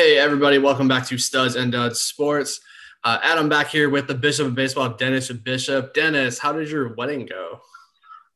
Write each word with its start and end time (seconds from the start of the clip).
Hey, 0.00 0.16
everybody, 0.16 0.56
welcome 0.56 0.88
back 0.88 1.04
to 1.08 1.18
Studs 1.18 1.56
and 1.56 1.72
Duds 1.72 2.00
Sports. 2.00 2.62
Uh, 3.04 3.18
Adam 3.22 3.50
back 3.50 3.66
here 3.66 3.90
with 3.90 4.06
the 4.06 4.14
Bishop 4.14 4.46
of 4.46 4.54
Baseball, 4.54 4.88
Dennis 4.88 5.30
Bishop. 5.30 5.92
Dennis, 5.92 6.38
how 6.38 6.54
did 6.54 6.70
your 6.70 6.94
wedding 6.94 7.26
go? 7.26 7.60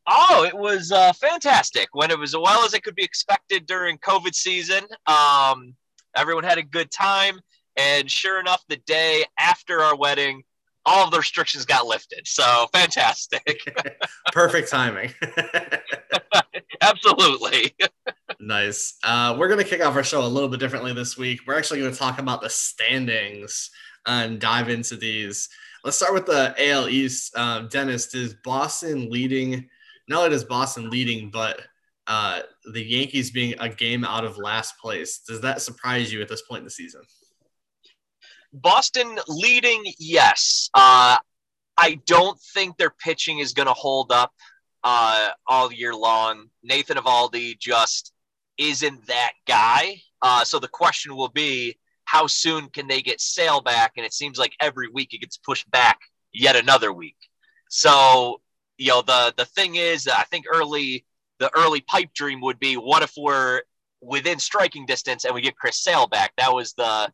Oh, 0.06 0.44
it 0.44 0.54
was 0.54 0.92
uh, 0.92 1.14
fantastic. 1.14 1.88
Went 1.94 2.12
it 2.12 2.18
was 2.18 2.34
as 2.34 2.38
well 2.38 2.66
as 2.66 2.74
it 2.74 2.82
could 2.82 2.94
be 2.94 3.02
expected 3.02 3.64
during 3.64 3.96
COVID 3.96 4.34
season. 4.34 4.84
Um, 5.06 5.74
everyone 6.14 6.44
had 6.44 6.58
a 6.58 6.62
good 6.62 6.90
time. 6.90 7.40
And 7.78 8.10
sure 8.10 8.40
enough, 8.40 8.62
the 8.68 8.76
day 8.86 9.24
after 9.40 9.80
our 9.80 9.96
wedding, 9.96 10.42
all 10.84 11.06
of 11.06 11.12
the 11.12 11.16
restrictions 11.16 11.64
got 11.64 11.86
lifted. 11.86 12.28
So 12.28 12.66
fantastic. 12.74 13.60
Perfect 14.32 14.68
timing. 14.68 15.14
Absolutely. 16.82 17.74
Nice. 18.40 18.94
Uh, 19.02 19.36
we're 19.38 19.48
going 19.48 19.62
to 19.62 19.68
kick 19.68 19.84
off 19.84 19.96
our 19.96 20.04
show 20.04 20.24
a 20.24 20.26
little 20.26 20.48
bit 20.48 20.60
differently 20.60 20.92
this 20.92 21.16
week. 21.16 21.40
We're 21.46 21.56
actually 21.58 21.80
going 21.80 21.92
to 21.92 21.98
talk 21.98 22.18
about 22.18 22.42
the 22.42 22.50
standings 22.50 23.70
and 24.06 24.40
dive 24.40 24.68
into 24.68 24.96
these. 24.96 25.48
Let's 25.84 25.96
start 25.96 26.14
with 26.14 26.26
the 26.26 26.54
AL 26.58 26.88
East. 26.88 27.32
Uh, 27.36 27.60
Dennis, 27.62 28.14
is 28.14 28.34
Boston 28.44 29.10
leading? 29.10 29.68
Not 30.08 30.24
only 30.24 30.36
is 30.36 30.44
Boston 30.44 30.90
leading, 30.90 31.30
but 31.30 31.60
uh, 32.06 32.40
the 32.72 32.82
Yankees 32.82 33.30
being 33.30 33.54
a 33.60 33.68
game 33.68 34.04
out 34.04 34.24
of 34.24 34.38
last 34.38 34.78
place. 34.78 35.18
Does 35.18 35.40
that 35.42 35.62
surprise 35.62 36.12
you 36.12 36.22
at 36.22 36.28
this 36.28 36.42
point 36.42 36.60
in 36.60 36.64
the 36.64 36.70
season? 36.70 37.02
Boston 38.52 39.18
leading, 39.28 39.82
yes. 39.98 40.70
Uh, 40.74 41.16
I 41.76 42.00
don't 42.06 42.38
think 42.54 42.76
their 42.76 42.90
pitching 42.90 43.40
is 43.40 43.52
going 43.52 43.66
to 43.66 43.74
hold 43.74 44.12
up 44.12 44.32
uh, 44.84 45.30
all 45.46 45.72
year 45.72 45.94
long. 45.94 46.46
Nathan 46.62 46.96
Eovaldi 46.96 47.58
just 47.58 48.13
isn't 48.58 49.06
that 49.06 49.32
guy. 49.46 50.00
Uh, 50.22 50.44
so 50.44 50.58
the 50.58 50.68
question 50.68 51.16
will 51.16 51.28
be, 51.28 51.76
how 52.04 52.26
soon 52.26 52.68
can 52.68 52.86
they 52.86 53.02
get 53.02 53.20
Sale 53.20 53.60
back? 53.60 53.92
And 53.96 54.04
it 54.04 54.12
seems 54.12 54.38
like 54.38 54.54
every 54.60 54.88
week 54.88 55.14
it 55.14 55.20
gets 55.20 55.36
pushed 55.36 55.70
back 55.70 56.00
yet 56.32 56.56
another 56.56 56.92
week. 56.92 57.16
So 57.68 58.40
you 58.76 58.88
know 58.88 59.02
the 59.02 59.32
the 59.36 59.44
thing 59.44 59.76
is, 59.76 60.08
I 60.08 60.24
think 60.24 60.46
early 60.52 61.04
the 61.38 61.50
early 61.56 61.80
pipe 61.80 62.12
dream 62.14 62.40
would 62.42 62.58
be, 62.58 62.76
what 62.76 63.02
if 63.02 63.12
we're 63.16 63.62
within 64.00 64.38
striking 64.38 64.86
distance 64.86 65.24
and 65.24 65.34
we 65.34 65.40
get 65.40 65.56
Chris 65.56 65.78
Sale 65.78 66.06
back? 66.06 66.32
That 66.36 66.52
was 66.54 66.74
the 66.74 67.12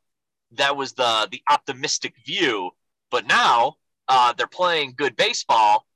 that 0.52 0.76
was 0.76 0.92
the 0.94 1.28
the 1.30 1.42
optimistic 1.50 2.14
view. 2.26 2.70
But 3.10 3.26
now 3.26 3.76
uh, 4.08 4.32
they're 4.32 4.46
playing 4.46 4.94
good 4.96 5.16
baseball, 5.16 5.86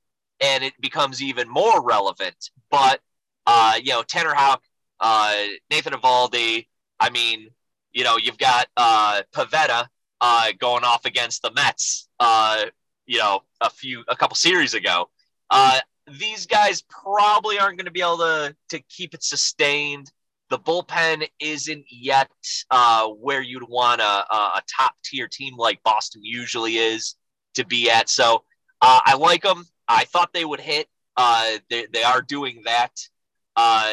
and 0.41 0.63
it 0.63 0.73
becomes 0.81 1.21
even 1.21 1.49
more 1.49 1.83
relevant. 1.83 2.51
But 2.71 3.01
uh, 3.45 3.73
you 3.81 3.91
know, 3.91 4.03
Tanner 4.03 4.33
Houck, 4.33 4.63
uh, 4.99 5.35
Nathan 5.69 5.93
Eovaldi. 5.93 6.67
I 6.99 7.09
mean, 7.09 7.49
you 7.93 8.03
know, 8.03 8.17
you've 8.17 8.37
got 8.37 8.67
uh, 8.77 9.21
Pivetta 9.33 9.87
uh, 10.21 10.47
going 10.59 10.83
off 10.83 11.05
against 11.05 11.41
the 11.41 11.51
Mets. 11.51 12.07
Uh, 12.19 12.65
you 13.05 13.19
know, 13.19 13.41
a 13.61 13.69
few 13.69 14.03
a 14.07 14.15
couple 14.15 14.35
series 14.35 14.73
ago. 14.73 15.09
Uh, 15.49 15.79
these 16.19 16.45
guys 16.45 16.83
probably 16.83 17.59
aren't 17.59 17.77
going 17.77 17.85
to 17.85 17.91
be 17.91 18.01
able 18.01 18.17
to 18.17 18.55
to 18.69 18.79
keep 18.89 19.13
it 19.13 19.23
sustained. 19.23 20.11
The 20.49 20.59
bullpen 20.59 21.27
isn't 21.39 21.85
yet 21.89 22.29
uh, 22.69 23.07
where 23.07 23.41
you'd 23.41 23.67
want 23.67 24.01
a, 24.01 24.05
a 24.05 24.61
top 24.77 24.93
tier 25.03 25.27
team 25.27 25.55
like 25.57 25.81
Boston 25.83 26.21
usually 26.23 26.77
is 26.77 27.15
to 27.55 27.65
be 27.65 27.89
at. 27.89 28.09
So 28.09 28.43
uh, 28.81 28.99
I 29.05 29.15
like 29.15 29.41
them. 29.41 29.65
I 29.87 30.05
thought 30.05 30.33
they 30.33 30.45
would 30.45 30.59
hit. 30.59 30.87
Uh, 31.17 31.57
they, 31.69 31.87
they 31.91 32.03
are 32.03 32.21
doing 32.21 32.61
that. 32.65 32.91
Uh, 33.55 33.89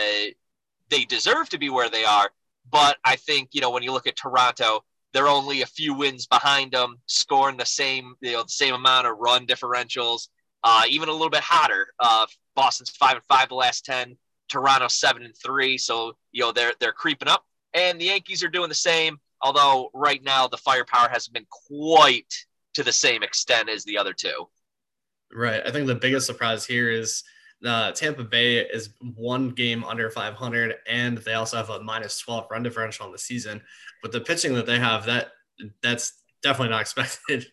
they 0.93 1.05
deserve 1.05 1.49
to 1.49 1.59
be 1.59 1.71
where 1.71 1.91
they 1.91 2.05
are. 2.05 2.31
But 2.71 2.99
I 3.05 3.17
think, 3.17 3.49
you 3.53 3.61
know, 3.61 3.71
when 3.71 3.83
you 3.83 3.93
look 3.93 4.07
at 4.07 4.17
Toronto, 4.17 4.85
they're 5.13 5.29
only 5.29 5.63
a 5.63 5.67
few 5.67 5.95
wins 5.95 6.27
behind 6.27 6.73
them, 6.73 6.99
scoring 7.07 7.57
the 7.57 7.67
same, 7.67 8.15
you 8.21 8.33
know, 8.33 8.43
the 8.45 8.49
same 8.49 8.75
amount 8.75 9.07
of 9.07 9.19
run 9.19 9.47
differentials, 9.47 10.29
uh, 10.63 10.83
even 10.89 11.09
a 11.09 11.13
little 11.13 11.31
bit 11.31 11.41
hotter. 11.43 11.89
Uh, 11.99 12.27
Boston's 12.55 12.91
five 12.91 13.17
and 13.17 13.25
five 13.25 13.49
the 13.49 13.55
last 13.55 13.85
ten, 13.85 14.17
Toronto 14.49 14.89
seven 14.89 15.25
and 15.25 15.35
three. 15.37 15.77
So 15.77 16.13
you 16.31 16.43
know 16.43 16.53
they're 16.53 16.73
they're 16.79 16.93
creeping 16.93 17.29
up, 17.29 17.45
and 17.75 18.01
the 18.01 18.07
Yankees 18.07 18.43
are 18.45 18.49
doing 18.49 18.69
the 18.69 18.75
same. 18.75 19.19
Although 19.43 19.91
right 19.93 20.23
now 20.23 20.47
the 20.47 20.57
firepower 20.57 21.09
hasn't 21.09 21.35
been 21.35 21.47
quite 21.51 22.33
to 22.75 22.85
the 22.85 22.93
same 22.93 23.23
extent 23.23 23.69
as 23.69 23.85
the 23.85 23.99
other 23.99 24.13
two. 24.13 24.49
Right. 25.35 25.63
I 25.67 25.71
think 25.71 25.87
the 25.87 25.95
biggest 25.95 26.27
surprise 26.27 26.65
here 26.65 26.91
is 26.91 27.25
uh, 27.65 27.93
Tampa 27.93 28.25
Bay 28.25 28.59
is 28.59 28.91
one 29.01 29.51
game 29.51 29.85
under 29.85 30.11
500, 30.11 30.75
and 30.87 31.19
they 31.19 31.35
also 31.35 31.57
have 31.57 31.71
a 31.71 31.83
minus 31.83 32.19
12 32.21 32.47
run 32.51 32.63
differential 32.63 33.07
on 33.07 33.13
the 33.13 33.19
season. 33.19 33.61
But 34.03 34.13
the 34.13 34.21
pitching 34.21 34.55
that 34.55 34.67
they 34.67 34.79
have, 34.79 35.07
that 35.07 35.33
that's 35.83 36.23
definitely 36.43 36.71
not 36.71 36.81
expected. 36.83 37.47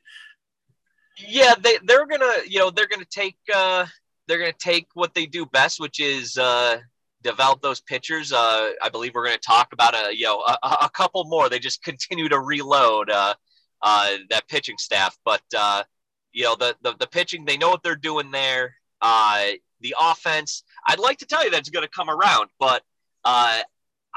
Yeah, 1.18 1.54
they 1.62 1.78
they're 1.84 2.08
gonna 2.08 2.34
you 2.48 2.60
know 2.60 2.70
they're 2.70 2.88
gonna 2.88 3.06
take 3.10 3.38
uh, 3.54 3.86
they're 4.28 4.40
gonna 4.40 4.54
take 4.54 4.88
what 4.94 5.14
they 5.14 5.26
do 5.26 5.46
best, 5.46 5.80
which 5.80 6.00
is 6.00 6.38
uh, 6.38 6.78
develop 7.24 7.62
those 7.62 7.82
pitchers. 7.82 8.32
Uh, 8.32 8.72
I 8.82 8.90
believe 8.90 9.14
we're 9.14 9.26
gonna 9.26 9.38
talk 9.38 9.74
about 9.74 9.96
a 9.96 10.16
you 10.16 10.26
know 10.26 10.40
a, 10.40 10.58
a 10.84 10.90
couple 10.94 11.24
more. 11.26 11.50
They 11.50 11.60
just 11.60 11.84
continue 11.90 12.30
to 12.30 12.40
reload 12.40 13.10
uh, 13.10 13.34
uh, 13.82 14.18
that 14.30 14.48
pitching 14.48 14.78
staff, 14.78 15.18
but 15.26 15.44
uh, 15.58 15.84
you 16.32 16.46
know 16.46 16.56
the, 16.56 16.76
the 16.82 16.96
the 17.00 17.08
pitching 17.08 17.46
they 17.46 17.58
know 17.58 17.70
what 17.70 17.84
they're 17.84 17.96
doing 17.96 18.32
there. 18.32 18.76
Uh, 19.02 19.52
the 19.82 19.96
offense, 20.00 20.64
I'd 20.88 21.00
like 21.00 21.20
to 21.20 21.26
tell 21.26 21.44
you 21.44 21.52
that 21.52 21.60
it's 21.60 21.70
going 21.70 21.86
to 21.86 21.92
come 21.92 22.10
around, 22.10 22.50
but 22.60 22.84
uh, 23.26 23.60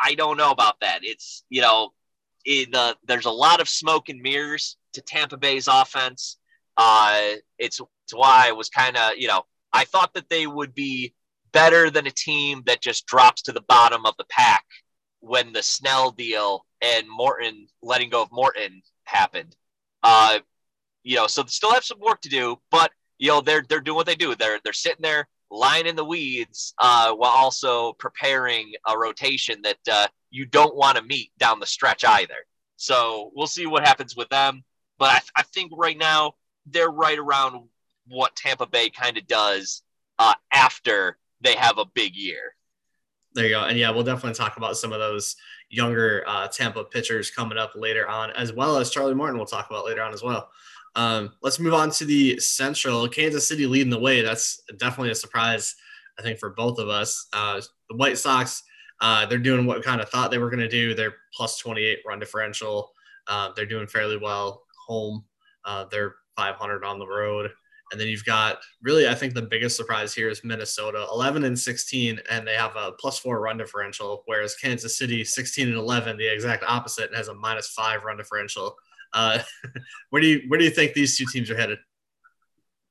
I 0.03 0.15
don't 0.15 0.37
know 0.37 0.51
about 0.51 0.81
that. 0.81 1.01
It's 1.03 1.45
you 1.49 1.63
know, 1.63 1.91
there's 2.45 3.27
a 3.27 3.31
lot 3.31 3.61
of 3.61 3.69
smoke 3.69 4.09
and 4.09 4.21
mirrors 4.21 4.77
to 4.95 5.01
Tampa 5.03 5.37
Bay's 5.37 5.69
offense. 5.69 6.39
Uh, 6.77 7.35
it's, 7.59 7.81
it's 8.05 8.15
why 8.15 8.49
I 8.49 8.53
was 8.53 8.69
kind 8.69 8.97
of 8.97 9.13
you 9.17 9.29
know 9.29 9.45
I 9.73 9.85
thought 9.85 10.15
that 10.15 10.29
they 10.29 10.47
would 10.47 10.75
be 10.75 11.15
better 11.53 11.91
than 11.91 12.07
a 12.07 12.11
team 12.11 12.63
that 12.67 12.81
just 12.81 13.07
drops 13.07 13.43
to 13.43 13.53
the 13.53 13.61
bottom 13.63 14.07
of 14.07 14.15
the 14.19 14.25
pack 14.31 14.65
when 15.21 15.53
the 15.53 15.63
Snell 15.63 16.11
deal 16.11 16.65
and 16.81 17.07
Morton 17.09 17.69
letting 17.83 18.11
go 18.11 18.23
of 18.23 18.33
Morton 18.33 18.83
happened. 19.05 19.55
Uh, 20.03 20.41
you 21.05 21.17
know, 21.17 21.27
so 21.27 21.43
they 21.43 21.49
still 21.49 21.73
have 21.73 21.85
some 21.85 22.01
work 22.01 22.21
to 22.23 22.29
do, 22.29 22.57
but 22.71 22.91
you 23.19 23.29
know 23.29 23.41
they're 23.41 23.65
they're 23.69 23.81
doing 23.81 23.97
what 23.97 24.07
they 24.07 24.15
do. 24.15 24.35
They're 24.35 24.61
they're 24.65 24.73
sitting 24.73 25.03
there 25.03 25.29
lying 25.53 25.87
in 25.87 25.95
the 25.95 26.05
weeds 26.05 26.75
uh, 26.79 27.13
while 27.13 27.31
also 27.31 27.93
preparing 27.95 28.73
a 28.89 28.99
rotation 28.99 29.61
that 29.63 29.79
uh, 29.91 30.07
you 30.31 30.47
don't 30.47 30.75
want 30.75 30.97
to 30.97 31.05
meet 31.05 31.31
down 31.39 31.61
the 31.61 31.67
stretch 31.67 32.05
either. 32.05 32.35
So 32.77 33.31
we'll 33.35 33.47
see 33.47 33.67
what 33.67 33.87
happens 33.87 34.17
with 34.17 34.29
them. 34.31 34.65
But 34.99 35.11
I, 35.11 35.21
I 35.41 35.43
think 35.43 35.73
right 35.77 35.97
now 35.97 36.33
they're 36.67 36.91
right 36.91 37.19
around 37.19 37.69
what 38.09 38.35
Tampa 38.35 38.67
Bay 38.67 38.89
kind 38.91 39.19
of 39.19 39.27
does 39.27 39.83
uh, 40.19 40.35
after 40.53 41.19
they 41.43 41.55
have 41.55 41.79
a 41.79 41.85
big 41.85 42.17
year. 42.17 42.55
There 43.35 43.45
you 43.45 43.51
go. 43.51 43.65
And 43.65 43.79
yeah, 43.79 43.91
we'll 43.91 44.05
definitely 44.05 44.35
talk 44.35 44.57
about 44.57 44.77
some 44.77 44.93
of 44.93 45.01
those 45.01 45.37
younger 45.71 46.23
uh, 46.27 46.49
Tampa 46.49 46.85
pitchers 46.85 47.31
coming 47.31 47.59
up 47.59 47.73
later 47.75 48.09
on, 48.09 48.31
as 48.33 48.53
well 48.53 48.77
as 48.77 48.91
Charlie 48.91 49.15
Morton, 49.15 49.37
We'll 49.37 49.47
talk 49.47 49.69
about 49.71 49.87
later 49.87 50.03
on 50.03 50.13
as 50.13 50.23
well. 50.23 50.51
Um, 50.95 51.33
let's 51.43 51.59
move 51.59 51.75
on 51.75 51.91
to 51.93 52.05
the 52.05 52.39
Central. 52.39 53.09
Kansas 53.09 53.49
City 53.49 53.67
leading 53.67 53.91
the 53.91 53.99
way. 53.99 54.21
That's 54.21 54.63
definitely 54.77 55.11
a 55.11 55.15
surprise, 55.15 55.75
I 56.19 56.23
think, 56.23 56.39
for 56.39 56.51
both 56.51 56.79
of 56.79 56.89
us. 56.89 57.27
Uh, 57.33 57.61
the 57.89 57.97
White 57.97 58.19
Sox, 58.19 58.63
uh, 59.01 59.27
they're 59.27 59.39
doing 59.39 59.67
what 59.67 59.83
kind 59.83 60.01
of 60.01 60.09
thought 60.09 60.31
they 60.31 60.39
were 60.39 60.51
going 60.51 60.61
to 60.61 60.69
do. 60.69 60.95
They're 60.95 61.17
plus 61.35 61.59
28 61.59 62.01
run 62.07 62.19
differential. 62.19 62.91
Uh, 63.27 63.51
they're 63.55 63.67
doing 63.67 63.87
fairly 63.87 64.17
well 64.17 64.65
home. 64.87 65.25
Uh, 65.65 65.85
they're 65.91 66.17
500 66.37 66.85
on 66.85 66.99
the 66.99 67.07
road. 67.07 67.51
And 67.91 68.01
then 68.01 68.09
you've 68.09 68.25
got 68.25 68.59
really, 68.83 69.07
I 69.07 69.15
think 69.15 69.35
the 69.35 69.43
biggest 69.43 69.77
surprise 69.77 70.15
here 70.15 70.31
is 70.31 70.43
Minnesota, 70.45 71.07
11 71.13 71.45
and 71.45 71.59
16, 71.59 72.19
and 72.31 72.47
they 72.47 72.55
have 72.55 72.75
a 72.75 72.93
plus 72.99 73.19
four 73.19 73.41
run 73.41 73.59
differential, 73.59 74.23
whereas 74.25 74.57
Kansas 74.57 74.97
City, 74.97 75.23
16 75.25 75.69
and 75.69 75.77
11, 75.77 76.17
the 76.17 76.33
exact 76.33 76.65
opposite, 76.67 77.15
has 77.15 77.29
a 77.29 77.35
minus 77.35 77.69
five 77.69 78.03
run 78.03 78.17
differential. 78.17 78.75
Uh, 79.13 79.39
where 80.11 80.23
do 80.23 80.29
you 80.29 80.43
where 80.49 80.59
do 80.59 80.65
you 80.65 80.71
think 80.71 80.95
these 80.95 81.17
two 81.17 81.27
teams 81.33 81.51
are 81.51 81.57
headed? 81.57 81.79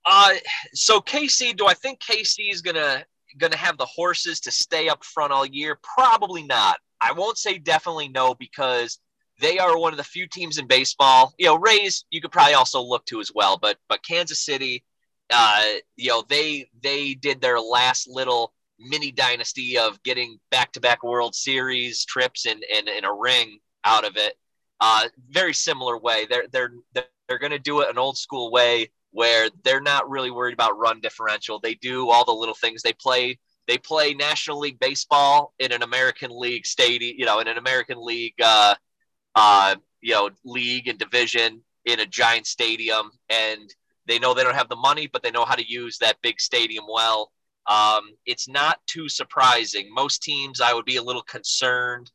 Uh, 0.05 0.33
so 0.73 0.99
KC, 0.99 1.55
do 1.55 1.67
I 1.67 1.73
think 1.73 1.99
KC 1.99 2.51
is 2.51 2.61
gonna 2.61 3.05
gonna 3.37 3.57
have 3.57 3.77
the 3.77 3.85
horses 3.85 4.39
to 4.41 4.51
stay 4.51 4.89
up 4.89 5.03
front 5.03 5.31
all 5.31 5.45
year? 5.45 5.79
Probably 5.95 6.43
not. 6.43 6.79
I 6.99 7.13
won't 7.13 7.37
say 7.37 7.57
definitely 7.57 8.09
no 8.09 8.35
because 8.35 8.99
they 9.39 9.57
are 9.57 9.77
one 9.77 9.93
of 9.93 9.97
the 9.97 10.03
few 10.03 10.27
teams 10.27 10.57
in 10.57 10.67
baseball. 10.67 11.33
You 11.37 11.47
know, 11.47 11.57
Rays 11.57 12.05
you 12.09 12.21
could 12.21 12.31
probably 12.31 12.53
also 12.53 12.81
look 12.81 13.05
to 13.05 13.19
as 13.19 13.31
well, 13.33 13.57
but 13.61 13.77
but 13.89 14.03
Kansas 14.03 14.43
City, 14.45 14.83
uh, 15.31 15.63
you 15.97 16.09
know, 16.09 16.23
they 16.27 16.69
they 16.81 17.13
did 17.13 17.41
their 17.41 17.59
last 17.59 18.07
little 18.07 18.53
mini 18.81 19.11
dynasty 19.11 19.77
of 19.77 20.01
getting 20.03 20.39
back 20.49 20.71
to 20.73 20.79
back 20.79 21.03
World 21.03 21.35
Series 21.35 22.03
trips 22.05 22.45
and, 22.45 22.63
and, 22.75 22.89
and 22.89 23.05
a 23.05 23.11
ring 23.11 23.59
out 23.85 24.05
of 24.05 24.17
it. 24.17 24.33
Uh, 24.81 25.07
very 25.29 25.53
similar 25.53 25.97
way. 25.97 26.25
They're 26.29 26.47
they're 26.51 26.73
they're 26.93 27.39
going 27.39 27.51
to 27.51 27.59
do 27.59 27.81
it 27.81 27.89
an 27.89 27.97
old 27.97 28.17
school 28.17 28.51
way 28.51 28.89
where 29.11 29.49
they're 29.63 29.81
not 29.81 30.09
really 30.09 30.31
worried 30.31 30.53
about 30.53 30.77
run 30.77 30.99
differential. 30.99 31.59
They 31.59 31.75
do 31.75 32.09
all 32.09 32.25
the 32.25 32.31
little 32.31 32.55
things. 32.55 32.81
They 32.81 32.93
play 32.93 33.37
they 33.67 33.77
play 33.77 34.13
National 34.13 34.59
League 34.59 34.79
baseball 34.79 35.53
in 35.59 35.71
an 35.71 35.83
American 35.83 36.31
League 36.33 36.65
stadium, 36.65 37.15
you 37.17 37.25
know, 37.25 37.39
in 37.39 37.47
an 37.47 37.57
American 37.57 38.03
League 38.03 38.33
uh, 38.43 38.73
uh, 39.35 39.75
you 40.01 40.13
know, 40.13 40.29
league 40.43 40.87
and 40.87 40.97
division 40.97 41.61
in 41.85 41.99
a 41.99 42.05
giant 42.05 42.47
stadium, 42.47 43.11
and 43.29 43.73
they 44.07 44.19
know 44.19 44.33
they 44.33 44.43
don't 44.43 44.55
have 44.55 44.69
the 44.69 44.75
money, 44.75 45.07
but 45.07 45.23
they 45.23 45.31
know 45.31 45.45
how 45.45 45.55
to 45.55 45.71
use 45.71 45.97
that 45.99 46.21
big 46.21 46.39
stadium 46.39 46.85
well. 46.89 47.31
Um, 47.67 48.11
it's 48.25 48.49
not 48.49 48.79
too 48.87 49.07
surprising. 49.07 49.93
Most 49.93 50.23
teams, 50.23 50.59
I 50.59 50.73
would 50.73 50.85
be 50.85 50.97
a 50.97 51.03
little 51.03 51.21
concerned. 51.21 52.11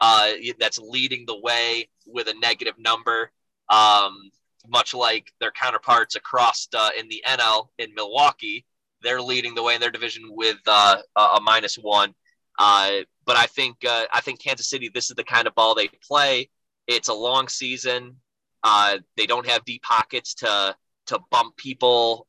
Uh, 0.00 0.32
that's 0.58 0.78
leading 0.78 1.24
the 1.26 1.38
way 1.40 1.88
with 2.06 2.28
a 2.28 2.34
negative 2.34 2.74
number, 2.78 3.30
um, 3.70 4.30
much 4.68 4.94
like 4.94 5.32
their 5.40 5.50
counterparts 5.50 6.16
across 6.16 6.68
uh, 6.74 6.90
in 6.98 7.08
the 7.08 7.22
NL 7.26 7.68
in 7.78 7.94
Milwaukee. 7.94 8.66
They're 9.02 9.22
leading 9.22 9.54
the 9.54 9.62
way 9.62 9.74
in 9.74 9.80
their 9.80 9.90
division 9.90 10.24
with 10.28 10.58
uh, 10.66 10.98
a 11.16 11.40
minus 11.40 11.76
one. 11.76 12.14
Uh, 12.58 12.90
but 13.24 13.36
I 13.36 13.46
think 13.46 13.76
uh, 13.88 14.04
I 14.12 14.20
think 14.20 14.42
Kansas 14.42 14.68
City. 14.68 14.90
This 14.92 15.10
is 15.10 15.16
the 15.16 15.24
kind 15.24 15.46
of 15.46 15.54
ball 15.54 15.74
they 15.74 15.88
play. 16.06 16.50
It's 16.86 17.08
a 17.08 17.14
long 17.14 17.48
season. 17.48 18.16
Uh, 18.62 18.98
they 19.16 19.26
don't 19.26 19.46
have 19.46 19.64
deep 19.64 19.82
pockets 19.82 20.34
to 20.34 20.74
to 21.06 21.20
bump 21.30 21.56
people 21.56 22.26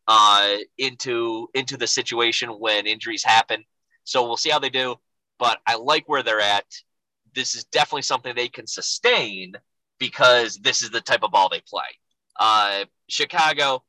into 0.77 1.47
into 1.53 1.77
the 1.77 1.87
situation 1.87 2.49
when 2.49 2.87
injuries 2.87 3.23
happen. 3.23 3.63
So 4.03 4.25
we'll 4.25 4.37
see 4.37 4.49
how 4.49 4.59
they 4.59 4.69
do. 4.69 4.95
But 5.39 5.59
I 5.67 5.75
like 5.75 6.07
where 6.07 6.23
they're 6.23 6.39
at. 6.39 6.65
This 7.37 7.55
is 7.55 7.63
definitely 7.65 8.01
something 8.01 8.35
they 8.35 8.49
can 8.49 8.67
sustain 8.67 9.53
because 9.99 10.57
this 10.57 10.81
is 10.81 10.89
the 10.89 11.01
type 11.01 11.23
of 11.23 11.31
ball 11.31 11.47
they 11.49 11.61
play. 11.61 11.87
Uh, 12.39 12.83
Chicago, 13.07 13.83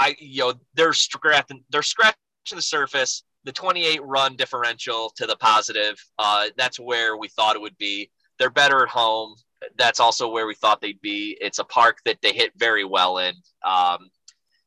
I 0.00 0.16
you 0.18 0.40
know 0.40 0.54
they're 0.74 0.92
scratching 0.92 1.62
they're 1.70 1.82
scratching 1.82 2.16
the 2.50 2.62
surface. 2.62 3.22
The 3.44 3.52
28 3.52 4.02
run 4.02 4.34
differential 4.34 5.12
to 5.16 5.26
the 5.26 5.36
positive, 5.36 6.04
uh, 6.18 6.46
that's 6.56 6.80
where 6.80 7.16
we 7.16 7.28
thought 7.28 7.54
it 7.54 7.62
would 7.62 7.78
be. 7.78 8.10
They're 8.40 8.50
better 8.50 8.82
at 8.82 8.88
home 8.88 9.36
that's 9.76 10.00
also 10.00 10.28
where 10.28 10.46
we 10.46 10.54
thought 10.54 10.80
they'd 10.80 11.00
be. 11.00 11.36
It's 11.40 11.58
a 11.58 11.64
park 11.64 11.98
that 12.04 12.18
they 12.22 12.32
hit 12.32 12.52
very 12.56 12.84
well 12.84 13.18
in. 13.18 13.34
Um, 13.64 14.10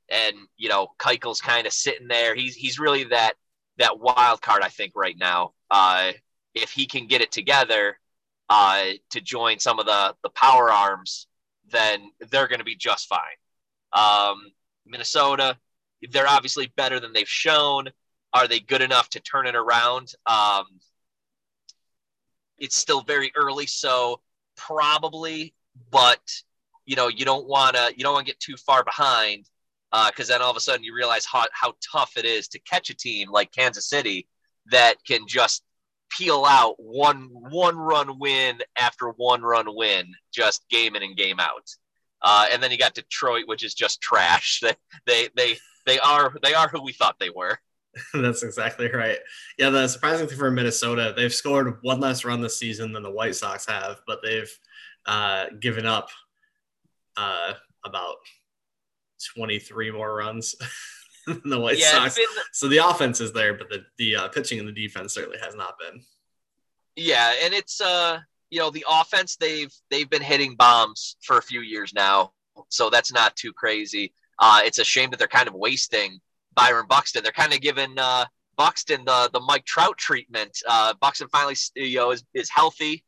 and 0.10 0.36
you 0.58 0.70
know, 0.70 0.88
Keuchel's 0.98 1.42
kind 1.42 1.68
of 1.68 1.74
sitting 1.74 2.08
there. 2.08 2.36
He's 2.36 2.56
he's 2.56 2.80
really 2.80 3.06
that 3.06 3.34
that 3.78 4.00
wild 4.00 4.42
card, 4.42 4.64
I 4.64 4.70
think, 4.70 4.94
right 4.96 5.16
now. 5.18 5.54
Uh, 5.70 6.12
if 6.56 6.72
he 6.72 6.86
can 6.86 7.08
get 7.08 7.22
it 7.22 7.32
together 7.32 8.00
uh, 8.50 8.86
to 9.12 9.22
join 9.22 9.60
some 9.60 9.80
of 9.80 9.86
the 9.86 10.16
the 10.24 10.30
power 10.30 10.72
arms, 10.72 11.28
then 11.72 12.12
they're 12.30 12.48
going 12.48 12.60
to 12.60 12.66
be 12.66 12.76
just 12.76 13.08
fine. 13.08 13.20
Um, 13.94 14.52
Minnesota, 14.86 15.58
they're 16.12 16.28
obviously 16.28 16.72
better 16.76 17.00
than 17.00 17.14
they've 17.14 17.28
shown. 17.28 17.90
Are 18.34 18.48
they 18.48 18.60
good 18.60 18.82
enough 18.82 19.10
to 19.12 19.20
turn 19.20 19.48
it 19.48 19.56
around? 19.56 20.14
Um, 20.26 20.66
it's 22.58 22.76
still 22.76 23.02
very 23.02 23.32
early, 23.36 23.66
so 23.66 24.22
probably, 24.56 25.54
but 25.92 26.22
you 26.86 26.96
know, 26.96 27.08
you 27.08 27.26
don't 27.26 27.48
want 27.48 27.76
to 27.76 27.94
you 27.96 28.04
don't 28.04 28.14
want 28.14 28.26
to 28.26 28.32
get 28.32 28.40
too 28.40 28.58
far 28.58 28.84
behind 28.84 29.46
because 29.92 30.30
uh, 30.30 30.34
then 30.34 30.42
all 30.42 30.52
of 30.52 30.58
a 30.58 30.60
sudden 30.60 30.84
you 30.84 30.94
realize 30.94 31.26
how, 31.26 31.46
how 31.52 31.74
tough 31.92 32.14
it 32.18 32.26
is 32.26 32.48
to 32.48 32.60
catch 32.60 32.90
a 32.90 32.96
team 32.96 33.32
like 33.32 33.52
Kansas 33.52 33.90
City 33.90 34.28
that 34.72 35.04
can 35.04 35.28
just 35.28 35.64
peel 36.18 36.46
out 36.48 36.76
one 36.78 37.30
one 37.32 37.78
run 37.78 38.20
win 38.20 38.60
after 38.78 39.10
one 39.10 39.42
run 39.42 39.68
win, 39.76 40.14
just 40.34 40.68
game 40.70 40.96
in 40.96 41.04
and 41.04 41.18
game 41.18 41.40
out. 41.40 41.70
Uh, 42.22 42.48
and 42.52 42.62
then 42.62 42.72
you 42.72 42.78
got 42.78 42.94
Detroit, 42.94 43.44
which 43.48 43.64
is 43.64 43.74
just 43.74 44.02
trash. 44.02 44.62
They 44.64 44.76
they 45.06 45.30
they 45.36 45.58
they 45.86 46.00
are 46.00 46.34
they 46.44 46.54
are 46.54 46.68
who 46.68 46.84
we 46.84 46.94
thought 46.94 47.16
they 47.20 47.30
were. 47.30 47.60
That's 48.14 48.44
exactly 48.44 48.92
right. 48.92 49.18
Yeah, 49.58 49.70
the 49.70 49.88
surprising 49.88 50.28
thing 50.28 50.38
for 50.38 50.52
Minnesota, 50.52 51.14
they've 51.16 51.34
scored 51.34 51.78
one 51.82 52.00
less 52.00 52.24
run 52.24 52.42
this 52.42 52.60
season 52.60 52.94
than 52.94 53.04
the 53.04 53.12
White 53.12 53.36
Sox 53.36 53.66
have, 53.66 54.02
but 54.06 54.20
they've 54.22 54.52
uh, 55.06 55.46
given 55.60 55.86
up 55.86 56.10
uh, 57.18 57.54
about 57.86 58.18
23 59.36 59.92
more 59.92 60.16
runs 60.16 60.56
than 61.34 61.42
the 61.50 61.60
White 61.60 61.78
yeah, 61.78 61.92
Sox. 61.92 62.16
Been, 62.16 62.26
so 62.52 62.68
the 62.68 62.78
offense 62.78 63.22
is 63.22 63.34
there, 63.34 63.54
but 63.54 63.70
the, 63.70 63.86
the 63.98 64.16
uh, 64.16 64.28
pitching 64.30 64.60
and 64.60 64.68
the 64.68 64.74
defense 64.74 65.14
certainly 65.14 65.38
has 65.40 65.56
not 65.56 65.76
been. 65.80 66.02
Yeah, 66.96 67.34
and 67.44 67.54
it's 67.54 67.80
uh 67.80 68.20
you 68.50 68.60
know 68.60 68.70
the 68.70 68.86
offense 68.90 69.36
they've 69.36 69.74
they've 69.90 70.10
been 70.10 70.22
hitting 70.22 70.56
bombs 70.56 71.16
for 71.22 71.38
a 71.38 71.42
few 71.42 71.62
years 71.62 71.94
now, 71.94 72.34
so 72.70 72.90
that's 72.90 73.14
not 73.14 73.36
too 73.36 73.54
crazy. 73.54 74.14
Uh, 74.40 74.62
it's 74.64 74.80
a 74.80 74.84
shame 74.84 75.10
that 75.10 75.20
they're 75.20 75.28
kind 75.28 75.48
of 75.48 75.54
wasting 75.54 76.20
Byron 76.56 76.86
Buxton. 76.88 77.24
They're 77.24 77.32
kind 77.32 77.54
of 77.54 77.62
giving 77.62 77.98
uh, 77.98 78.26
Buxton 78.58 79.06
the 79.06 79.30
the 79.32 79.40
Mike 79.40 79.66
Trout 79.66 79.98
treatment. 79.98 80.58
Uh, 80.68 80.94
Buxton 81.00 81.30
finally 81.30 81.56
you 81.76 81.98
know 81.98 82.12
is, 82.12 82.24
is 82.34 82.50
healthy 82.50 83.04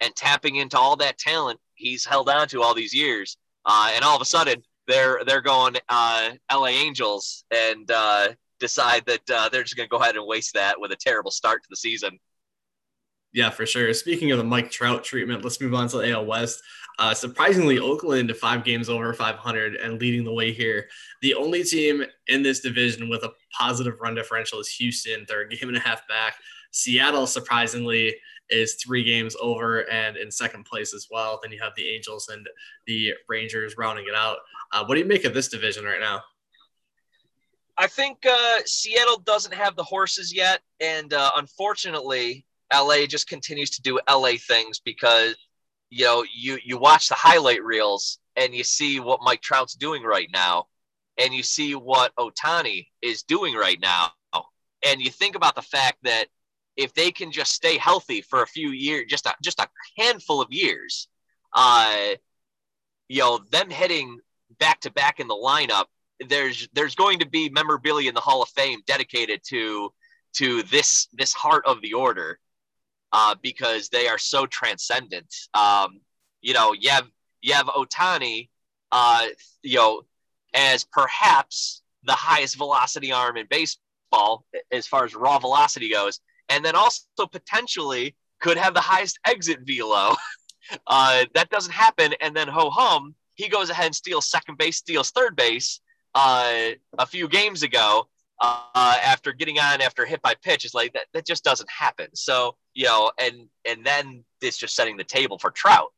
and 0.00 0.14
tapping 0.14 0.56
into 0.56 0.78
all 0.78 0.96
that 0.96 1.18
talent 1.18 1.58
he's 1.76 2.04
held 2.04 2.28
on 2.28 2.48
to 2.48 2.62
all 2.62 2.74
these 2.74 2.94
years. 2.94 3.36
Uh, 3.64 3.90
and 3.94 4.04
all 4.04 4.16
of 4.16 4.22
a 4.22 4.26
sudden 4.26 4.62
they're 4.86 5.20
they're 5.26 5.40
going 5.40 5.76
uh, 5.88 6.30
LA 6.52 6.66
Angels 6.66 7.44
and 7.50 7.90
uh, 7.90 8.28
decide 8.60 9.04
that 9.06 9.30
uh, 9.30 9.48
they're 9.48 9.62
just 9.62 9.76
going 9.76 9.88
to 9.88 9.90
go 9.90 10.02
ahead 10.02 10.16
and 10.16 10.26
waste 10.26 10.54
that 10.54 10.80
with 10.80 10.92
a 10.92 10.96
terrible 10.96 11.30
start 11.30 11.62
to 11.62 11.68
the 11.70 11.76
season. 11.76 12.18
Yeah, 13.32 13.50
for 13.50 13.66
sure. 13.66 13.92
Speaking 13.92 14.30
of 14.32 14.38
the 14.38 14.44
Mike 14.44 14.70
Trout 14.70 15.04
treatment, 15.04 15.44
let's 15.44 15.60
move 15.60 15.74
on 15.74 15.88
to 15.88 15.98
the 15.98 16.10
AL 16.10 16.24
West. 16.24 16.62
Uh, 16.98 17.12
surprisingly, 17.12 17.78
Oakland 17.78 18.34
five 18.34 18.64
games 18.64 18.88
over 18.88 19.12
500 19.12 19.74
and 19.74 20.00
leading 20.00 20.24
the 20.24 20.32
way 20.32 20.52
here. 20.52 20.88
The 21.20 21.34
only 21.34 21.62
team 21.62 22.02
in 22.28 22.42
this 22.42 22.60
division 22.60 23.10
with 23.10 23.24
a 23.24 23.32
positive 23.58 24.00
run 24.00 24.14
differential 24.14 24.58
is 24.58 24.68
Houston. 24.68 25.26
They're 25.28 25.42
a 25.42 25.48
game 25.48 25.68
and 25.68 25.76
a 25.76 25.80
half 25.80 26.08
back. 26.08 26.36
Seattle, 26.70 27.26
surprisingly, 27.26 28.16
is 28.50 28.74
three 28.74 29.02
games 29.02 29.36
over 29.40 29.88
and 29.90 30.16
in 30.16 30.30
second 30.30 30.64
place 30.64 30.94
as 30.94 31.08
well. 31.10 31.40
Then 31.42 31.52
you 31.52 31.60
have 31.62 31.72
the 31.76 31.88
Angels 31.88 32.28
and 32.28 32.46
the 32.86 33.12
Rangers 33.28 33.76
rounding 33.76 34.06
it 34.08 34.14
out. 34.14 34.38
Uh, 34.72 34.84
what 34.84 34.94
do 34.94 35.00
you 35.00 35.06
make 35.06 35.24
of 35.24 35.34
this 35.34 35.48
division 35.48 35.84
right 35.84 36.00
now? 36.00 36.22
I 37.78 37.86
think 37.86 38.24
uh, 38.26 38.58
Seattle 38.64 39.18
doesn't 39.18 39.52
have 39.52 39.76
the 39.76 39.84
horses 39.84 40.32
yet, 40.32 40.62
and 40.80 41.12
uh, 41.12 41.30
unfortunately, 41.36 42.46
LA 42.72 43.06
just 43.06 43.28
continues 43.28 43.70
to 43.70 43.82
do 43.82 44.00
LA 44.08 44.32
things 44.48 44.80
because 44.80 45.36
you 45.90 46.04
know 46.04 46.24
you 46.34 46.58
you 46.64 46.78
watch 46.78 47.08
the 47.08 47.14
highlight 47.14 47.62
reels 47.62 48.18
and 48.34 48.54
you 48.54 48.64
see 48.64 48.98
what 48.98 49.20
Mike 49.22 49.42
Trout's 49.42 49.74
doing 49.74 50.02
right 50.02 50.28
now, 50.32 50.66
and 51.18 51.34
you 51.34 51.42
see 51.42 51.74
what 51.74 52.14
Ohtani 52.16 52.86
is 53.02 53.22
doing 53.22 53.54
right 53.54 53.78
now, 53.80 54.10
and 54.84 55.02
you 55.02 55.10
think 55.10 55.36
about 55.36 55.54
the 55.54 55.62
fact 55.62 55.98
that 56.04 56.28
if 56.76 56.92
they 56.94 57.10
can 57.10 57.32
just 57.32 57.52
stay 57.52 57.78
healthy 57.78 58.20
for 58.20 58.42
a 58.42 58.46
few 58.46 58.70
years, 58.70 59.06
just 59.08 59.26
a, 59.26 59.34
just 59.42 59.60
a 59.60 59.68
handful 59.98 60.40
of 60.40 60.48
years, 60.50 61.08
uh, 61.54 62.14
you 63.08 63.20
know, 63.20 63.40
them 63.50 63.70
hitting 63.70 64.18
back 64.58 64.80
to 64.80 64.90
back 64.92 65.20
in 65.20 65.28
the 65.28 65.34
lineup, 65.34 65.86
there's 66.28 66.68
there's 66.72 66.94
going 66.94 67.18
to 67.18 67.28
be 67.28 67.48
memorabilia 67.48 68.08
in 68.08 68.14
the 68.14 68.20
Hall 68.20 68.42
of 68.42 68.48
Fame 68.50 68.80
dedicated 68.86 69.40
to 69.48 69.92
to 70.34 70.62
this 70.64 71.08
this 71.12 71.32
heart 71.32 71.64
of 71.66 71.80
the 71.82 71.92
order 71.94 72.38
uh, 73.12 73.34
because 73.42 73.88
they 73.88 74.08
are 74.08 74.18
so 74.18 74.46
transcendent. 74.46 75.34
Um, 75.54 76.00
you 76.40 76.54
know, 76.54 76.72
you 76.72 76.90
have 76.90 77.06
you 77.42 77.54
have 77.54 77.66
Ohtani, 77.66 78.48
uh, 78.92 79.26
you 79.62 79.76
know, 79.76 80.02
as 80.54 80.84
perhaps 80.84 81.82
the 82.04 82.12
highest 82.12 82.56
velocity 82.56 83.12
arm 83.12 83.36
in 83.36 83.46
baseball 83.48 84.44
as 84.70 84.86
far 84.86 85.04
as 85.04 85.14
raw 85.14 85.38
velocity 85.38 85.90
goes, 85.90 86.20
and 86.48 86.64
then 86.64 86.74
also 86.76 87.26
potentially 87.30 88.14
could 88.40 88.56
have 88.56 88.74
the 88.74 88.80
highest 88.80 89.18
exit 89.26 89.60
velo. 89.64 90.14
uh, 90.86 91.24
that 91.34 91.50
doesn't 91.50 91.72
happen, 91.72 92.14
and 92.20 92.36
then 92.36 92.48
ho 92.48 92.70
hum, 92.70 93.14
he 93.34 93.48
goes 93.48 93.70
ahead 93.70 93.86
and 93.86 93.94
steals 93.94 94.28
second 94.28 94.58
base, 94.58 94.78
steals 94.78 95.10
third 95.10 95.36
base 95.36 95.80
uh, 96.14 96.70
a 96.98 97.06
few 97.06 97.28
games 97.28 97.62
ago 97.62 98.08
uh, 98.40 98.96
after 99.04 99.32
getting 99.32 99.58
on 99.58 99.80
after 99.80 100.04
hit 100.04 100.20
by 100.22 100.34
pitch. 100.42 100.64
Is 100.64 100.74
like 100.74 100.92
that, 100.94 101.06
that 101.12 101.26
just 101.26 101.44
doesn't 101.44 101.70
happen. 101.70 102.08
So 102.14 102.56
you 102.74 102.86
know, 102.86 103.12
and 103.18 103.48
and 103.68 103.84
then 103.84 104.24
it's 104.40 104.58
just 104.58 104.74
setting 104.74 104.96
the 104.96 105.04
table 105.04 105.38
for 105.38 105.50
Trout. 105.50 105.92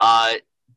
Uh, 0.00 0.34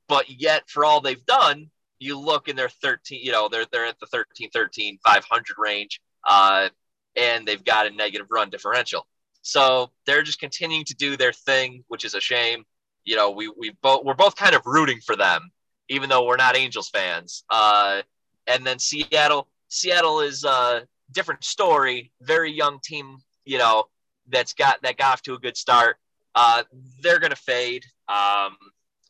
but 0.08 0.30
yet, 0.30 0.70
for 0.70 0.84
all 0.84 1.00
they've 1.00 1.26
done, 1.26 1.70
you 2.00 2.20
look 2.20 2.50
in 2.50 2.56
their 2.56 2.70
13, 2.70 3.22
you 3.24 3.32
know, 3.32 3.48
they're 3.50 3.66
they're 3.72 3.86
at 3.86 4.00
the 4.00 4.06
13, 4.08 4.50
13, 4.52 5.00
500 5.04 5.46
range. 5.58 6.02
Uh, 6.28 6.70
and 7.16 7.48
they've 7.48 7.64
got 7.64 7.88
a 7.88 7.92
negative 7.92 8.28
run 8.30 8.50
differential. 8.50 9.08
So 9.42 9.92
they're 10.06 10.24
just 10.24 10.40
continuing 10.40 10.86
to 10.86 10.96
do 10.96 11.18
their 11.18 11.34
thing, 11.34 11.84
which 11.88 12.06
is 12.06 12.14
a 12.16 12.22
shame. 12.22 12.66
You 13.04 13.16
know, 13.16 13.32
we 13.32 13.50
we 13.50 13.76
both 13.82 14.06
we're 14.06 14.14
both 14.14 14.36
kind 14.36 14.56
of 14.56 14.66
rooting 14.66 15.00
for 15.02 15.16
them, 15.16 15.52
even 15.90 16.10
though 16.10 16.26
we're 16.26 16.38
not 16.38 16.56
Angels 16.56 16.90
fans. 16.90 17.44
Uh, 17.50 18.02
and 18.48 18.66
then 18.66 18.80
Seattle, 18.80 19.50
Seattle 19.68 20.22
is 20.22 20.46
a 20.46 20.88
different 21.12 21.44
story. 21.44 22.12
Very 22.22 22.52
young 22.52 22.80
team, 22.82 23.18
you 23.44 23.58
know, 23.58 23.86
that's 24.30 24.54
got 24.54 24.82
that 24.84 24.98
got 24.98 25.14
off 25.14 25.22
to 25.24 25.34
a 25.34 25.40
good 25.40 25.58
start. 25.58 25.98
Uh, 26.36 26.64
they're 27.02 27.20
gonna 27.20 27.36
fade. 27.36 27.86
Um, 28.08 28.56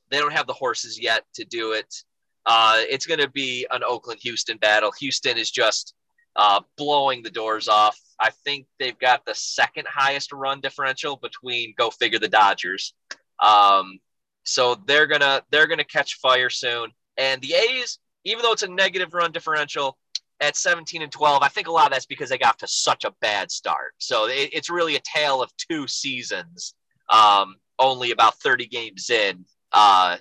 they 0.09 0.19
don't 0.19 0.33
have 0.33 0.47
the 0.47 0.53
horses 0.53 0.99
yet 0.99 1.23
to 1.35 1.45
do 1.45 1.73
it. 1.73 2.03
Uh, 2.45 2.81
it's 2.89 3.05
to 3.05 3.29
be 3.29 3.65
an 3.71 3.81
Oakland 3.87 4.19
Houston 4.23 4.57
battle. 4.57 4.91
Houston 4.99 5.37
is 5.37 5.49
just 5.49 5.93
uh, 6.35 6.61
blowing 6.77 7.23
the 7.23 7.29
doors 7.29 7.67
off. 7.67 7.99
I 8.19 8.31
think 8.43 8.67
they've 8.79 8.97
got 8.97 9.25
the 9.25 9.35
second 9.35 9.87
highest 9.87 10.31
run 10.31 10.61
differential 10.61 11.17
between 11.17 11.73
go 11.77 11.89
figure 11.89 12.19
the 12.19 12.27
Dodgers. 12.27 12.93
Um, 13.39 13.99
so 14.43 14.75
they're 14.87 15.07
gonna 15.07 15.43
they're 15.51 15.67
gonna 15.67 15.83
catch 15.83 16.15
fire 16.15 16.49
soon. 16.49 16.91
And 17.17 17.41
the 17.41 17.53
A's, 17.53 17.99
even 18.23 18.43
though 18.43 18.53
it's 18.53 18.63
a 18.63 18.67
negative 18.67 19.13
run 19.13 19.31
differential 19.31 19.97
at 20.41 20.55
17 20.57 21.01
and 21.01 21.11
12, 21.11 21.43
I 21.43 21.47
think 21.47 21.67
a 21.67 21.71
lot 21.71 21.87
of 21.87 21.91
that's 21.91 22.05
because 22.05 22.29
they 22.29 22.37
got 22.37 22.59
to 22.59 22.67
such 22.67 23.05
a 23.05 23.13
bad 23.21 23.51
start. 23.51 23.93
So 23.99 24.27
it, 24.27 24.49
it's 24.51 24.69
really 24.69 24.95
a 24.95 25.01
tale 25.01 25.41
of 25.41 25.51
two 25.57 25.87
seasons, 25.87 26.73
um, 27.09 27.55
only 27.79 28.11
about 28.11 28.39
30 28.39 28.67
games 28.67 29.09
in. 29.09 29.45
Uh, 29.71 30.17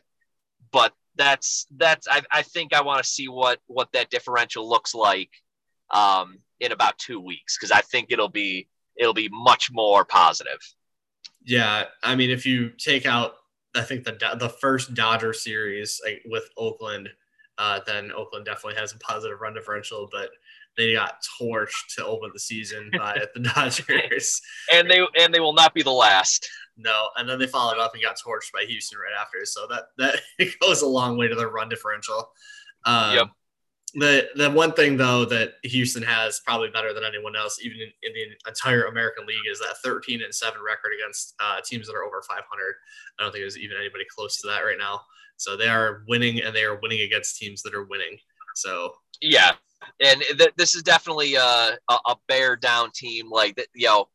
but 0.71 0.93
that's 1.17 1.67
that's 1.77 2.09
I, 2.09 2.23
I 2.31 2.43
think 2.43 2.75
I 2.75 2.83
want 2.83 3.03
to 3.03 3.09
see 3.09 3.29
what 3.29 3.61
what 3.67 3.93
that 3.93 4.11
differential 4.11 4.69
looks 4.69 4.95
like 4.95 5.31
um, 5.91 6.39
in 6.61 6.73
about 6.73 6.99
two 6.99 7.21
weeks 7.21 7.57
because 7.59 7.71
I 7.71 7.81
think 7.81 8.11
it'll 8.11 8.29
be 8.29 8.69
it'll 8.97 9.15
be 9.15 9.29
much 9.31 9.71
more 9.73 10.05
positive. 10.05 10.59
Yeah, 11.45 11.85
I 12.03 12.15
mean, 12.15 12.31
if 12.31 12.47
you 12.47 12.71
take 12.71 13.07
out, 13.07 13.35
I 13.75 13.83
think 13.83 14.05
the 14.05 14.13
the 14.39 14.49
first 14.49 14.95
Dodger 14.95 15.33
series 15.33 16.01
like, 16.05 16.23
with 16.27 16.49
Oakland, 16.57 17.09
uh, 17.59 17.81
then 17.87 18.13
Oakland 18.13 18.45
definitely 18.45 18.81
has 18.81 18.93
a 18.93 18.99
positive 18.99 19.41
run 19.41 19.55
differential, 19.55 20.09
but 20.11 20.31
they 20.77 20.95
got 20.95 21.23
torched 21.41 21.95
to 21.97 22.07
open 22.07 22.31
the 22.33 22.41
season 22.41 22.91
by 22.97 23.19
the 23.35 23.41
Dodgers, 23.41 24.41
and 24.73 24.91
they 24.91 25.05
and 25.19 25.35
they 25.35 25.41
will 25.41 25.53
not 25.53 25.75
be 25.75 25.83
the 25.83 25.91
last. 25.91 26.49
No, 26.77 27.09
and 27.17 27.29
then 27.29 27.39
they 27.39 27.47
followed 27.47 27.79
up 27.79 27.93
and 27.95 28.03
got 28.03 28.17
torched 28.17 28.53
by 28.53 28.65
Houston 28.67 28.99
right 28.99 29.21
after. 29.21 29.45
So 29.45 29.67
that 29.69 29.85
that 29.99 30.21
it 30.39 30.59
goes 30.61 30.83
a 30.83 30.87
long 30.87 31.17
way 31.17 31.29
to 31.29 31.35
their 31.35 31.49
run 31.49 31.69
differential. 31.69 32.31
Um, 32.85 33.15
yep. 33.15 33.29
The 33.95 34.29
the 34.37 34.51
one 34.51 34.73
thing 34.73 34.97
though 34.97 35.27
that 35.27 35.55
Houston 35.65 36.03
has 36.03 36.41
probably 36.41 36.71
better 36.71 36.95
than 36.95 37.05
anyone 37.05 37.37
else, 37.37 37.59
even 37.63 37.79
in, 37.79 37.93
in 38.03 38.13
the 38.15 38.49
entire 38.49 38.85
American 38.85 39.27
League, 39.27 39.45
is 39.51 39.59
that 39.59 39.77
13 39.85 40.23
and 40.23 40.35
seven 40.35 40.61
record 40.65 40.93
against 40.99 41.35
uh, 41.41 41.61
teams 41.63 41.87
that 41.87 41.95
are 41.95 42.05
over 42.05 42.23
500. 42.27 42.43
I 43.19 43.23
don't 43.23 43.33
think 43.33 43.43
there's 43.43 43.59
even 43.59 43.77
anybody 43.77 44.05
close 44.15 44.41
to 44.41 44.49
that 44.49 44.61
right 44.61 44.79
now. 44.79 45.03
So 45.37 45.57
they 45.57 45.69
are 45.69 46.05
winning, 46.09 46.41
and 46.41 46.55
they 46.55 46.65
are 46.65 46.81
winning 46.81 47.03
against 47.03 47.37
teams 47.37 47.63
that 47.63 47.75
are 47.75 47.85
winning. 47.85 48.17
So 48.55 48.95
yeah, 49.21 49.53
and 50.01 50.23
th- 50.39 50.55
this 50.57 50.75
is 50.75 50.83
definitely 50.83 51.35
a, 51.35 51.77
a 51.89 52.17
bear 52.29 52.57
down 52.57 52.91
team. 52.95 53.31
Like 53.31 53.63
you 53.75 53.89
know, 53.89 54.09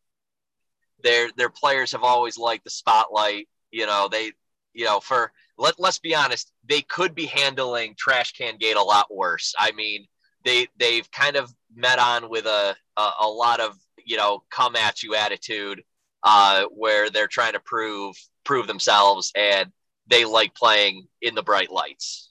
their 1.03 1.29
their 1.37 1.49
players 1.49 1.91
have 1.91 2.03
always 2.03 2.37
liked 2.37 2.63
the 2.63 2.69
spotlight. 2.69 3.47
You 3.71 3.85
know, 3.85 4.07
they 4.11 4.31
you 4.73 4.85
know 4.85 4.99
for 4.99 5.31
let 5.57 5.79
let's 5.79 5.99
be 5.99 6.15
honest, 6.15 6.51
they 6.67 6.81
could 6.81 7.15
be 7.15 7.25
handling 7.25 7.95
trash 7.97 8.33
can 8.33 8.57
gate 8.57 8.75
a 8.75 8.81
lot 8.81 9.13
worse. 9.13 9.53
I 9.57 9.71
mean, 9.71 10.05
they 10.45 10.67
they've 10.77 11.09
kind 11.11 11.35
of 11.35 11.53
met 11.75 11.99
on 11.99 12.29
with 12.29 12.45
a 12.45 12.75
a, 12.97 13.09
a 13.21 13.27
lot 13.27 13.59
of 13.59 13.75
you 14.05 14.17
know 14.17 14.43
come 14.49 14.75
at 14.75 15.03
you 15.03 15.15
attitude 15.15 15.83
uh, 16.23 16.65
where 16.75 17.09
they're 17.09 17.27
trying 17.27 17.53
to 17.53 17.59
prove 17.59 18.15
prove 18.43 18.67
themselves 18.67 19.31
and 19.35 19.71
they 20.07 20.25
like 20.25 20.53
playing 20.55 21.07
in 21.21 21.35
the 21.35 21.43
bright 21.43 21.71
lights. 21.71 22.29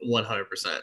One 0.00 0.24
hundred 0.24 0.48
percent. 0.48 0.82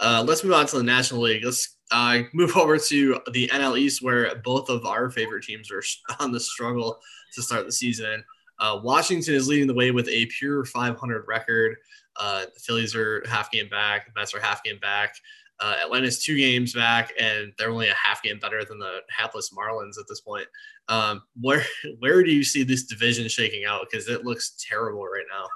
Uh, 0.00 0.24
let's 0.26 0.44
move 0.44 0.52
on 0.52 0.66
to 0.66 0.76
the 0.76 0.82
National 0.82 1.22
League. 1.22 1.44
Let's 1.44 1.76
uh, 1.90 2.20
move 2.32 2.56
over 2.56 2.78
to 2.78 3.20
the 3.32 3.48
NL 3.48 3.78
East, 3.78 4.02
where 4.02 4.34
both 4.36 4.68
of 4.68 4.86
our 4.86 5.10
favorite 5.10 5.44
teams 5.44 5.70
are 5.70 5.82
on 6.20 6.32
the 6.32 6.40
struggle 6.40 6.98
to 7.34 7.42
start 7.42 7.66
the 7.66 7.72
season. 7.72 8.24
Uh, 8.60 8.80
Washington 8.82 9.34
is 9.34 9.48
leading 9.48 9.66
the 9.66 9.74
way 9.74 9.90
with 9.90 10.08
a 10.08 10.26
pure 10.26 10.64
500 10.64 11.24
record. 11.28 11.76
Uh, 12.16 12.46
the 12.52 12.60
Phillies 12.60 12.94
are 12.94 13.22
half 13.28 13.50
game 13.50 13.68
back. 13.68 14.06
The 14.06 14.12
Mets 14.18 14.34
are 14.34 14.40
half 14.40 14.62
game 14.62 14.78
back. 14.80 15.14
Uh, 15.60 15.76
Atlanta's 15.82 16.22
two 16.22 16.36
games 16.36 16.72
back, 16.72 17.12
and 17.18 17.52
they're 17.58 17.70
only 17.70 17.88
a 17.88 17.94
half 17.94 18.22
game 18.22 18.38
better 18.38 18.64
than 18.64 18.78
the 18.78 19.00
hapless 19.10 19.50
Marlins 19.50 19.98
at 19.98 20.06
this 20.08 20.20
point. 20.20 20.46
Um, 20.88 21.22
where 21.40 21.64
where 21.98 22.22
do 22.22 22.30
you 22.30 22.44
see 22.44 22.62
this 22.62 22.84
division 22.84 23.28
shaking 23.28 23.64
out? 23.64 23.86
Because 23.90 24.08
it 24.08 24.24
looks 24.24 24.54
terrible 24.68 25.04
right 25.04 25.24
now. 25.30 25.46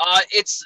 Uh, 0.00 0.20
it's 0.30 0.64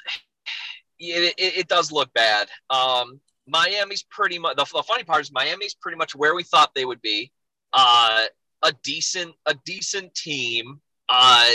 it, 0.99 1.33
it, 1.37 1.57
it 1.57 1.67
does 1.67 1.91
look 1.91 2.11
bad. 2.13 2.47
Um, 2.69 3.19
Miami's 3.47 4.03
pretty 4.03 4.39
much 4.39 4.55
the, 4.55 4.65
the, 4.73 4.83
funny 4.83 5.03
part 5.03 5.21
is 5.21 5.31
Miami's 5.31 5.73
pretty 5.73 5.97
much 5.97 6.15
where 6.15 6.33
we 6.33 6.43
thought 6.43 6.73
they 6.73 6.85
would 6.85 7.01
be. 7.01 7.31
Uh, 7.73 8.25
a 8.63 8.71
decent 8.83 9.33
a 9.45 9.55
decent 9.65 10.13
team 10.15 10.79
uh, 11.09 11.49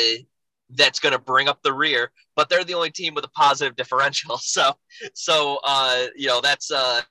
that's 0.70 1.00
going 1.00 1.12
to 1.12 1.18
bring 1.18 1.48
up 1.48 1.62
the 1.62 1.72
rear, 1.72 2.12
but 2.36 2.48
they're 2.48 2.64
the 2.64 2.74
only 2.74 2.90
team 2.90 3.14
with 3.14 3.24
a 3.24 3.30
positive 3.30 3.76
differential. 3.76 4.38
So 4.42 4.72
so 5.14 5.58
uh, 5.64 6.06
you 6.16 6.28
know 6.28 6.40
that's 6.40 6.70
uh, 6.70 7.02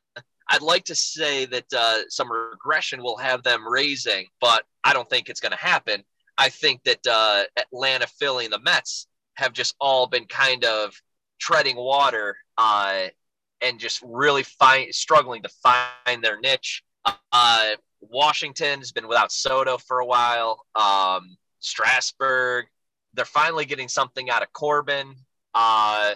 I'd 0.49 0.61
like 0.61 0.85
to 0.85 0.95
say 0.95 1.45
that 1.45 1.65
uh, 1.75 1.99
some 2.09 2.31
regression 2.31 3.01
will 3.01 3.17
have 3.17 3.43
them 3.43 3.67
raising, 3.67 4.27
but 4.39 4.63
I 4.83 4.93
don't 4.93 5.09
think 5.09 5.29
it's 5.29 5.39
going 5.39 5.51
to 5.51 5.57
happen. 5.57 6.03
I 6.37 6.49
think 6.49 6.83
that 6.83 7.05
uh, 7.09 7.43
Atlanta, 7.57 8.07
Philly, 8.07 8.45
and 8.45 8.53
the 8.53 8.59
Mets 8.59 9.07
have 9.35 9.53
just 9.53 9.75
all 9.81 10.07
been 10.07 10.25
kind 10.25 10.63
of 10.63 10.93
treading 11.39 11.75
water 11.75 12.37
uh, 12.57 13.07
and 13.61 13.79
just 13.79 14.01
really 14.05 14.43
find 14.43 14.93
struggling 14.93 15.41
to 15.43 15.49
find 15.49 16.23
their 16.23 16.39
niche. 16.39 16.83
Uh, 17.05 17.71
Washington 18.01 18.79
has 18.79 18.91
been 18.91 19.07
without 19.07 19.31
Soto 19.31 19.77
for 19.77 19.99
a 19.99 20.05
while. 20.05 20.65
Um, 20.75 21.37
Strasburg, 21.59 22.65
they're 23.13 23.25
finally 23.25 23.65
getting 23.65 23.87
something 23.87 24.29
out 24.29 24.43
of 24.43 24.51
Corbin. 24.53 25.15
Uh, 25.53 26.15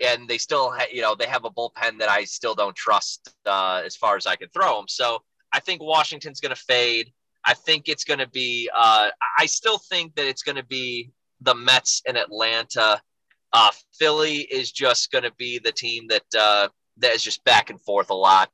and 0.00 0.28
they 0.28 0.38
still, 0.38 0.70
ha- 0.70 0.86
you 0.92 1.02
know, 1.02 1.14
they 1.14 1.26
have 1.26 1.44
a 1.44 1.50
bullpen 1.50 1.98
that 2.00 2.08
I 2.08 2.24
still 2.24 2.54
don't 2.54 2.74
trust 2.74 3.32
uh, 3.46 3.82
as 3.84 3.94
far 3.96 4.16
as 4.16 4.26
I 4.26 4.36
can 4.36 4.48
throw 4.48 4.76
them. 4.76 4.88
So 4.88 5.22
I 5.52 5.60
think 5.60 5.82
Washington's 5.82 6.40
going 6.40 6.54
to 6.54 6.60
fade. 6.60 7.12
I 7.44 7.54
think 7.54 7.88
it's 7.88 8.04
going 8.04 8.18
to 8.18 8.28
be. 8.28 8.68
Uh, 8.76 9.10
I 9.38 9.46
still 9.46 9.78
think 9.78 10.14
that 10.16 10.26
it's 10.26 10.42
going 10.42 10.56
to 10.56 10.64
be 10.64 11.12
the 11.40 11.54
Mets 11.54 12.02
and 12.06 12.16
Atlanta 12.16 13.00
uh, 13.54 13.70
Philly 13.92 14.38
is 14.38 14.72
just 14.72 15.12
going 15.12 15.24
to 15.24 15.32
be 15.38 15.58
the 15.58 15.72
team 15.72 16.08
that 16.08 16.24
uh, 16.36 16.68
that 16.98 17.12
is 17.12 17.22
just 17.22 17.42
back 17.44 17.70
and 17.70 17.80
forth 17.80 18.10
a 18.10 18.14
lot, 18.14 18.50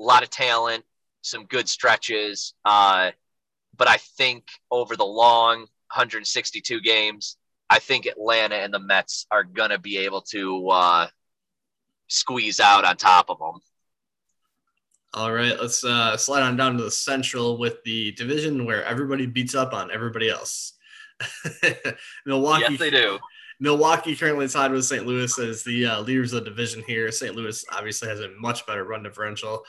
a 0.00 0.02
lot 0.02 0.22
of 0.22 0.30
talent, 0.30 0.84
some 1.22 1.44
good 1.46 1.68
stretches. 1.68 2.54
Uh, 2.64 3.10
but 3.76 3.88
I 3.88 3.96
think 3.96 4.44
over 4.70 4.96
the 4.96 5.04
long 5.04 5.60
162 5.60 6.80
games, 6.80 7.36
I 7.70 7.78
think 7.78 8.06
Atlanta 8.06 8.56
and 8.56 8.72
the 8.72 8.78
Mets 8.78 9.26
are 9.30 9.44
going 9.44 9.70
to 9.70 9.78
be 9.78 9.98
able 9.98 10.22
to 10.22 10.68
uh, 10.68 11.06
squeeze 12.08 12.60
out 12.60 12.84
on 12.84 12.96
top 12.96 13.30
of 13.30 13.38
them. 13.38 13.60
All 15.14 15.32
right, 15.32 15.58
let's 15.58 15.84
uh, 15.84 16.16
slide 16.16 16.42
on 16.42 16.56
down 16.56 16.76
to 16.76 16.82
the 16.82 16.90
Central 16.90 17.58
with 17.58 17.82
the 17.84 18.12
division 18.12 18.66
where 18.66 18.84
everybody 18.84 19.26
beats 19.26 19.54
up 19.54 19.72
on 19.72 19.90
everybody 19.90 20.28
else. 20.28 20.74
Milwaukee. 22.26 22.66
Yes, 22.70 22.78
they 22.78 22.90
do. 22.90 23.18
Milwaukee 23.60 24.14
currently 24.14 24.46
tied 24.48 24.70
with 24.70 24.84
St. 24.84 25.04
Louis 25.04 25.36
as 25.38 25.64
the 25.64 25.86
uh, 25.86 26.00
leaders 26.02 26.32
of 26.32 26.44
the 26.44 26.50
division 26.50 26.82
here. 26.86 27.10
St. 27.10 27.34
Louis 27.34 27.64
obviously 27.72 28.08
has 28.08 28.20
a 28.20 28.28
much 28.38 28.64
better 28.66 28.84
run 28.84 29.02
differential, 29.02 29.64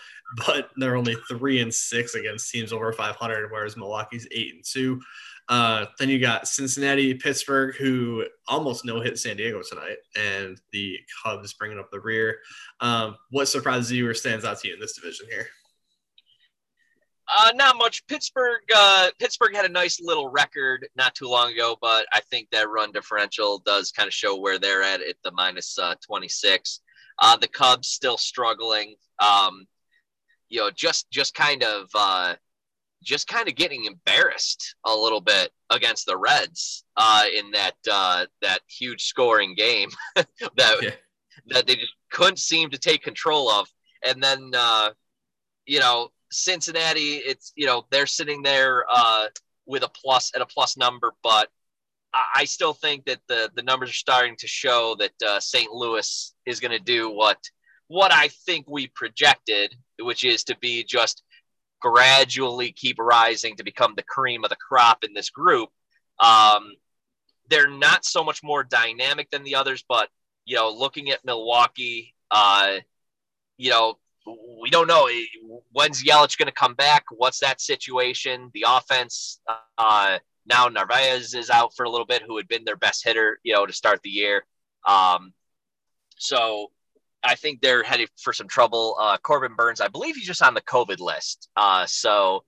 but 0.45 0.69
they're 0.77 0.95
only 0.95 1.15
three 1.27 1.61
and 1.61 1.73
six 1.73 2.15
against 2.15 2.51
teams 2.51 2.73
over 2.73 2.91
500, 2.93 3.51
whereas 3.51 3.77
Milwaukee's 3.77 4.27
eight 4.31 4.55
and 4.55 4.63
two. 4.63 5.01
Uh, 5.47 5.87
then 5.97 6.09
you 6.09 6.19
got 6.19 6.47
Cincinnati, 6.47 7.15
Pittsburgh, 7.15 7.75
who 7.75 8.23
almost 8.47 8.85
no 8.85 9.01
hit 9.01 9.17
San 9.17 9.37
Diego 9.37 9.61
tonight, 9.67 9.97
and 10.15 10.61
the 10.71 10.97
Cubs 11.23 11.53
bringing 11.53 11.79
up 11.79 11.89
the 11.91 11.99
rear. 11.99 12.37
Um, 12.79 13.17
what 13.31 13.47
surprises 13.47 13.91
you 13.91 14.07
or 14.07 14.13
stands 14.13 14.45
out 14.45 14.59
to 14.59 14.67
you 14.67 14.75
in 14.75 14.79
this 14.79 14.93
division 14.93 15.25
here? 15.27 15.47
Uh, 17.27 17.51
not 17.55 17.77
much. 17.77 18.05
Pittsburgh. 18.07 18.61
Uh, 18.75 19.09
Pittsburgh 19.19 19.55
had 19.55 19.65
a 19.65 19.69
nice 19.69 19.99
little 19.99 20.29
record 20.29 20.87
not 20.95 21.13
too 21.13 21.27
long 21.27 21.51
ago, 21.51 21.77
but 21.79 22.05
I 22.11 22.21
think 22.21 22.49
that 22.51 22.69
run 22.69 22.91
differential 22.91 23.59
does 23.65 23.91
kind 23.91 24.07
of 24.07 24.13
show 24.13 24.39
where 24.39 24.57
they're 24.57 24.81
at 24.81 25.01
at 25.01 25.15
the 25.23 25.31
minus, 25.31 25.77
uh, 25.77 25.95
26. 26.05 26.81
Uh, 27.19 27.37
the 27.37 27.47
Cubs 27.47 27.89
still 27.89 28.17
struggling. 28.17 28.95
Um, 29.19 29.65
you 30.49 30.59
know, 30.59 30.71
just 30.71 31.09
just 31.11 31.33
kind 31.35 31.63
of 31.63 31.89
uh, 31.95 32.35
just 33.03 33.27
kind 33.27 33.47
of 33.47 33.55
getting 33.55 33.85
embarrassed 33.85 34.75
a 34.85 34.93
little 34.95 35.21
bit 35.21 35.51
against 35.69 36.05
the 36.05 36.17
Reds 36.17 36.83
uh, 36.97 37.25
in 37.35 37.51
that 37.51 37.75
uh, 37.89 38.25
that 38.41 38.59
huge 38.67 39.05
scoring 39.05 39.55
game 39.55 39.89
that 40.15 40.25
yeah. 40.81 40.89
that 41.47 41.67
they 41.67 41.75
just 41.75 41.93
couldn't 42.11 42.39
seem 42.39 42.69
to 42.71 42.77
take 42.77 43.01
control 43.01 43.49
of, 43.49 43.67
and 44.05 44.21
then 44.21 44.51
uh, 44.55 44.89
you 45.65 45.79
know 45.79 46.09
Cincinnati, 46.31 47.15
it's 47.15 47.53
you 47.55 47.65
know 47.65 47.85
they're 47.91 48.07
sitting 48.07 48.43
there 48.43 48.85
uh, 48.89 49.27
with 49.65 49.83
a 49.83 49.89
plus 49.89 50.31
at 50.35 50.41
a 50.41 50.45
plus 50.45 50.77
number, 50.77 51.13
but 51.23 51.49
I 52.35 52.45
still 52.45 52.73
think 52.73 53.05
that 53.05 53.19
the 53.27 53.51
the 53.55 53.61
numbers 53.61 53.91
are 53.91 53.93
starting 53.93 54.35
to 54.37 54.47
show 54.47 54.95
that 54.99 55.11
uh, 55.25 55.39
St. 55.39 55.71
Louis 55.71 56.33
is 56.45 56.59
going 56.59 56.71
to 56.71 56.83
do 56.83 57.11
what 57.11 57.37
what 57.89 58.13
I 58.13 58.29
think 58.29 58.67
we 58.69 58.87
projected, 58.87 59.75
which 59.99 60.23
is 60.23 60.45
to 60.45 60.57
be 60.59 60.85
just 60.85 61.23
gradually 61.81 62.71
keep 62.71 62.97
rising 62.99 63.55
to 63.57 63.63
become 63.63 63.93
the 63.95 64.03
cream 64.03 64.43
of 64.43 64.49
the 64.49 64.55
crop 64.55 65.03
in 65.03 65.13
this 65.13 65.29
group. 65.29 65.69
Um, 66.19 66.73
they're 67.49 67.69
not 67.69 68.05
so 68.05 68.23
much 68.23 68.43
more 68.43 68.63
dynamic 68.63 69.29
than 69.31 69.43
the 69.43 69.55
others, 69.55 69.83
but 69.89 70.09
you 70.45 70.55
know, 70.55 70.69
looking 70.69 71.09
at 71.09 71.25
Milwaukee, 71.25 72.13
uh, 72.31 72.77
you 73.57 73.71
know, 73.71 73.97
we 74.61 74.69
don't 74.69 74.87
know 74.87 75.09
when's 75.71 76.03
Yelich 76.03 76.37
going 76.37 76.47
to 76.47 76.51
come 76.51 76.75
back. 76.75 77.05
What's 77.11 77.39
that 77.39 77.59
situation? 77.59 78.51
The 78.53 78.65
offense, 78.67 79.39
uh, 79.77 80.19
now 80.45 80.67
Narvaez 80.67 81.33
is 81.33 81.49
out 81.49 81.75
for 81.75 81.85
a 81.85 81.89
little 81.89 82.05
bit, 82.05 82.21
who 82.21 82.37
had 82.37 82.47
been 82.47 82.65
their 82.65 82.75
best 82.75 83.03
hitter, 83.03 83.39
you 83.43 83.53
know, 83.53 83.65
to 83.65 83.73
start 83.73 84.01
the 84.03 84.09
year. 84.09 84.45
Um, 84.87 85.33
so 86.17 86.71
I 87.23 87.35
think 87.35 87.61
they're 87.61 87.83
headed 87.83 88.09
for 88.17 88.33
some 88.33 88.47
trouble. 88.47 88.95
Uh, 88.99 89.17
Corbin 89.17 89.55
Burnes, 89.55 89.81
I 89.81 89.87
believe 89.87 90.15
he's 90.15 90.27
just 90.27 90.41
on 90.41 90.53
the 90.53 90.61
COVID 90.61 90.99
list. 90.99 91.49
Uh, 91.55 91.85
so 91.85 92.43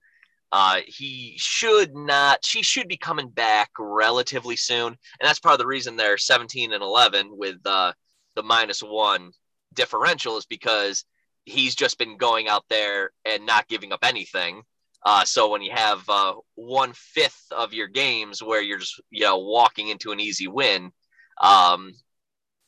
uh, 0.50 0.80
he 0.86 1.34
should 1.36 1.94
not, 1.94 2.44
she 2.44 2.62
should 2.62 2.88
be 2.88 2.96
coming 2.96 3.28
back 3.28 3.70
relatively 3.78 4.56
soon. 4.56 4.88
And 4.88 4.96
that's 5.20 5.40
part 5.40 5.54
of 5.54 5.58
the 5.58 5.66
reason 5.66 5.96
they're 5.96 6.18
17 6.18 6.72
and 6.72 6.82
11 6.82 7.28
with 7.30 7.56
uh, 7.66 7.92
the 8.34 8.42
minus 8.42 8.80
one 8.80 9.32
differential 9.74 10.36
is 10.36 10.46
because 10.46 11.04
he's 11.44 11.74
just 11.74 11.98
been 11.98 12.16
going 12.16 12.48
out 12.48 12.64
there 12.68 13.10
and 13.24 13.46
not 13.46 13.68
giving 13.68 13.92
up 13.92 14.00
anything. 14.02 14.62
Uh, 15.04 15.24
so 15.24 15.50
when 15.50 15.62
you 15.62 15.72
have 15.72 16.08
uh, 16.08 16.34
one 16.54 16.92
fifth 16.94 17.46
of 17.50 17.74
your 17.74 17.88
games 17.88 18.42
where 18.42 18.62
you're 18.62 18.78
just 18.78 19.00
you 19.10 19.24
know 19.24 19.38
walking 19.38 19.88
into 19.88 20.12
an 20.12 20.20
easy 20.20 20.46
win, 20.46 20.92
um, 21.40 21.92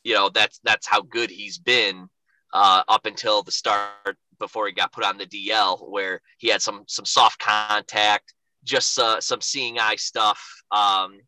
you 0.04 0.14
know 0.14 0.28
that's 0.28 0.60
that's 0.62 0.86
how 0.86 1.02
good 1.02 1.30
he's 1.30 1.58
been 1.58 2.08
uh, 2.52 2.82
up 2.86 3.06
until 3.06 3.42
the 3.42 3.50
start 3.50 4.16
before 4.38 4.66
he 4.66 4.72
got 4.72 4.92
put 4.92 5.04
on 5.04 5.18
the 5.18 5.26
DL, 5.26 5.90
where 5.90 6.20
he 6.38 6.48
had 6.48 6.62
some 6.62 6.84
some 6.86 7.04
soft 7.04 7.40
contact, 7.40 8.34
just 8.62 8.98
uh, 8.98 9.20
some 9.20 9.40
seeing 9.40 9.78
eye 9.78 9.96
stuff. 9.96 10.62
Um, 10.70 11.18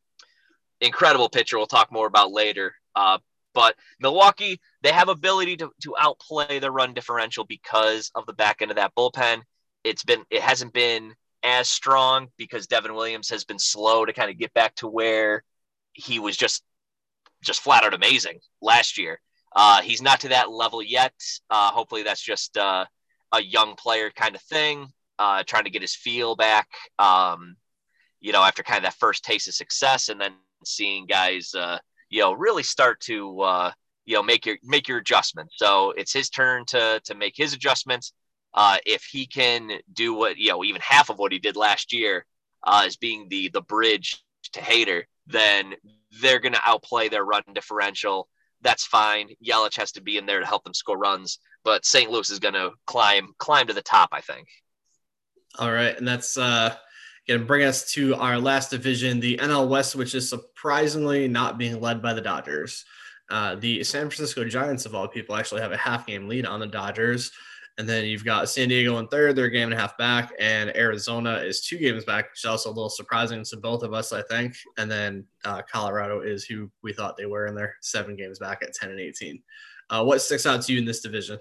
incredible 0.80 1.28
pitcher. 1.28 1.56
We'll 1.56 1.66
talk 1.66 1.90
more 1.90 2.06
about 2.06 2.30
later. 2.30 2.74
Uh, 2.94 3.18
but 3.54 3.74
Milwaukee, 4.00 4.60
they 4.82 4.92
have 4.92 5.08
ability 5.08 5.56
to, 5.56 5.70
to 5.82 5.96
outplay 5.98 6.58
the 6.58 6.70
run 6.70 6.92
differential 6.92 7.44
because 7.44 8.10
of 8.14 8.26
the 8.26 8.34
back 8.34 8.60
end 8.60 8.70
of 8.70 8.76
that 8.76 8.94
bullpen. 8.94 9.42
It's 9.82 10.04
been 10.04 10.24
it 10.30 10.42
hasn't 10.42 10.72
been 10.72 11.14
as 11.42 11.68
strong 11.68 12.28
because 12.36 12.66
Devin 12.66 12.94
Williams 12.94 13.30
has 13.30 13.44
been 13.44 13.58
slow 13.58 14.04
to 14.04 14.12
kind 14.12 14.30
of 14.30 14.38
get 14.38 14.52
back 14.52 14.74
to 14.76 14.88
where 14.88 15.42
he 15.92 16.18
was 16.18 16.36
just 16.36 16.62
just 17.46 17.60
flat 17.60 17.84
out 17.84 17.94
amazing 17.94 18.40
last 18.60 18.98
year. 18.98 19.20
Uh, 19.54 19.80
he's 19.80 20.02
not 20.02 20.20
to 20.20 20.28
that 20.28 20.50
level 20.50 20.82
yet. 20.82 21.14
Uh, 21.48 21.70
hopefully, 21.70 22.02
that's 22.02 22.20
just 22.20 22.58
uh, 22.58 22.84
a 23.32 23.42
young 23.42 23.74
player 23.76 24.10
kind 24.10 24.34
of 24.34 24.42
thing, 24.42 24.88
uh, 25.18 25.42
trying 25.44 25.64
to 25.64 25.70
get 25.70 25.82
his 25.82 25.94
feel 25.94 26.36
back. 26.36 26.68
Um, 26.98 27.56
you 28.20 28.32
know, 28.32 28.42
after 28.42 28.62
kind 28.62 28.78
of 28.78 28.82
that 28.84 28.98
first 28.98 29.24
taste 29.24 29.48
of 29.48 29.54
success, 29.54 30.08
and 30.10 30.20
then 30.20 30.32
seeing 30.64 31.06
guys 31.06 31.54
uh, 31.54 31.78
you 32.10 32.20
know, 32.20 32.32
really 32.32 32.62
start 32.62 33.00
to, 33.00 33.40
uh, 33.40 33.72
you 34.04 34.14
know, 34.14 34.22
make 34.22 34.44
your 34.44 34.56
make 34.62 34.88
your 34.88 34.98
adjustments. 34.98 35.54
So 35.56 35.92
it's 35.92 36.12
his 36.12 36.28
turn 36.28 36.66
to 36.66 37.00
to 37.04 37.14
make 37.14 37.34
his 37.36 37.54
adjustments. 37.54 38.12
If 38.84 39.04
he 39.04 39.26
can 39.26 39.70
do 39.92 40.14
what 40.14 40.36
you 40.36 40.50
know, 40.50 40.64
even 40.64 40.80
half 40.82 41.08
of 41.08 41.18
what 41.18 41.32
he 41.32 41.38
did 41.38 41.56
last 41.56 41.92
year, 41.92 42.26
as 42.66 42.96
being 42.96 43.28
the 43.28 43.48
the 43.48 43.62
bridge 43.62 44.22
to 44.52 44.60
Hader, 44.60 45.04
then 45.26 45.74
they're 46.20 46.40
going 46.40 46.54
to 46.54 46.60
outplay 46.64 47.08
their 47.08 47.24
run 47.24 47.42
differential. 47.54 48.28
That's 48.62 48.86
fine. 48.86 49.28
Yelich 49.44 49.76
has 49.76 49.92
to 49.92 50.02
be 50.02 50.16
in 50.16 50.26
there 50.26 50.40
to 50.40 50.46
help 50.46 50.64
them 50.64 50.74
score 50.74 50.98
runs, 50.98 51.38
but 51.64 51.84
St. 51.84 52.10
Louis 52.10 52.30
is 52.30 52.38
going 52.38 52.54
to 52.54 52.72
climb 52.86 53.34
climb 53.38 53.66
to 53.66 53.74
the 53.74 53.82
top. 53.82 54.10
I 54.12 54.20
think. 54.20 54.48
All 55.58 55.72
right, 55.72 55.96
and 55.96 56.06
that's 56.06 56.36
uh, 56.36 56.74
going 57.26 57.40
to 57.40 57.46
bring 57.46 57.64
us 57.64 57.92
to 57.92 58.14
our 58.16 58.38
last 58.38 58.70
division, 58.70 59.20
the 59.20 59.38
NL 59.38 59.68
West, 59.68 59.96
which 59.96 60.14
is 60.14 60.28
surprisingly 60.28 61.28
not 61.28 61.58
being 61.58 61.80
led 61.80 62.02
by 62.02 62.12
the 62.12 62.20
Dodgers. 62.20 62.84
Uh, 63.28 63.56
the 63.56 63.82
San 63.82 64.02
Francisco 64.02 64.44
Giants, 64.44 64.86
of 64.86 64.94
all 64.94 65.08
people, 65.08 65.34
actually 65.34 65.60
have 65.60 65.72
a 65.72 65.76
half 65.76 66.06
game 66.06 66.28
lead 66.28 66.46
on 66.46 66.60
the 66.60 66.66
Dodgers. 66.66 67.32
And 67.78 67.86
then 67.86 68.06
you've 68.06 68.24
got 68.24 68.48
San 68.48 68.68
Diego 68.68 68.98
in 68.98 69.08
third, 69.08 69.36
they're 69.36 69.46
a 69.46 69.50
game 69.50 69.70
and 69.70 69.74
a 69.74 69.80
half 69.80 69.98
back, 69.98 70.32
and 70.38 70.74
Arizona 70.74 71.34
is 71.34 71.60
two 71.60 71.76
games 71.76 72.06
back, 72.06 72.30
which 72.30 72.40
is 72.40 72.46
also 72.46 72.70
a 72.70 72.72
little 72.72 72.88
surprising 72.88 73.44
to 73.44 73.56
both 73.58 73.82
of 73.82 73.92
us, 73.92 74.12
I 74.14 74.22
think. 74.22 74.56
And 74.78 74.90
then 74.90 75.26
uh, 75.44 75.60
Colorado 75.70 76.20
is 76.20 76.44
who 76.44 76.70
we 76.82 76.94
thought 76.94 77.18
they 77.18 77.26
were, 77.26 77.46
and 77.46 77.56
they're 77.56 77.76
seven 77.82 78.16
games 78.16 78.38
back 78.38 78.62
at 78.62 78.72
10 78.72 78.90
and 78.90 79.00
18. 79.00 79.42
Uh, 79.90 80.04
what 80.04 80.22
sticks 80.22 80.46
out 80.46 80.62
to 80.62 80.72
you 80.72 80.78
in 80.78 80.86
this 80.86 81.00
division? 81.00 81.38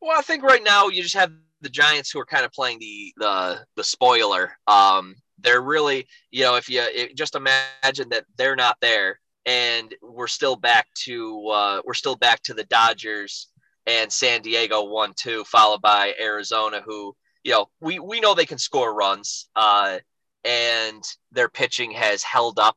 Well, 0.00 0.18
I 0.18 0.22
think 0.22 0.44
right 0.44 0.62
now 0.62 0.88
you 0.88 1.02
just 1.02 1.16
have 1.16 1.32
the 1.60 1.68
Giants 1.68 2.10
who 2.10 2.20
are 2.20 2.26
kind 2.26 2.44
of 2.44 2.52
playing 2.52 2.78
the 2.78 3.12
the 3.16 3.66
the 3.74 3.84
spoiler. 3.84 4.52
Um, 4.66 5.16
they're 5.38 5.62
really, 5.62 6.06
you 6.30 6.42
know, 6.42 6.56
if 6.56 6.68
you 6.68 6.82
just 7.14 7.34
imagine 7.34 8.08
that 8.10 8.24
they're 8.36 8.56
not 8.56 8.76
there, 8.80 9.18
and 9.46 9.94
we're 10.02 10.26
still 10.26 10.56
back 10.56 10.86
to 11.04 11.48
uh, 11.48 11.82
we're 11.84 11.94
still 11.94 12.16
back 12.16 12.42
to 12.44 12.54
the 12.54 12.64
Dodgers 12.64 13.48
and 13.86 14.12
San 14.12 14.42
Diego 14.42 14.84
one 14.84 15.12
two, 15.16 15.44
followed 15.44 15.82
by 15.82 16.14
Arizona, 16.20 16.82
who 16.84 17.14
you 17.42 17.52
know 17.52 17.66
we 17.80 17.98
we 17.98 18.20
know 18.20 18.34
they 18.34 18.46
can 18.46 18.58
score 18.58 18.94
runs, 18.94 19.48
uh, 19.56 19.98
and 20.44 21.02
their 21.32 21.48
pitching 21.48 21.90
has 21.92 22.22
held 22.22 22.58
up 22.58 22.76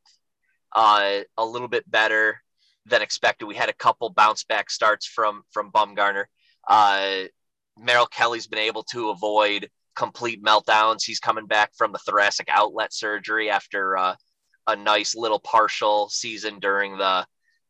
uh, 0.74 1.20
a 1.38 1.46
little 1.46 1.68
bit 1.68 1.90
better 1.90 2.42
than 2.86 3.02
expected. 3.02 3.46
We 3.46 3.56
had 3.56 3.70
a 3.70 3.74
couple 3.74 4.10
bounce 4.10 4.44
back 4.44 4.70
starts 4.70 5.06
from 5.06 5.44
from 5.52 5.72
Bumgarner. 5.72 6.26
Uh, 6.68 7.24
Merrill 7.80 8.08
Kelly's 8.08 8.48
been 8.48 8.60
able 8.60 8.84
to 8.84 9.10
avoid 9.10 9.70
complete 9.96 10.44
meltdowns. 10.44 11.04
He's 11.04 11.20
coming 11.20 11.48
back 11.48 11.72
from 11.76 11.92
the 11.92 12.00
thoracic 12.00 12.48
outlet 12.50 12.94
surgery 12.94 13.50
after 13.50 13.98
uh, 13.98 14.16
a 14.68 14.76
nice 14.76 15.16
little 15.16 15.40
partial 15.40 16.10
season 16.10 16.60
during 16.60 16.98
the 16.98 17.26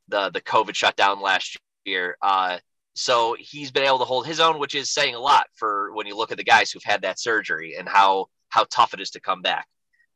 the 0.07 0.29
the 0.31 0.41
COVID 0.41 0.75
shutdown 0.75 1.21
last 1.21 1.57
year. 1.85 2.17
Uh, 2.21 2.57
so 2.97 3.35
he's 3.39 3.71
been 3.71 3.83
able 3.83 3.99
to 3.99 4.05
hold 4.05 4.25
his 4.25 4.39
own, 4.39 4.57
which 4.57 4.73
is 4.73 4.89
saying 4.89 5.13
a 5.13 5.19
lot 5.19 5.45
for 5.53 5.93
when 5.93 6.07
you 6.07 6.17
look 6.17 6.31
at 6.31 6.37
the 6.37 6.43
guys 6.43 6.71
who've 6.71 6.83
had 6.83 7.03
that 7.03 7.19
surgery 7.19 7.75
and 7.77 7.87
how 7.87 8.25
how 8.49 8.65
tough 8.71 8.93
it 8.93 8.99
is 8.99 9.11
to 9.11 9.19
come 9.19 9.41
back. 9.41 9.67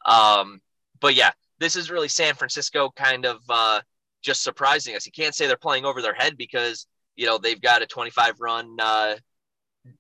Um, 0.06 0.62
but 1.00 1.14
yeah, 1.14 1.32
this 1.60 1.76
is 1.76 1.92
really 1.92 2.08
San 2.08 2.34
Francisco 2.34 2.90
kind 2.96 3.26
of 3.26 3.38
uh, 3.50 3.82
just 4.24 4.42
surprising 4.42 4.96
us. 4.96 5.06
You 5.06 5.12
can't 5.12 5.36
say 5.36 5.46
they're 5.46 5.58
playing 5.58 5.86
over 5.86 6.02
their 6.02 6.16
head 6.16 6.38
because 6.38 6.88
you 7.16 7.28
know 7.28 7.38
they've 7.38 7.62
got 7.62 7.84
a 7.84 7.86
25 7.86 8.36
run 8.40 8.76
uh, 8.80 9.16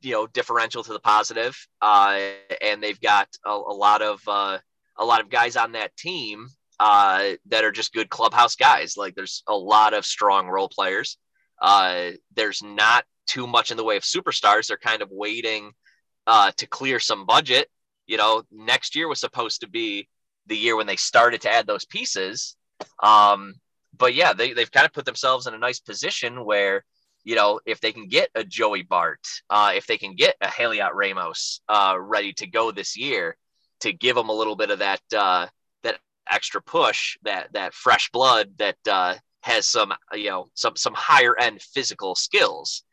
you 0.02 0.12
know 0.13 0.26
differential 0.28 0.84
to 0.84 0.94
the 0.94 1.00
positive, 1.00 1.56
uh, 1.82 2.20
and 2.62 2.82
they've 2.82 3.02
got 3.02 3.28
a, 3.46 3.52
a 3.52 3.76
lot 3.76 4.02
of 4.02 4.22
uh, 4.28 4.58
a 4.98 5.06
lot 5.06 5.22
of 5.22 5.30
guys 5.30 5.56
on 5.56 5.74
that 5.74 5.96
team 5.98 6.48
uh, 6.80 7.34
that 7.46 7.63
are 7.63 7.72
just 7.72 7.94
good 7.94 8.10
clubhouse 8.10 8.56
guys. 8.56 8.98
Like 8.98 9.13
there's 9.13 9.44
a 9.48 9.56
lot 9.56 9.94
of 9.94 10.04
strong 10.04 10.48
role 10.48 10.67
players. 10.67 11.20
Uh, 11.62 12.12
there's 12.36 12.63
not 12.63 13.06
too 13.28 13.47
much 13.47 13.71
in 13.71 13.78
the 13.78 13.84
way 13.84 13.97
of 13.97 14.04
superstars. 14.04 14.67
They're 14.67 14.78
kind 14.78 15.02
of 15.02 15.10
waiting 15.12 15.71
uh, 16.28 16.52
to 16.58 16.67
clear 16.67 17.00
some 17.00 17.26
budget. 17.26 17.69
You 18.08 18.17
know, 18.17 18.43
next 18.52 18.95
year 18.95 19.08
was 19.08 19.19
supposed 19.19 19.62
to 19.62 19.69
be 19.69 20.08
the 20.47 20.58
year 20.58 20.76
when 20.76 20.88
they 20.88 20.95
started 20.95 21.41
to 21.41 21.52
add 21.52 21.67
those 21.67 21.86
pieces. 21.86 22.56
Um, 23.02 23.54
but 23.95 24.15
yeah, 24.15 24.34
they, 24.34 24.54
they've 24.54 24.71
kind 24.71 24.86
of 24.86 24.93
put 24.93 25.06
themselves 25.06 25.47
in 25.47 25.54
a 25.54 25.60
nice 25.60 25.80
position 25.80 26.43
where 26.43 26.84
you 27.24 27.36
know, 27.36 27.60
if 27.65 27.80
they 27.82 27.91
can 27.91 28.08
get 28.08 28.30
a 28.36 28.43
Joey 28.43 28.84
Bart, 28.84 29.26
uh, 29.50 29.74
if 29.76 29.86
they 29.86 29.97
can 29.97 30.15
get 30.15 30.36
a 30.41 30.47
Heliot 30.47 30.93
Ramos 30.93 31.62
uh, 31.69 31.95
ready 32.00 32.34
to 32.34 32.47
go 32.47 32.71
this 32.71 32.97
year, 32.97 33.38
to 33.82 33.93
give 33.93 34.15
them 34.15 34.30
a 34.30 34.34
little 34.34 34.56
bit 34.56 34.71
of 34.71 34.80
that 34.80 35.02
uh, 35.15 35.47
that 35.84 36.00
extra 36.30 36.62
push, 36.62 37.17
that 37.24 37.54
that 37.54 37.74
fresh 37.74 38.10
blood 38.12 38.52
that 38.58 38.78
uh, 38.89 39.15
has 39.41 39.65
some 39.65 39.93
you 40.13 40.30
know 40.30 40.49
some 40.54 40.75
some 40.75 40.93
higher 40.93 41.38
end 41.38 41.62
physical 41.62 42.15
skills, 42.15 42.84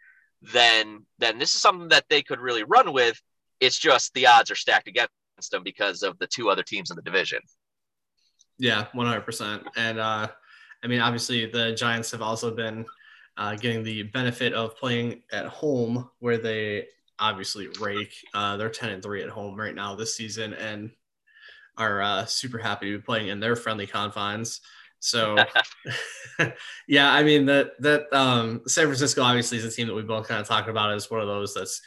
then 0.40 1.04
then 1.18 1.38
this 1.38 1.54
is 1.54 1.61
something 1.61 1.88
that 1.88 2.04
they 2.08 2.22
could 2.22 2.40
really 2.40 2.64
run 2.64 2.92
with. 2.92 3.20
It's 3.61 3.78
just 3.78 4.14
the 4.14 4.26
odds 4.26 4.50
are 4.50 4.56
stacked 4.56 4.88
against 4.88 5.11
them 5.50 5.62
because 5.62 6.02
of 6.02 6.18
the 6.18 6.26
two 6.26 6.50
other 6.50 6.62
teams 6.62 6.90
in 6.90 6.96
the 6.96 7.02
division. 7.02 7.40
Yeah, 8.58 8.87
one 8.92 9.06
hundred 9.06 9.22
percent. 9.22 9.62
And 9.76 9.98
uh, 9.98 10.28
I 10.82 10.87
mean, 10.87 11.00
obviously, 11.00 11.46
the 11.46 11.72
Giants 11.72 12.11
have 12.12 12.22
also 12.22 12.54
been 12.54 12.87
uh, 13.37 13.54
getting 13.54 13.82
the 13.82 14.02
benefit 14.04 14.52
of 14.52 14.76
playing 14.76 15.22
at 15.32 15.46
home 15.46 16.11
where 16.18 16.38
they 16.38 16.87
obviously 17.18 17.68
rake. 17.80 18.14
Uh, 18.34 18.56
they're 18.56 18.68
10 18.68 18.90
and 18.90 19.02
3 19.02 19.22
at 19.22 19.28
home 19.28 19.56
right 19.56 19.74
now 19.74 19.94
this 19.94 20.16
season 20.16 20.54
and 20.54 20.90
are 21.76 22.02
uh, 22.02 22.24
super 22.24 22.58
happy 22.58 22.90
to 22.90 22.98
be 22.98 23.02
playing 23.02 23.28
in 23.28 23.40
their 23.40 23.56
friendly 23.56 23.87
confines. 23.87 24.61
So, 25.00 25.37
yeah, 26.88 27.12
I 27.12 27.22
mean 27.22 27.46
that 27.46 27.80
that 27.80 28.12
um, 28.12 28.62
San 28.66 28.84
Francisco 28.87 29.22
obviously 29.22 29.58
is 29.58 29.64
a 29.64 29.70
team 29.70 29.87
that 29.87 29.94
we 29.94 30.02
both 30.02 30.28
kind 30.28 30.40
of 30.40 30.46
talked 30.46 30.68
about 30.68 30.92
as 30.92 31.11
one 31.11 31.20
of 31.20 31.26
those 31.26 31.54
that's 31.54 31.80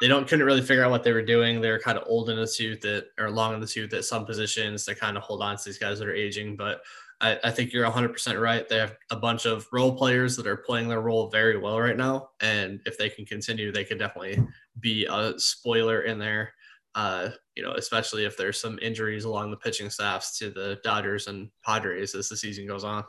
they 0.00 0.08
don't 0.08 0.28
couldn't 0.28 0.44
really 0.44 0.62
figure 0.62 0.84
out 0.84 0.90
what 0.90 1.04
they 1.04 1.12
were 1.12 1.22
doing. 1.22 1.60
They're 1.60 1.80
kind 1.80 1.98
of 1.98 2.04
old 2.06 2.28
in 2.28 2.36
the 2.36 2.46
tooth 2.46 2.80
that 2.82 3.06
or 3.18 3.30
long 3.30 3.54
in 3.54 3.60
the 3.60 3.66
tooth 3.66 3.92
at 3.94 4.04
some 4.04 4.26
positions. 4.26 4.84
to 4.84 4.94
kind 4.94 5.16
of 5.16 5.22
hold 5.22 5.42
on 5.42 5.56
to 5.56 5.64
these 5.64 5.78
guys 5.78 5.98
that 5.98 6.08
are 6.08 6.14
aging, 6.14 6.56
but 6.56 6.82
I, 7.20 7.38
I, 7.44 7.50
think 7.50 7.72
you're 7.72 7.88
100% 7.88 8.40
right. 8.40 8.68
They 8.68 8.76
have 8.76 8.94
a 9.10 9.16
bunch 9.16 9.46
of 9.46 9.66
role 9.72 9.96
players 9.96 10.36
that 10.36 10.46
are 10.46 10.56
playing 10.56 10.88
their 10.88 11.00
role 11.00 11.30
very 11.30 11.56
well 11.56 11.80
right 11.80 11.96
now. 11.96 12.30
And 12.40 12.80
if 12.84 12.98
they 12.98 13.08
can 13.08 13.24
continue, 13.24 13.72
they 13.72 13.84
could 13.84 13.98
definitely 13.98 14.46
be 14.80 15.06
a 15.06 15.32
spoiler 15.38 16.02
in 16.02 16.18
there, 16.18 16.52
uh, 16.96 17.28
you 17.54 17.62
know, 17.62 17.72
especially 17.72 18.24
if 18.24 18.36
there's 18.36 18.58
some 18.58 18.78
injuries 18.80 19.24
along 19.24 19.50
the 19.50 19.56
pitching 19.58 19.90
staffs 19.90 20.38
to 20.38 20.50
the 20.50 20.80
Dodgers 20.82 21.26
and 21.26 21.50
Padres 21.64 22.14
as 22.14 22.28
the 22.28 22.36
season 22.36 22.66
goes 22.66 22.84
on. 22.84 23.04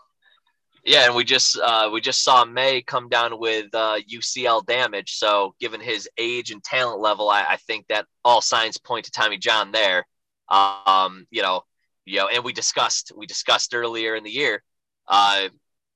Yeah, 0.83 1.05
and 1.05 1.15
we 1.15 1.23
just 1.23 1.57
uh, 1.57 1.89
we 1.91 1.99
just 1.99 2.23
saw 2.23 2.45
May 2.45 2.81
come 2.81 3.09
down 3.09 3.39
with 3.39 3.73
uh, 3.73 3.99
UCL 4.13 4.65
damage. 4.65 5.15
So, 5.15 5.55
given 5.59 5.81
his 5.81 6.07
age 6.17 6.51
and 6.51 6.63
talent 6.63 7.01
level, 7.01 7.29
I, 7.29 7.45
I 7.49 7.57
think 7.57 7.87
that 7.87 8.05
all 8.23 8.41
signs 8.41 8.77
point 8.77 9.05
to 9.05 9.11
Tommy 9.11 9.37
John 9.37 9.71
there. 9.71 10.05
Um, 10.49 11.25
you 11.31 11.41
know, 11.41 11.63
You 12.05 12.19
know, 12.19 12.27
and 12.29 12.43
we 12.43 12.53
discussed 12.53 13.11
we 13.17 13.25
discussed 13.25 13.73
earlier 13.73 14.15
in 14.15 14.23
the 14.23 14.31
year. 14.31 14.63
Uh, 15.07 15.49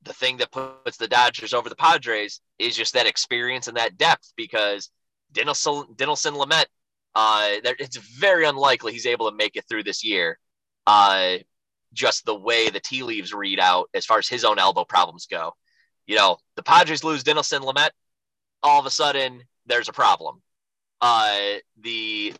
the 0.03 0.13
thing 0.13 0.37
that 0.37 0.51
puts 0.51 0.97
the 0.97 1.07
Dodgers 1.07 1.53
over 1.53 1.69
the 1.69 1.75
Padres 1.75 2.41
is 2.57 2.75
just 2.75 2.93
that 2.93 3.05
experience 3.05 3.67
and 3.67 3.77
that 3.77 3.97
depth 3.97 4.33
because 4.35 4.89
Dinelson, 5.33 5.95
Dinelson 5.95 6.33
Lamet, 6.33 6.65
uh, 7.15 7.49
it's 7.63 7.97
very 7.97 8.45
unlikely 8.45 8.93
he's 8.93 9.05
able 9.05 9.29
to 9.29 9.35
make 9.35 9.55
it 9.55 9.65
through 9.67 9.83
this 9.83 10.03
year. 10.03 10.39
Uh, 10.87 11.37
just 11.93 12.25
the 12.25 12.35
way 12.35 12.69
the 12.69 12.79
tea 12.79 13.03
leaves 13.03 13.33
read 13.33 13.59
out 13.59 13.89
as 13.93 14.05
far 14.05 14.17
as 14.17 14.27
his 14.27 14.45
own 14.45 14.59
elbow 14.59 14.85
problems 14.85 15.27
go. 15.29 15.53
You 16.07 16.15
know, 16.15 16.37
the 16.55 16.63
Padres 16.63 17.03
lose 17.03 17.23
Dinelson 17.23 17.61
Lamet, 17.61 17.91
all 18.63 18.79
of 18.79 18.85
a 18.85 18.89
sudden 18.89 19.43
there's 19.65 19.89
a 19.89 19.93
problem. 19.93 20.41
Uh, 20.99 21.55
the 21.79 22.33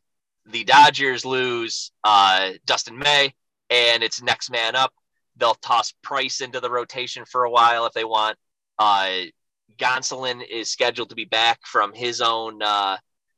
the 0.47 0.63
Dodgers 0.63 1.25
lose 1.25 1.91
uh, 2.03 2.51
Dustin 2.65 2.97
May, 2.97 3.33
and 3.69 4.03
it's 4.03 4.21
next 4.21 4.49
man 4.49 4.75
up. 4.75 4.93
They'll 5.37 5.55
toss 5.55 5.93
Price 6.01 6.41
into 6.41 6.59
the 6.59 6.69
rotation 6.69 7.25
for 7.25 7.43
a 7.43 7.51
while 7.51 7.85
if 7.85 7.93
they 7.93 8.03
want. 8.03 8.37
Uh, 8.77 9.23
Gonsolin 9.77 10.43
is 10.47 10.71
scheduled 10.71 11.09
to 11.09 11.15
be 11.15 11.25
back 11.25 11.59
from 11.63 11.93
his 11.93 12.21
own 12.21 12.61
uh, 12.61 12.97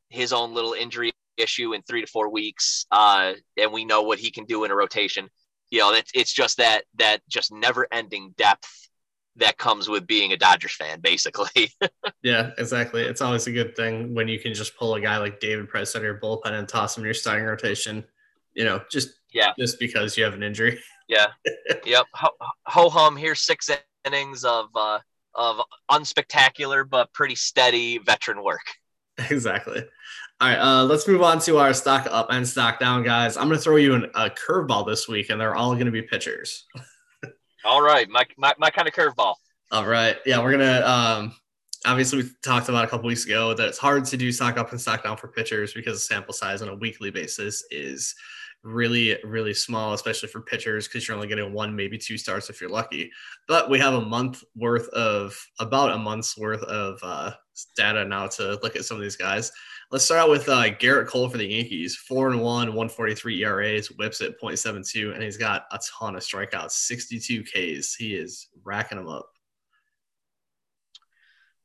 his 0.09 0.33
own 0.33 0.53
little 0.53 0.73
injury 0.73 1.12
issue 1.37 1.73
in 1.73 1.81
three 1.83 2.01
to 2.01 2.07
four 2.07 2.29
weeks, 2.29 2.85
uh, 2.91 3.33
and 3.57 3.71
we 3.71 3.85
know 3.85 4.03
what 4.03 4.19
he 4.19 4.31
can 4.31 4.45
do 4.45 4.63
in 4.63 4.71
a 4.71 4.75
rotation. 4.75 5.29
You 5.69 5.79
know, 5.79 5.93
it's, 5.93 6.11
it's 6.13 6.33
just 6.33 6.57
that 6.57 6.83
that 6.95 7.21
just 7.27 7.51
never 7.51 7.87
ending 7.91 8.33
depth 8.37 8.89
that 9.37 9.57
comes 9.57 9.89
with 9.89 10.05
being 10.05 10.31
a 10.31 10.37
Dodgers 10.37 10.75
fan, 10.75 10.99
basically. 11.01 11.71
yeah, 12.23 12.51
exactly. 12.57 13.01
It's 13.03 13.21
always 13.21 13.47
a 13.47 13.51
good 13.51 13.75
thing 13.75 14.13
when 14.13 14.27
you 14.27 14.39
can 14.39 14.53
just 14.53 14.77
pull 14.77 14.93
a 14.95 15.01
guy 15.01 15.17
like 15.17 15.39
David 15.39 15.69
Price 15.69 15.95
out 15.95 15.99
of 15.99 16.03
your 16.03 16.19
bullpen 16.19 16.51
and 16.51 16.67
toss 16.67 16.95
him 16.95 17.01
in 17.01 17.05
your 17.05 17.13
starting 17.13 17.45
rotation. 17.45 18.03
You 18.53 18.65
know, 18.65 18.81
just 18.91 19.09
yeah, 19.33 19.53
just 19.57 19.79
because 19.79 20.17
you 20.17 20.23
have 20.23 20.33
an 20.33 20.43
injury. 20.43 20.79
Yeah. 21.09 21.27
yep. 21.85 22.05
Ho, 22.13 22.29
ho 22.65 22.89
hum. 22.89 23.17
Here's 23.17 23.41
six 23.41 23.69
innings 24.05 24.45
of 24.45 24.67
uh, 24.73 24.99
of 25.35 25.59
unspectacular 25.91 26.89
but 26.89 27.11
pretty 27.13 27.35
steady 27.35 27.97
veteran 27.97 28.41
work. 28.41 28.61
Exactly. 29.29 29.85
All 30.43 30.49
right, 30.49 30.59
uh, 30.59 30.83
let's 30.83 31.07
move 31.07 31.21
on 31.21 31.39
to 31.39 31.57
our 31.57 31.73
stock 31.73 32.05
up 32.11 32.27
and 32.29 32.45
stock 32.45 32.77
down, 32.77 33.01
guys. 33.01 33.37
I'm 33.37 33.47
going 33.47 33.57
to 33.57 33.63
throw 33.63 33.77
you 33.77 33.93
an, 33.93 34.11
a 34.13 34.29
curveball 34.29 34.85
this 34.85 35.07
week, 35.07 35.29
and 35.29 35.39
they're 35.39 35.55
all 35.55 35.73
going 35.73 35.85
to 35.85 35.91
be 35.91 36.01
pitchers. 36.01 36.65
all 37.65 37.81
right, 37.81 38.09
my, 38.09 38.25
my, 38.35 38.53
my 38.57 38.69
kind 38.69 38.85
of 38.85 38.93
curveball. 38.93 39.35
All 39.71 39.85
right, 39.85 40.17
yeah, 40.25 40.43
we're 40.43 40.51
gonna. 40.51 40.81
Um, 40.85 41.35
obviously, 41.85 42.23
we 42.23 42.29
talked 42.43 42.67
about 42.67 42.83
a 42.83 42.87
couple 42.89 43.07
weeks 43.07 43.23
ago 43.23 43.53
that 43.53 43.69
it's 43.69 43.77
hard 43.77 44.03
to 44.03 44.17
do 44.17 44.33
stock 44.33 44.57
up 44.57 44.73
and 44.73 44.81
stock 44.81 45.05
down 45.05 45.15
for 45.15 45.29
pitchers 45.29 45.73
because 45.73 45.93
the 45.93 46.13
sample 46.13 46.33
size 46.33 46.61
on 46.61 46.67
a 46.67 46.75
weekly 46.75 47.09
basis 47.09 47.63
is 47.71 48.13
really, 48.63 49.17
really 49.23 49.53
small, 49.53 49.93
especially 49.93 50.27
for 50.27 50.41
pitchers, 50.41 50.89
because 50.89 51.07
you're 51.07 51.15
only 51.15 51.29
getting 51.29 51.53
one, 51.53 51.73
maybe 51.73 51.97
two 51.97 52.17
starts 52.17 52.49
if 52.49 52.59
you're 52.59 52.69
lucky. 52.69 53.09
But 53.47 53.69
we 53.69 53.79
have 53.79 53.93
a 53.93 54.01
month 54.01 54.43
worth 54.57 54.89
of 54.89 55.41
about 55.61 55.91
a 55.91 55.97
month's 55.97 56.37
worth 56.37 56.63
of 56.63 56.99
uh, 57.01 57.31
data 57.77 58.03
now 58.03 58.27
to 58.27 58.59
look 58.61 58.75
at 58.75 58.83
some 58.83 58.97
of 58.97 59.03
these 59.03 59.15
guys. 59.15 59.49
Let's 59.93 60.05
start 60.05 60.21
out 60.21 60.31
with 60.31 60.49
uh, 60.49 60.71
Gerrit 60.71 61.05
Cole 61.05 61.29
for 61.29 61.37
the 61.37 61.45
Yankees. 61.45 61.95
Four 61.95 62.31
and 62.31 62.41
one, 62.41 62.69
143 62.69 63.43
ERAs, 63.43 63.91
whips 63.91 64.21
at 64.21 64.41
0.72, 64.41 65.13
and 65.13 65.21
he's 65.21 65.37
got 65.37 65.65
a 65.71 65.79
ton 65.99 66.15
of 66.15 66.23
strikeouts, 66.23 66.71
62 66.71 67.43
Ks. 67.43 67.93
He 67.93 68.15
is 68.15 68.47
racking 68.63 68.97
them 68.97 69.07
up. 69.07 69.29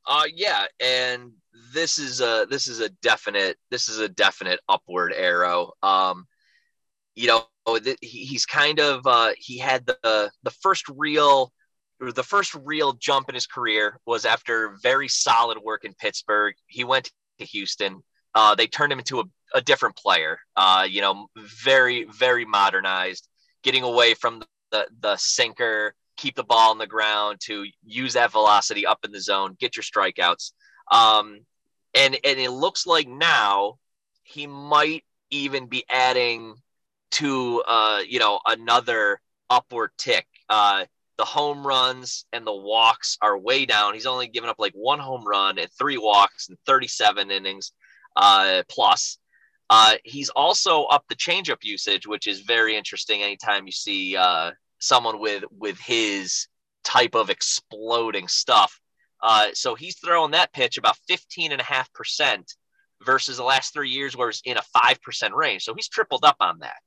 Uh, 0.07 0.25
yeah, 0.31 0.67
and 0.79 1.31
this 1.73 1.97
is 1.97 2.21
a 2.21 2.45
this 2.47 2.67
is 2.67 2.81
a 2.81 2.89
definite 3.01 3.57
this 3.71 3.89
is 3.89 3.97
a 3.97 4.07
definite 4.07 4.59
upward 4.69 5.11
arrow. 5.11 5.71
Um, 5.81 6.27
you 7.15 7.29
know, 7.29 7.45
he's 7.99 8.45
kind 8.45 8.79
of 8.79 9.07
uh, 9.07 9.31
he 9.39 9.57
had 9.57 9.87
the 9.87 10.29
the 10.43 10.51
first 10.51 10.85
real 10.87 11.51
the 11.99 12.23
first 12.23 12.53
real 12.63 12.93
jump 12.93 13.27
in 13.29 13.33
his 13.33 13.47
career 13.47 13.99
was 14.05 14.23
after 14.23 14.77
very 14.83 15.07
solid 15.07 15.57
work 15.57 15.83
in 15.83 15.95
Pittsburgh. 15.95 16.53
He 16.67 16.83
went 16.83 17.11
to 17.39 17.45
Houston. 17.45 18.03
Uh, 18.39 18.55
they 18.55 18.67
turned 18.67 18.93
him 18.93 18.99
into 18.99 19.19
a, 19.19 19.25
a 19.53 19.61
different 19.61 19.97
player. 19.97 20.39
Uh, 20.55 20.87
you 20.89 21.01
know, 21.01 21.27
very 21.35 22.05
very 22.05 22.45
modernized, 22.45 23.27
getting 23.63 23.83
away 23.83 24.13
from 24.13 24.41
the 24.71 24.87
the 25.01 25.17
sinker, 25.17 25.93
keep 26.15 26.35
the 26.37 26.43
ball 26.45 26.71
on 26.71 26.77
the 26.77 26.87
ground 26.87 27.41
to 27.41 27.65
use 27.83 28.13
that 28.13 28.31
velocity 28.31 28.85
up 28.85 28.99
in 29.03 29.11
the 29.11 29.19
zone, 29.19 29.57
get 29.59 29.75
your 29.75 29.83
strikeouts. 29.83 30.53
Um, 30.89 31.41
and 31.93 32.17
and 32.23 32.39
it 32.39 32.51
looks 32.51 32.87
like 32.87 33.09
now 33.09 33.77
he 34.23 34.47
might 34.47 35.03
even 35.31 35.67
be 35.67 35.83
adding 35.89 36.55
to 37.11 37.61
uh, 37.67 37.99
you 38.07 38.19
know 38.19 38.39
another 38.47 39.19
upward 39.49 39.91
tick. 39.97 40.25
Uh, 40.47 40.85
the 41.17 41.25
home 41.25 41.67
runs 41.67 42.23
and 42.31 42.47
the 42.47 42.55
walks 42.55 43.17
are 43.21 43.37
way 43.37 43.65
down. 43.65 43.95
He's 43.95 44.05
only 44.05 44.29
given 44.29 44.49
up 44.49 44.59
like 44.59 44.71
one 44.75 44.99
home 44.99 45.27
run 45.27 45.59
and 45.59 45.69
three 45.77 45.97
walks 45.97 46.47
in 46.47 46.55
37 46.65 47.31
innings 47.31 47.73
uh, 48.15 48.63
plus. 48.69 49.17
Uh, 49.69 49.95
he's 50.03 50.29
also 50.29 50.83
up 50.85 51.03
the 51.09 51.15
changeup 51.15 51.63
usage, 51.63 52.07
which 52.07 52.27
is 52.27 52.41
very 52.41 52.75
interesting. 52.75 53.21
Anytime 53.21 53.65
you 53.65 53.71
see 53.71 54.15
uh, 54.15 54.51
someone 54.79 55.19
with 55.19 55.43
with 55.51 55.79
his 55.79 56.47
type 56.83 57.15
of 57.15 57.29
exploding 57.29 58.27
stuff, 58.27 58.79
uh, 59.21 59.47
so 59.53 59.75
he's 59.75 59.97
throwing 59.99 60.31
that 60.31 60.53
pitch 60.53 60.77
about 60.77 60.97
15 61.07 61.51
and 61.51 61.61
a 61.61 61.63
half 61.63 61.91
percent 61.93 62.55
versus 63.03 63.37
the 63.37 63.43
last 63.43 63.73
three 63.73 63.89
years 63.89 64.15
where 64.15 64.29
it's 64.29 64.41
in 64.45 64.57
a 64.57 64.63
5% 64.75 65.33
range. 65.33 65.63
So 65.63 65.73
he's 65.73 65.87
tripled 65.87 66.25
up 66.25 66.37
on 66.39 66.59
that. 66.59 66.81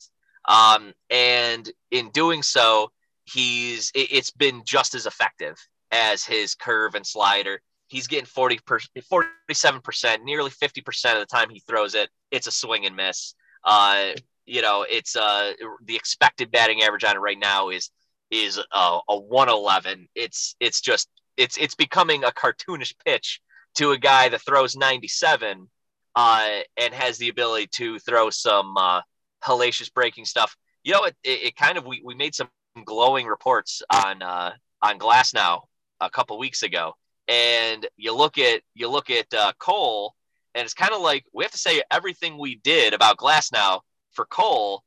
Um, 0.48 0.92
and 1.10 1.70
in 1.90 2.10
doing 2.10 2.42
so, 2.42 2.90
he's 3.24 3.90
it, 3.94 4.08
it's 4.10 4.30
been 4.30 4.62
just 4.66 4.94
as 4.94 5.06
effective 5.06 5.56
as 5.90 6.24
his 6.24 6.54
curve 6.54 6.94
and 6.94 7.06
slider. 7.06 7.60
He's 7.92 8.06
getting 8.06 8.24
40 8.24 8.58
per, 8.64 8.78
47%, 8.78 10.22
nearly 10.24 10.50
50% 10.50 11.12
of 11.12 11.20
the 11.20 11.26
time 11.26 11.50
he 11.50 11.60
throws 11.60 11.94
it, 11.94 12.08
it's 12.30 12.46
a 12.46 12.50
swing 12.50 12.86
and 12.86 12.96
miss. 12.96 13.34
Uh, 13.62 14.12
you 14.46 14.62
know, 14.62 14.86
it's 14.88 15.14
uh, 15.14 15.52
the 15.84 15.94
expected 15.94 16.50
batting 16.50 16.82
average 16.82 17.04
on 17.04 17.16
it 17.16 17.20
right 17.20 17.38
now 17.38 17.68
is 17.68 17.90
is 18.30 18.58
uh, 18.58 18.98
a 19.10 19.18
111. 19.18 20.08
It's 20.14 20.56
it's 20.58 20.80
just 20.80 21.10
it's 21.36 21.58
it's 21.58 21.74
becoming 21.74 22.24
a 22.24 22.30
cartoonish 22.30 22.94
pitch 23.04 23.42
to 23.74 23.90
a 23.90 23.98
guy 23.98 24.30
that 24.30 24.40
throws 24.40 24.74
97 24.74 25.68
uh, 26.16 26.48
and 26.78 26.94
has 26.94 27.18
the 27.18 27.28
ability 27.28 27.66
to 27.72 27.98
throw 27.98 28.30
some 28.30 28.74
uh, 28.78 29.02
hellacious 29.44 29.92
breaking 29.92 30.24
stuff. 30.24 30.56
You 30.82 30.94
know, 30.94 31.04
it, 31.04 31.16
it, 31.22 31.42
it, 31.42 31.56
kind 31.56 31.76
of 31.76 31.84
we, 31.84 32.00
we 32.02 32.14
made 32.14 32.34
some 32.34 32.48
glowing 32.86 33.26
reports 33.26 33.82
on 33.92 34.22
uh, 34.22 34.52
on 34.80 34.98
Glasnow 34.98 35.60
a 36.00 36.08
couple 36.08 36.38
weeks 36.38 36.62
ago, 36.62 36.94
and 37.28 37.86
you 37.96 38.14
look 38.14 38.38
at 38.38 38.62
you 38.74 38.88
look 38.88 39.10
at 39.10 39.32
uh, 39.34 39.52
Cole, 39.58 40.14
and 40.54 40.64
it's 40.64 40.74
kind 40.74 40.92
of 40.92 41.00
like 41.00 41.24
we 41.32 41.44
have 41.44 41.52
to 41.52 41.58
say 41.58 41.82
everything 41.90 42.38
we 42.38 42.56
did 42.56 42.94
about 42.94 43.18
Glasnow 43.18 43.80
for 44.12 44.26
Cole, 44.26 44.82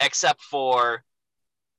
except 0.00 0.42
for 0.42 1.02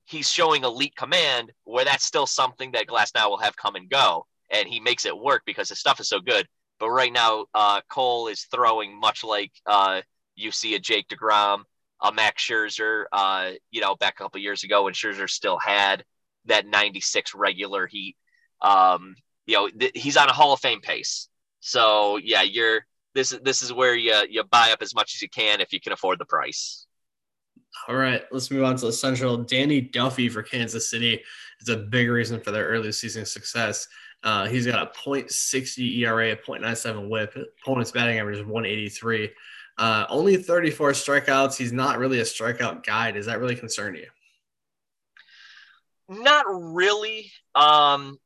he's 0.04 0.30
showing 0.30 0.64
elite 0.64 0.96
command, 0.96 1.52
where 1.64 1.84
that's 1.84 2.04
still 2.04 2.26
something 2.26 2.72
that 2.72 2.86
Glasnow 2.86 3.30
will 3.30 3.38
have 3.38 3.56
come 3.56 3.76
and 3.76 3.88
go, 3.90 4.26
and 4.50 4.68
he 4.68 4.80
makes 4.80 5.06
it 5.06 5.16
work 5.16 5.42
because 5.46 5.68
his 5.68 5.80
stuff 5.80 6.00
is 6.00 6.08
so 6.08 6.20
good. 6.20 6.46
But 6.80 6.90
right 6.90 7.12
now, 7.12 7.46
uh, 7.54 7.80
Cole 7.90 8.28
is 8.28 8.46
throwing 8.52 8.98
much 8.98 9.24
like 9.24 9.52
uh, 9.66 10.02
you 10.36 10.50
see 10.50 10.74
a 10.74 10.78
Jake 10.78 11.08
Degrom 11.08 11.64
a 12.02 12.12
Max 12.12 12.44
Scherzer, 12.44 13.04
uh, 13.12 13.52
you 13.70 13.80
know, 13.80 13.96
back 13.96 14.14
a 14.18 14.22
couple 14.22 14.40
years 14.40 14.64
ago 14.64 14.84
when 14.84 14.94
Scherzer 14.94 15.28
still 15.28 15.58
had 15.58 16.04
that 16.46 16.66
96 16.66 17.34
regular 17.34 17.86
heat. 17.86 18.16
Um, 18.62 19.14
you 19.48 19.54
know, 19.54 19.68
th- 19.68 19.92
he's 19.94 20.16
on 20.16 20.28
a 20.28 20.32
Hall 20.32 20.52
of 20.52 20.60
Fame 20.60 20.80
pace. 20.80 21.28
So 21.60 22.18
yeah, 22.18 22.42
you're 22.42 22.82
this 23.14 23.32
is 23.32 23.40
this 23.40 23.62
is 23.62 23.72
where 23.72 23.96
you 23.96 24.14
you 24.28 24.44
buy 24.44 24.70
up 24.72 24.82
as 24.82 24.94
much 24.94 25.14
as 25.14 25.22
you 25.22 25.28
can 25.28 25.60
if 25.60 25.72
you 25.72 25.80
can 25.80 25.92
afford 25.92 26.20
the 26.20 26.26
price. 26.26 26.86
All 27.88 27.96
right, 27.96 28.22
let's 28.30 28.50
move 28.50 28.64
on 28.64 28.76
to 28.76 28.86
the 28.86 28.92
Central. 28.92 29.38
Danny 29.38 29.80
Duffy 29.80 30.28
for 30.28 30.42
Kansas 30.42 30.90
City 30.90 31.20
is 31.60 31.68
a 31.68 31.76
big 31.76 32.10
reason 32.10 32.40
for 32.40 32.50
their 32.50 32.66
early 32.66 32.92
season 32.92 33.24
success. 33.24 33.88
Uh, 34.22 34.46
he's 34.46 34.66
got 34.66 34.82
a 34.82 34.90
.60 34.98 35.98
ERA, 35.98 36.32
a 36.32 36.36
.97 36.36 37.08
WHIP. 37.08 37.36
Opponent's 37.62 37.92
batting 37.92 38.18
average 38.18 38.38
is 38.38 38.44
183. 38.44 39.30
Uh, 39.78 40.06
only 40.08 40.36
34 40.36 40.90
strikeouts. 40.90 41.56
He's 41.56 41.72
not 41.72 41.98
really 41.98 42.18
a 42.18 42.24
strikeout 42.24 42.84
guy. 42.84 43.12
Does 43.12 43.26
that 43.26 43.38
really 43.38 43.54
concern 43.54 43.94
you? 43.94 44.06
Not 46.08 46.44
really. 46.48 47.30
Um, 47.54 48.18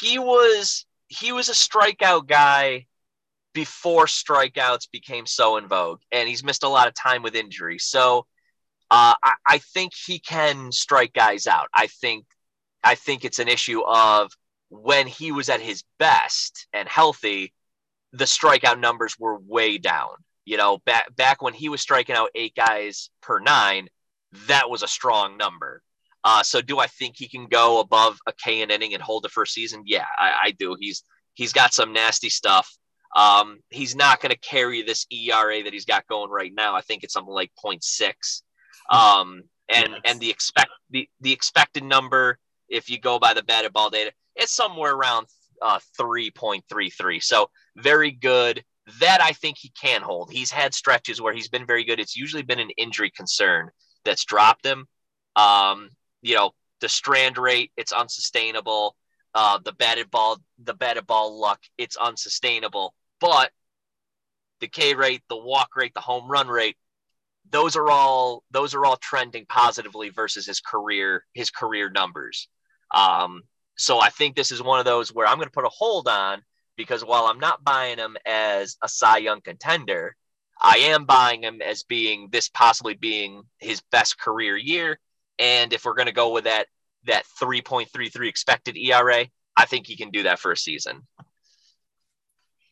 he 0.00 0.18
was 0.18 0.86
he 1.08 1.32
was 1.32 1.48
a 1.48 1.52
strikeout 1.52 2.26
guy 2.26 2.86
before 3.52 4.06
strikeouts 4.06 4.90
became 4.90 5.26
so 5.26 5.56
in 5.56 5.66
vogue, 5.66 6.00
and 6.12 6.28
he's 6.28 6.44
missed 6.44 6.64
a 6.64 6.68
lot 6.68 6.88
of 6.88 6.94
time 6.94 7.22
with 7.22 7.34
injury. 7.34 7.78
So 7.78 8.26
uh, 8.90 9.14
I, 9.22 9.32
I 9.46 9.58
think 9.58 9.92
he 9.94 10.18
can 10.18 10.72
strike 10.72 11.12
guys 11.12 11.46
out. 11.46 11.68
I 11.72 11.86
think 11.86 12.26
I 12.84 12.94
think 12.94 13.24
it's 13.24 13.38
an 13.38 13.48
issue 13.48 13.82
of 13.82 14.30
when 14.68 15.06
he 15.06 15.32
was 15.32 15.48
at 15.48 15.60
his 15.60 15.84
best 15.98 16.66
and 16.72 16.88
healthy, 16.88 17.52
the 18.12 18.24
strikeout 18.24 18.78
numbers 18.78 19.16
were 19.18 19.38
way 19.38 19.78
down. 19.78 20.10
You 20.44 20.56
know, 20.56 20.78
back 20.84 21.14
back 21.16 21.42
when 21.42 21.54
he 21.54 21.68
was 21.68 21.80
striking 21.80 22.14
out 22.14 22.30
eight 22.34 22.54
guys 22.54 23.10
per 23.20 23.40
nine, 23.40 23.88
that 24.46 24.70
was 24.70 24.82
a 24.82 24.88
strong 24.88 25.36
number. 25.36 25.82
Uh, 26.26 26.42
so 26.42 26.60
do 26.60 26.80
I 26.80 26.88
think 26.88 27.14
he 27.16 27.28
can 27.28 27.46
go 27.46 27.78
above 27.78 28.18
a 28.26 28.32
K 28.32 28.60
an 28.60 28.72
inning 28.72 28.94
and 28.94 29.02
hold 29.02 29.22
the 29.22 29.28
first 29.28 29.54
season? 29.54 29.84
Yeah, 29.86 30.06
I, 30.18 30.32
I 30.42 30.50
do. 30.50 30.76
He's 30.78 31.04
he's 31.34 31.52
got 31.52 31.72
some 31.72 31.92
nasty 31.92 32.30
stuff. 32.30 32.68
Um, 33.14 33.60
he's 33.70 33.94
not 33.94 34.20
going 34.20 34.32
to 34.32 34.38
carry 34.38 34.82
this 34.82 35.06
ERA 35.12 35.62
that 35.62 35.72
he's 35.72 35.84
got 35.84 36.04
going 36.08 36.28
right 36.28 36.50
now. 36.52 36.74
I 36.74 36.80
think 36.80 37.04
it's 37.04 37.14
something 37.14 37.32
like 37.32 37.52
0.6. 37.64 38.42
Um, 38.90 39.44
and 39.68 39.90
yes. 39.90 40.00
and 40.04 40.20
the 40.20 40.28
expect 40.28 40.70
the, 40.90 41.08
the 41.20 41.32
expected 41.32 41.84
number, 41.84 42.40
if 42.68 42.90
you 42.90 42.98
go 42.98 43.20
by 43.20 43.32
the 43.32 43.44
batted 43.44 43.72
ball 43.72 43.90
data, 43.90 44.10
it's 44.34 44.52
somewhere 44.52 44.94
around 44.94 45.28
uh, 45.62 45.78
3.33. 45.96 47.22
So 47.22 47.50
very 47.76 48.10
good. 48.10 48.64
That 48.98 49.20
I 49.22 49.30
think 49.30 49.58
he 49.58 49.72
can 49.80 50.02
hold. 50.02 50.32
He's 50.32 50.50
had 50.50 50.74
stretches 50.74 51.20
where 51.20 51.32
he's 51.32 51.48
been 51.48 51.66
very 51.66 51.84
good. 51.84 52.00
It's 52.00 52.16
usually 52.16 52.42
been 52.42 52.60
an 52.60 52.70
injury 52.76 53.10
concern 53.10 53.70
that's 54.04 54.24
dropped 54.24 54.66
him. 54.66 54.86
Um, 55.36 55.90
you 56.22 56.34
know, 56.34 56.52
the 56.80 56.88
strand 56.88 57.38
rate, 57.38 57.72
it's 57.76 57.92
unsustainable. 57.92 58.96
Uh, 59.34 59.58
the 59.64 59.72
batted 59.72 60.10
ball, 60.10 60.38
the 60.62 60.74
batted 60.74 61.06
ball 61.06 61.38
luck, 61.38 61.60
it's 61.78 61.96
unsustainable. 61.96 62.94
But 63.20 63.50
the 64.60 64.68
K 64.68 64.94
rate, 64.94 65.22
the 65.28 65.36
walk 65.36 65.76
rate, 65.76 65.92
the 65.94 66.00
home 66.00 66.30
run 66.30 66.48
rate, 66.48 66.76
those 67.50 67.76
are 67.76 67.90
all 67.90 68.42
those 68.50 68.74
are 68.74 68.84
all 68.84 68.96
trending 68.96 69.46
positively 69.46 70.08
versus 70.10 70.46
his 70.46 70.60
career 70.60 71.24
his 71.34 71.50
career 71.50 71.90
numbers. 71.90 72.48
Um, 72.94 73.42
so 73.76 74.00
I 74.00 74.10
think 74.10 74.34
this 74.34 74.50
is 74.50 74.62
one 74.62 74.78
of 74.78 74.84
those 74.84 75.12
where 75.12 75.26
I'm 75.26 75.36
going 75.36 75.48
to 75.48 75.52
put 75.52 75.64
a 75.64 75.70
hold 75.70 76.08
on 76.08 76.42
because 76.76 77.04
while 77.04 77.26
I'm 77.26 77.40
not 77.40 77.64
buying 77.64 77.98
him 77.98 78.16
as 78.24 78.76
a 78.82 78.88
Cy 78.88 79.18
Young 79.18 79.40
contender, 79.40 80.16
I 80.60 80.78
am 80.78 81.04
buying 81.04 81.42
him 81.42 81.60
as 81.62 81.82
being 81.82 82.28
this 82.30 82.48
possibly 82.48 82.94
being 82.94 83.42
his 83.58 83.82
best 83.92 84.18
career 84.18 84.56
year. 84.56 84.98
And 85.38 85.72
if 85.72 85.84
we're 85.84 85.94
going 85.94 86.06
to 86.06 86.12
go 86.12 86.32
with 86.32 86.44
that 86.44 86.66
that 87.04 87.24
3.33 87.40 88.28
expected 88.28 88.76
ERA, 88.76 89.26
I 89.56 89.64
think 89.64 89.86
he 89.86 89.96
can 89.96 90.10
do 90.10 90.24
that 90.24 90.38
for 90.38 90.52
a 90.52 90.56
season. 90.56 91.06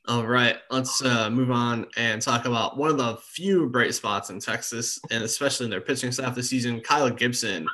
All 0.06 0.26
right, 0.26 0.58
let's 0.70 1.02
uh, 1.02 1.30
move 1.30 1.50
on 1.50 1.86
and 1.96 2.20
talk 2.20 2.44
about 2.44 2.76
one 2.76 2.90
of 2.90 2.98
the 2.98 3.16
few 3.22 3.70
bright 3.70 3.94
spots 3.94 4.28
in 4.28 4.38
Texas, 4.38 4.98
and 5.10 5.24
especially 5.24 5.64
in 5.64 5.70
their 5.70 5.80
pitching 5.80 6.12
staff 6.12 6.34
this 6.34 6.50
season, 6.50 6.80
Kyle 6.82 7.08
Gibson. 7.08 7.66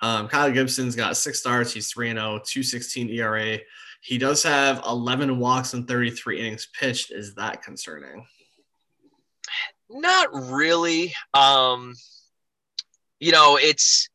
Um, 0.00 0.28
Kyle 0.28 0.50
Gibson's 0.52 0.94
got 0.94 1.16
six 1.16 1.40
starts. 1.40 1.72
He's 1.72 1.90
3 1.90 2.10
0, 2.10 2.40
216 2.44 3.10
ERA. 3.10 3.58
He 4.00 4.16
does 4.16 4.44
have 4.44 4.82
11 4.86 5.38
walks 5.38 5.74
and 5.74 5.86
33 5.86 6.40
innings 6.40 6.68
pitched. 6.78 7.10
Is 7.10 7.34
that 7.34 7.62
concerning? 7.62 8.26
Not 9.90 10.28
really. 10.32 11.14
Um, 11.34 11.94
you 13.18 13.32
know, 13.32 13.58
it's 13.60 14.08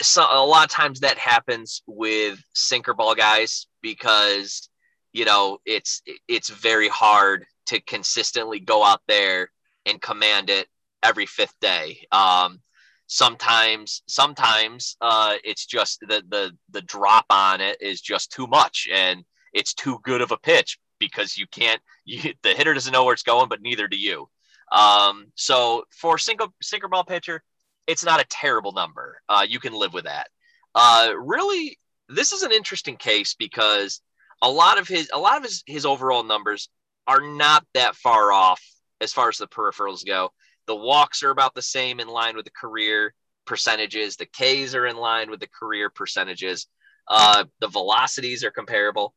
so, 0.00 0.22
a 0.22 0.44
lot 0.44 0.64
of 0.64 0.70
times 0.70 1.00
that 1.00 1.18
happens 1.18 1.82
with 1.86 2.42
sinker 2.54 2.94
ball 2.94 3.14
guys 3.14 3.66
because 3.82 4.68
you 5.14 5.24
know, 5.24 5.58
it's 5.64 6.02
it's 6.28 6.50
very 6.50 6.88
hard 6.88 7.46
to 7.66 7.80
consistently 7.80 8.60
go 8.60 8.84
out 8.84 9.00
there 9.08 9.48
and 9.86 10.02
command 10.02 10.50
it 10.50 10.66
every 11.02 11.24
fifth 11.24 11.54
day. 11.60 12.06
Um, 12.12 12.60
sometimes 13.06 14.02
sometimes 14.06 14.96
uh, 15.00 15.36
it's 15.44 15.64
just 15.64 16.00
the 16.00 16.22
the 16.28 16.50
the 16.70 16.82
drop 16.82 17.24
on 17.30 17.60
it 17.60 17.80
is 17.80 18.00
just 18.00 18.32
too 18.32 18.46
much 18.48 18.88
and 18.92 19.24
it's 19.52 19.72
too 19.72 19.98
good 20.02 20.20
of 20.20 20.32
a 20.32 20.36
pitch 20.36 20.78
because 20.98 21.36
you 21.36 21.46
can't 21.46 21.80
you, 22.04 22.34
the 22.42 22.52
hitter 22.54 22.74
doesn't 22.74 22.92
know 22.92 23.04
where 23.04 23.14
it's 23.14 23.22
going 23.22 23.48
but 23.48 23.62
neither 23.62 23.86
do 23.86 23.96
you 23.96 24.28
um, 24.72 25.26
so 25.36 25.84
for 25.90 26.18
single 26.18 26.52
sinker 26.62 26.88
ball 26.88 27.04
pitcher 27.04 27.42
it's 27.86 28.04
not 28.04 28.20
a 28.20 28.26
terrible 28.28 28.72
number 28.72 29.20
uh, 29.28 29.44
you 29.46 29.60
can 29.60 29.72
live 29.72 29.92
with 29.92 30.04
that 30.04 30.28
uh, 30.74 31.12
really 31.16 31.78
this 32.08 32.32
is 32.32 32.42
an 32.42 32.52
interesting 32.52 32.96
case 32.96 33.34
because 33.34 34.00
a 34.42 34.50
lot 34.50 34.78
of 34.78 34.88
his 34.88 35.10
a 35.12 35.18
lot 35.18 35.36
of 35.36 35.42
his 35.42 35.62
his 35.66 35.86
overall 35.86 36.22
numbers 36.22 36.68
are 37.06 37.20
not 37.20 37.64
that 37.74 37.96
far 37.96 38.32
off 38.32 38.62
as 39.00 39.12
far 39.12 39.28
as 39.28 39.38
the 39.38 39.46
peripherals 39.46 40.06
go. 40.06 40.30
The 40.66 40.76
walks 40.76 41.22
are 41.22 41.30
about 41.30 41.54
the 41.54 41.62
same 41.62 42.00
in 42.00 42.08
line 42.08 42.36
with 42.36 42.44
the 42.44 42.50
career 42.50 43.14
percentages. 43.46 44.16
The 44.16 44.26
Ks 44.26 44.74
are 44.74 44.86
in 44.86 44.96
line 44.96 45.30
with 45.30 45.40
the 45.40 45.48
career 45.48 45.90
percentages. 45.90 46.66
Uh, 47.06 47.44
the 47.60 47.68
velocities 47.68 48.44
are 48.44 48.50
comparable. 48.50 49.14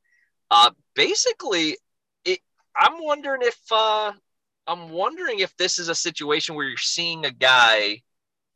Uh, 0.52 0.72
basically, 0.96 1.78
it, 2.26 2.40
I'm 2.76 3.04
wondering 3.04 3.42
if 3.44 3.58
uh, 3.72 4.12
I'm 4.68 4.90
wondering 4.90 5.40
if 5.40 5.56
this 5.58 5.80
is 5.80 5.88
a 5.88 5.96
situation 5.96 6.56
where 6.56 6.68
you're 6.68 6.78
seeing 6.78 7.26
a 7.26 7.32
guy 7.32 8.02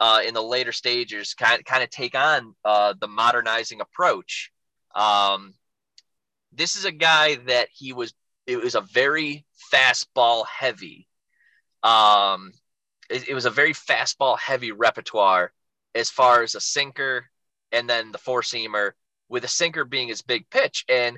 uh, 0.01 0.19
in 0.27 0.33
the 0.33 0.41
later 0.41 0.73
stages 0.73 1.33
kind 1.35 1.63
kind 1.63 1.83
of 1.83 1.89
take 1.89 2.15
on 2.15 2.55
uh, 2.65 2.93
the 2.99 3.07
modernizing 3.07 3.79
approach. 3.79 4.51
Um, 4.93 5.53
this 6.51 6.75
is 6.75 6.85
a 6.85 6.91
guy 6.91 7.35
that 7.35 7.69
he 7.71 7.93
was 7.93 8.13
it 8.47 8.61
was 8.61 8.75
a 8.75 8.81
very 8.81 9.45
fastball 9.73 10.45
heavy 10.45 11.07
um 11.83 12.51
it, 13.09 13.29
it 13.29 13.33
was 13.33 13.45
a 13.45 13.51
very 13.51 13.73
fastball 13.73 14.37
heavy 14.37 14.71
repertoire 14.71 15.51
as 15.95 16.09
far 16.09 16.43
as 16.43 16.55
a 16.55 16.61
sinker 16.61 17.25
and 17.71 17.89
then 17.89 18.11
the 18.11 18.17
four 18.17 18.41
seamer 18.41 18.91
with 19.29 19.43
a 19.43 19.47
sinker 19.47 19.85
being 19.85 20.07
his 20.07 20.21
big 20.21 20.49
pitch 20.49 20.83
and 20.89 21.17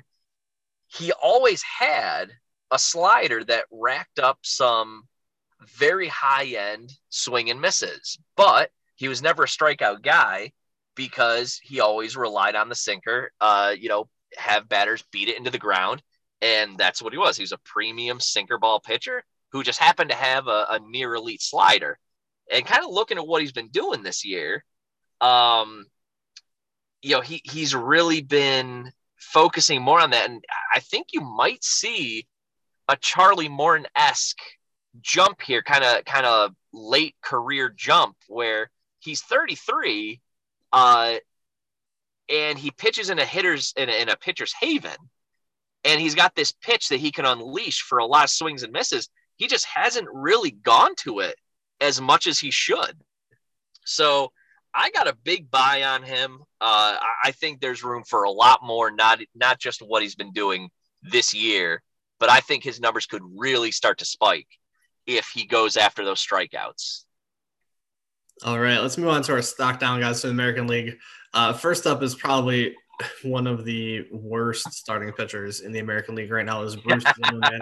he 0.86 1.12
always 1.12 1.62
had 1.62 2.30
a 2.70 2.78
slider 2.78 3.42
that 3.44 3.64
racked 3.70 4.18
up 4.18 4.38
some 4.42 5.04
very 5.64 6.08
high 6.08 6.46
end 6.46 6.92
swing 7.08 7.50
and 7.50 7.60
misses 7.60 8.18
but 8.36 8.70
he 8.96 9.08
was 9.08 9.22
never 9.22 9.44
a 9.44 9.48
strikeout 9.48 10.02
guy 10.02 10.52
because 10.94 11.60
he 11.62 11.80
always 11.80 12.16
relied 12.16 12.54
on 12.54 12.68
the 12.68 12.74
sinker 12.74 13.30
uh 13.40 13.74
you 13.76 13.88
know 13.88 14.08
have 14.36 14.68
batters 14.68 15.04
beat 15.12 15.28
it 15.28 15.38
into 15.38 15.50
the 15.50 15.58
ground. 15.58 16.02
And 16.42 16.76
that's 16.76 17.02
what 17.02 17.12
he 17.12 17.18
was. 17.18 17.36
He 17.36 17.42
was 17.42 17.52
a 17.52 17.58
premium 17.58 18.20
sinker 18.20 18.58
ball 18.58 18.80
pitcher 18.80 19.24
who 19.52 19.62
just 19.62 19.78
happened 19.78 20.10
to 20.10 20.16
have 20.16 20.46
a, 20.46 20.66
a 20.70 20.80
near 20.80 21.14
elite 21.14 21.42
slider. 21.42 21.98
And 22.52 22.66
kind 22.66 22.84
of 22.84 22.90
looking 22.90 23.18
at 23.18 23.26
what 23.26 23.40
he's 23.40 23.52
been 23.52 23.68
doing 23.68 24.02
this 24.02 24.24
year, 24.24 24.64
um, 25.20 25.86
you 27.00 27.12
know, 27.12 27.20
he, 27.20 27.40
he's 27.44 27.74
really 27.74 28.20
been 28.20 28.92
focusing 29.16 29.80
more 29.80 30.00
on 30.00 30.10
that. 30.10 30.28
And 30.28 30.44
I 30.72 30.80
think 30.80 31.08
you 31.12 31.20
might 31.20 31.64
see 31.64 32.26
a 32.88 32.96
Charlie 32.96 33.48
Morton 33.48 33.86
esque 33.96 34.42
jump 35.00 35.40
here, 35.42 35.62
kind 35.62 35.84
of 35.84 36.04
kind 36.04 36.26
of 36.26 36.54
late 36.72 37.14
career 37.22 37.72
jump 37.74 38.16
where 38.28 38.70
he's 39.00 39.22
33. 39.22 40.20
Uh, 40.72 41.14
and 42.28 42.58
he 42.58 42.70
pitches 42.70 43.10
in 43.10 43.18
a 43.18 43.24
hitter's 43.24 43.74
in 43.76 43.88
a, 43.88 43.92
in 43.92 44.08
a 44.08 44.16
pitcher's 44.16 44.54
haven, 44.58 44.96
and 45.84 46.00
he's 46.00 46.14
got 46.14 46.34
this 46.34 46.52
pitch 46.52 46.88
that 46.88 47.00
he 47.00 47.10
can 47.10 47.26
unleash 47.26 47.82
for 47.82 47.98
a 47.98 48.06
lot 48.06 48.24
of 48.24 48.30
swings 48.30 48.62
and 48.62 48.72
misses. 48.72 49.08
He 49.36 49.46
just 49.46 49.66
hasn't 49.66 50.08
really 50.12 50.50
gone 50.50 50.94
to 51.00 51.20
it 51.20 51.36
as 51.80 52.00
much 52.00 52.26
as 52.26 52.38
he 52.38 52.50
should. 52.50 52.96
So 53.84 54.32
I 54.72 54.90
got 54.90 55.08
a 55.08 55.16
big 55.22 55.50
buy 55.50 55.82
on 55.82 56.02
him. 56.02 56.40
Uh, 56.60 56.96
I 57.22 57.32
think 57.32 57.60
there's 57.60 57.84
room 57.84 58.04
for 58.08 58.24
a 58.24 58.30
lot 58.30 58.60
more, 58.62 58.90
not 58.90 59.20
not 59.34 59.60
just 59.60 59.80
what 59.80 60.02
he's 60.02 60.16
been 60.16 60.32
doing 60.32 60.70
this 61.02 61.34
year, 61.34 61.82
but 62.18 62.30
I 62.30 62.40
think 62.40 62.64
his 62.64 62.80
numbers 62.80 63.06
could 63.06 63.22
really 63.36 63.70
start 63.70 63.98
to 63.98 64.04
spike 64.04 64.48
if 65.06 65.28
he 65.28 65.46
goes 65.46 65.76
after 65.76 66.04
those 66.04 66.24
strikeouts. 66.24 67.04
All 68.44 68.58
right, 68.58 68.80
let's 68.80 68.98
move 68.98 69.08
on 69.08 69.22
to 69.22 69.32
our 69.32 69.42
stock 69.42 69.78
down 69.78 70.00
guys 70.00 70.20
to 70.20 70.26
the 70.26 70.32
American 70.32 70.66
League. 70.66 70.98
Uh, 71.32 71.52
first 71.52 71.86
up 71.86 72.02
is 72.02 72.14
probably 72.14 72.74
one 73.22 73.46
of 73.46 73.64
the 73.64 74.06
worst 74.12 74.72
starting 74.72 75.12
pitchers 75.12 75.60
in 75.60 75.72
the 75.72 75.80
American 75.80 76.14
League 76.14 76.30
right 76.30 76.46
now 76.46 76.62
is 76.62 76.76
Bruce 76.76 77.04
Zimmermann. 77.26 77.60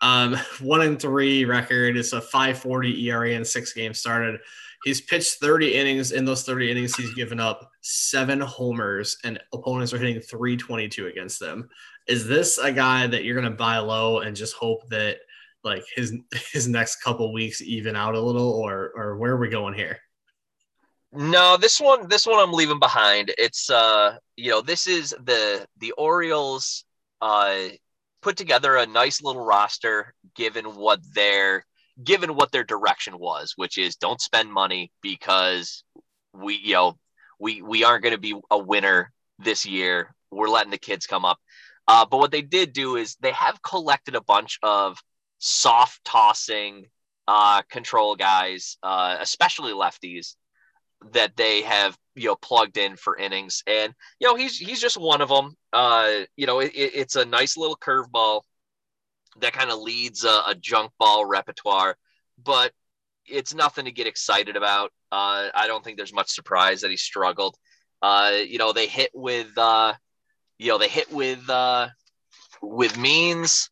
um, 0.00 0.36
one 0.60 0.82
in 0.82 0.96
three 0.96 1.44
record. 1.44 1.96
It's 1.96 2.12
a 2.12 2.20
540 2.20 3.08
ERA 3.08 3.30
in 3.30 3.44
six 3.44 3.72
games 3.72 3.98
started. 3.98 4.40
He's 4.84 5.00
pitched 5.00 5.34
30 5.34 5.74
innings. 5.74 6.12
In 6.12 6.24
those 6.24 6.44
30 6.44 6.70
innings, 6.70 6.96
he's 6.96 7.12
given 7.14 7.38
up 7.38 7.70
seven 7.82 8.40
homers, 8.40 9.18
and 9.24 9.38
opponents 9.52 9.92
are 9.92 9.98
hitting 9.98 10.20
322 10.20 11.06
against 11.06 11.38
them. 11.38 11.68
Is 12.06 12.26
this 12.26 12.58
a 12.58 12.72
guy 12.72 13.06
that 13.06 13.24
you're 13.24 13.38
going 13.38 13.50
to 13.50 13.56
buy 13.56 13.78
low 13.78 14.20
and 14.20 14.34
just 14.34 14.54
hope 14.54 14.88
that 14.88 15.18
like 15.64 15.84
his 15.94 16.14
his 16.52 16.68
next 16.68 16.96
couple 16.96 17.32
weeks 17.32 17.60
even 17.60 17.96
out 17.96 18.14
a 18.14 18.20
little, 18.20 18.50
or 18.50 18.92
or 18.94 19.16
where 19.18 19.32
are 19.32 19.38
we 19.38 19.48
going 19.48 19.74
here? 19.74 19.98
No, 21.12 21.56
this 21.56 21.80
one, 21.80 22.08
this 22.08 22.26
one 22.26 22.38
I'm 22.38 22.52
leaving 22.52 22.78
behind. 22.78 23.32
It's 23.36 23.68
uh, 23.68 24.16
you 24.36 24.50
know, 24.50 24.60
this 24.60 24.86
is 24.86 25.14
the 25.24 25.66
the 25.78 25.92
Orioles 25.92 26.84
uh 27.20 27.68
put 28.22 28.36
together 28.36 28.76
a 28.76 28.86
nice 28.86 29.22
little 29.22 29.44
roster 29.44 30.14
given 30.34 30.64
what 30.64 31.00
their 31.14 31.64
given 32.02 32.34
what 32.34 32.52
their 32.52 32.64
direction 32.64 33.18
was, 33.18 33.54
which 33.56 33.78
is 33.78 33.96
don't 33.96 34.20
spend 34.20 34.52
money 34.52 34.90
because 35.02 35.84
we, 36.32 36.56
you 36.56 36.74
know, 36.74 36.98
we 37.38 37.62
we 37.62 37.84
aren't 37.84 38.02
going 38.02 38.14
to 38.14 38.20
be 38.20 38.34
a 38.50 38.58
winner 38.58 39.12
this 39.38 39.66
year. 39.66 40.14
We're 40.30 40.48
letting 40.48 40.70
the 40.70 40.78
kids 40.78 41.06
come 41.06 41.24
up. 41.24 41.38
Uh, 41.88 42.06
but 42.06 42.18
what 42.18 42.30
they 42.30 42.42
did 42.42 42.72
do 42.72 42.96
is 42.96 43.16
they 43.20 43.32
have 43.32 43.62
collected 43.62 44.14
a 44.14 44.22
bunch 44.22 44.58
of 44.62 44.98
soft 45.40 46.04
tossing 46.04 46.86
uh, 47.26 47.62
control 47.62 48.14
guys, 48.14 48.76
uh, 48.82 49.16
especially 49.18 49.72
lefties, 49.72 50.36
that 51.12 51.36
they 51.36 51.62
have 51.62 51.96
you 52.14 52.28
know 52.28 52.36
plugged 52.36 52.76
in 52.76 52.96
for 52.96 53.16
innings, 53.16 53.62
and 53.66 53.92
you 54.20 54.28
know 54.28 54.36
he's 54.36 54.56
he's 54.56 54.80
just 54.80 54.98
one 54.98 55.20
of 55.20 55.28
them. 55.28 55.56
Uh, 55.72 56.20
you 56.36 56.46
know, 56.46 56.60
it, 56.60 56.72
it's 56.74 57.16
a 57.16 57.24
nice 57.24 57.56
little 57.56 57.76
curveball 57.76 58.42
that 59.40 59.52
kind 59.52 59.70
of 59.70 59.78
leads 59.80 60.24
a, 60.24 60.42
a, 60.48 60.56
junk 60.60 60.90
ball 60.98 61.24
repertoire, 61.24 61.96
but 62.42 62.72
it's 63.26 63.54
nothing 63.54 63.84
to 63.84 63.92
get 63.92 64.08
excited 64.08 64.56
about. 64.56 64.92
Uh, 65.12 65.48
I 65.54 65.66
don't 65.68 65.84
think 65.84 65.96
there's 65.96 66.12
much 66.12 66.30
surprise 66.30 66.80
that 66.80 66.90
he 66.90 66.96
struggled. 66.96 67.56
Uh, 68.02 68.38
you 68.46 68.58
know, 68.58 68.72
they 68.72 68.86
hit 68.86 69.10
with 69.14 69.56
uh, 69.56 69.94
you 70.58 70.68
know 70.68 70.78
they 70.78 70.88
hit 70.88 71.12
with 71.12 71.48
uh, 71.48 71.88
with 72.60 72.98
Means. 72.98 73.70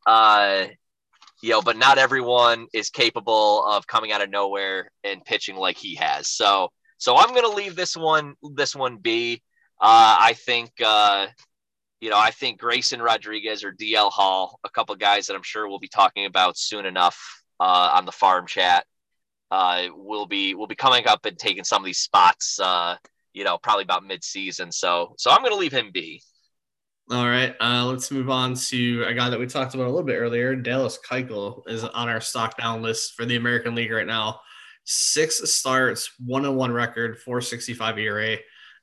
You 1.40 1.50
know, 1.50 1.62
but 1.62 1.76
not 1.76 1.98
everyone 1.98 2.66
is 2.72 2.90
capable 2.90 3.64
of 3.64 3.86
coming 3.86 4.12
out 4.12 4.22
of 4.22 4.30
nowhere 4.30 4.90
and 5.04 5.24
pitching 5.24 5.56
like 5.56 5.76
he 5.76 5.94
has. 5.96 6.28
So, 6.28 6.70
so 6.98 7.16
I'm 7.16 7.30
going 7.30 7.42
to 7.42 7.56
leave 7.56 7.76
this 7.76 7.96
one, 7.96 8.34
this 8.54 8.74
one 8.74 8.96
be. 8.96 9.42
Uh, 9.80 10.16
I 10.20 10.32
think, 10.32 10.70
uh, 10.84 11.28
you 12.00 12.10
know, 12.10 12.18
I 12.18 12.32
think 12.32 12.58
Grayson 12.58 13.00
Rodriguez 13.00 13.62
or 13.62 13.72
DL 13.72 14.10
Hall, 14.10 14.58
a 14.64 14.70
couple 14.70 14.94
guys 14.96 15.26
that 15.26 15.36
I'm 15.36 15.42
sure 15.44 15.68
we'll 15.68 15.78
be 15.78 15.88
talking 15.88 16.26
about 16.26 16.56
soon 16.56 16.86
enough 16.86 17.42
uh, 17.60 17.92
on 17.94 18.04
the 18.04 18.12
farm 18.12 18.46
chat, 18.46 18.84
uh, 19.50 19.86
will 19.94 20.26
be 20.26 20.54
will 20.54 20.66
be 20.66 20.74
coming 20.74 21.06
up 21.06 21.24
and 21.24 21.38
taking 21.38 21.64
some 21.64 21.82
of 21.82 21.86
these 21.86 21.98
spots. 21.98 22.58
Uh, 22.60 22.96
you 23.32 23.44
know, 23.44 23.58
probably 23.58 23.84
about 23.84 24.04
mid 24.04 24.24
season. 24.24 24.72
So, 24.72 25.14
so 25.16 25.30
I'm 25.30 25.40
going 25.42 25.52
to 25.52 25.58
leave 25.58 25.72
him 25.72 25.90
be. 25.92 26.22
All 27.10 27.26
right, 27.26 27.54
uh, 27.58 27.86
let's 27.86 28.10
move 28.10 28.28
on 28.28 28.54
to 28.54 29.04
a 29.04 29.14
guy 29.14 29.30
that 29.30 29.40
we 29.40 29.46
talked 29.46 29.74
about 29.74 29.84
a 29.84 29.88
little 29.88 30.02
bit 30.02 30.18
earlier. 30.18 30.54
Dallas 30.54 30.98
Keuchel 30.98 31.66
is 31.66 31.82
on 31.82 32.06
our 32.06 32.20
stock 32.20 32.58
down 32.58 32.82
list 32.82 33.14
for 33.14 33.24
the 33.24 33.36
American 33.36 33.74
League 33.74 33.90
right 33.90 34.06
now. 34.06 34.40
Six 34.84 35.50
starts, 35.50 36.10
one 36.22 36.44
on 36.44 36.56
one 36.56 36.70
record, 36.70 37.18
465 37.18 37.98
ERA, 37.98 38.36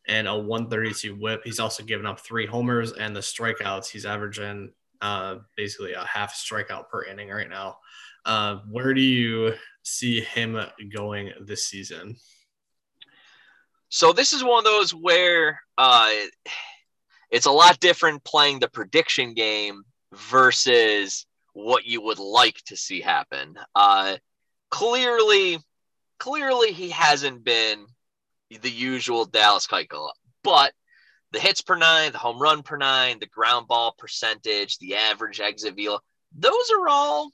and 0.07 0.27
a 0.27 0.35
132 0.35 1.13
whip. 1.13 1.41
He's 1.43 1.59
also 1.59 1.83
given 1.83 2.07
up 2.07 2.19
three 2.19 2.47
homers 2.47 2.93
and 2.93 3.15
the 3.15 3.19
strikeouts. 3.19 3.89
He's 3.89 4.07
averaging 4.07 4.71
uh, 5.01 5.35
basically 5.55 5.93
a 5.93 6.03
half 6.03 6.33
strikeout 6.33 6.89
per 6.89 7.03
inning 7.03 7.29
right 7.29 7.49
now. 7.49 7.77
Uh, 8.25 8.57
where 8.67 8.95
do 8.95 9.01
you 9.01 9.53
see 9.83 10.21
him 10.21 10.59
going 10.91 11.31
this 11.41 11.67
season? 11.67 12.15
So 13.89 14.13
this 14.13 14.33
is 14.33 14.43
one 14.43 14.57
of 14.57 14.63
those 14.63 14.95
where 14.95 15.59
uh, 15.77 16.09
it's 17.31 17.45
a 17.45 17.51
lot 17.51 17.79
different 17.79 18.23
playing 18.23 18.59
the 18.59 18.69
prediction 18.69 19.33
game 19.33 19.83
versus 20.13 21.25
what 21.53 21.85
you 21.85 22.01
would 22.01 22.19
like 22.19 22.57
to 22.65 22.75
see 22.75 23.01
happen. 23.01 23.55
Uh, 23.73 24.17
clearly, 24.69 25.59
clearly 26.19 26.71
he 26.71 26.89
hasn't 26.89 27.43
been 27.43 27.85
the 28.61 28.69
usual 28.69 29.25
Dallas 29.25 29.67
Keuchel, 29.67 30.09
but 30.43 30.73
the 31.31 31.39
hits 31.39 31.61
per 31.61 31.75
nine, 31.75 32.11
the 32.11 32.17
home 32.17 32.39
run 32.39 32.63
per 32.63 32.77
nine, 32.77 33.19
the 33.19 33.27
ground 33.27 33.67
ball 33.67 33.95
percentage, 33.97 34.77
the 34.77 34.95
average 34.95 35.39
exit 35.39 35.75
velo, 35.75 35.99
those 36.37 36.71
are 36.71 36.87
all 36.87 37.31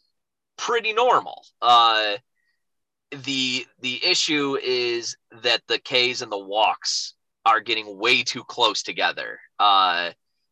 pretty 0.58 0.94
normal. 0.94 1.46
Uh, 1.62 2.18
the 3.12 3.66
the 3.82 4.00
issue 4.06 4.58
is 4.62 5.18
that 5.44 5.62
the 5.68 5.80
K's 5.80 6.22
and 6.22 6.32
the 6.32 6.38
walks 6.38 7.16
are 7.46 7.60
getting 7.60 7.98
way 7.98 8.24
too 8.24 8.44
close 8.44 8.84
together. 8.84 9.40
Uh, 9.60 10.12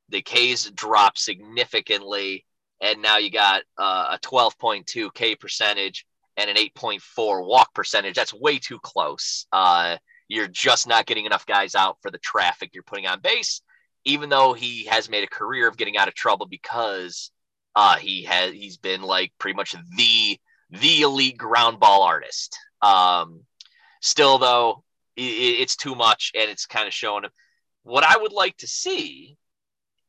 the 0.10 0.22
K's 0.22 0.70
drop 0.72 1.18
significantly, 1.18 2.46
and 2.82 3.02
now 3.02 3.18
you 3.18 3.30
got 3.30 3.64
uh, 3.78 4.18
a 4.18 4.20
12.2 4.20 5.14
K 5.14 5.36
percentage 5.36 6.06
and 6.38 6.50
an 6.50 6.56
8.4 6.56 7.46
walk 7.46 7.74
percentage. 7.74 8.16
That's 8.16 8.34
way 8.34 8.60
too 8.60 8.80
close. 8.80 9.46
Uh, 9.52 9.98
you're 10.28 10.48
just 10.48 10.88
not 10.88 11.06
getting 11.06 11.26
enough 11.26 11.46
guys 11.46 11.76
out 11.76 11.98
for 12.02 12.12
the 12.12 12.18
traffic 12.20 12.72
you're 12.74 12.84
putting 12.84 13.08
on 13.08 13.20
base. 13.20 13.62
Even 14.06 14.30
though 14.30 14.54
he 14.54 14.86
has 14.86 15.10
made 15.10 15.24
a 15.24 15.28
career 15.28 15.68
of 15.68 15.76
getting 15.76 15.98
out 15.98 16.08
of 16.08 16.16
trouble 16.16 16.46
because 16.46 17.32
uh, 17.76 17.98
he 17.98 18.24
has 18.24 18.54
he's 18.54 18.78
been 18.78 19.02
like 19.02 19.34
pretty 19.38 19.56
much 19.56 19.76
the 19.96 20.38
the 20.70 21.02
elite 21.02 21.38
ground 21.38 21.80
ball 21.80 22.04
artist. 22.04 22.58
Um, 22.82 23.42
still 24.02 24.38
though, 24.38 24.84
it's 25.20 25.76
too 25.76 25.96
much 25.96 26.32
and 26.36 26.50
it's 26.50 26.66
kind 26.66 26.88
of 26.88 26.94
showing 26.94 27.24
him. 27.24 27.32
What 27.84 28.04
I 28.04 28.18
would 28.18 28.32
like 28.32 28.58
to 28.58 28.68
see 28.68 29.38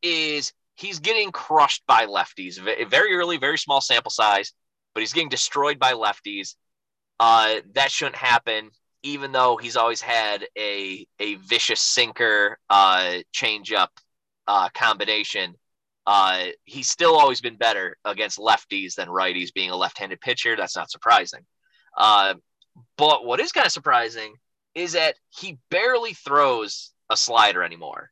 is 0.03 0.53
he's 0.77 1.01
getting 1.01 1.31
crushed 1.31 1.85
by 1.87 2.07
lefties 2.07 2.59
very 2.89 3.15
early, 3.15 3.37
very 3.37 3.59
small 3.59 3.81
sample 3.81 4.11
size, 4.11 4.53
but 4.95 5.01
he's 5.01 5.13
getting 5.13 5.29
destroyed 5.29 5.79
by 5.79 5.93
lefties. 5.93 6.55
Uh, 7.19 7.57
that 7.75 7.91
shouldn't 7.91 8.17
happen, 8.17 8.71
even 9.03 9.33
though 9.33 9.57
he's 9.57 9.77
always 9.77 10.01
had 10.01 10.47
a 10.57 11.07
a 11.19 11.35
vicious 11.37 11.81
sinker 11.81 12.59
uh, 12.71 13.19
changeup 13.35 13.89
uh, 14.47 14.69
combination. 14.75 15.55
Uh, 16.07 16.47
he's 16.65 16.89
still 16.89 17.15
always 17.15 17.41
been 17.41 17.57
better 17.57 17.97
against 18.05 18.39
lefties 18.39 18.95
than 18.95 19.09
righties, 19.09 19.53
being 19.53 19.71
a 19.71 19.77
left-handed 19.77 20.21
pitcher. 20.21 20.57
That's 20.57 20.77
not 20.77 20.91
surprising. 20.91 21.45
Uh, 21.97 22.35
but 22.97 23.25
what 23.25 23.39
is 23.39 23.53
kind 23.53 23.67
of 23.67 23.73
surprising 23.73 24.35
is 24.75 24.93
that 24.93 25.17
he 25.29 25.59
barely 25.71 26.15
throws 26.15 26.93
a 27.09 27.17
slider 27.17 27.63
anymore. 27.63 28.11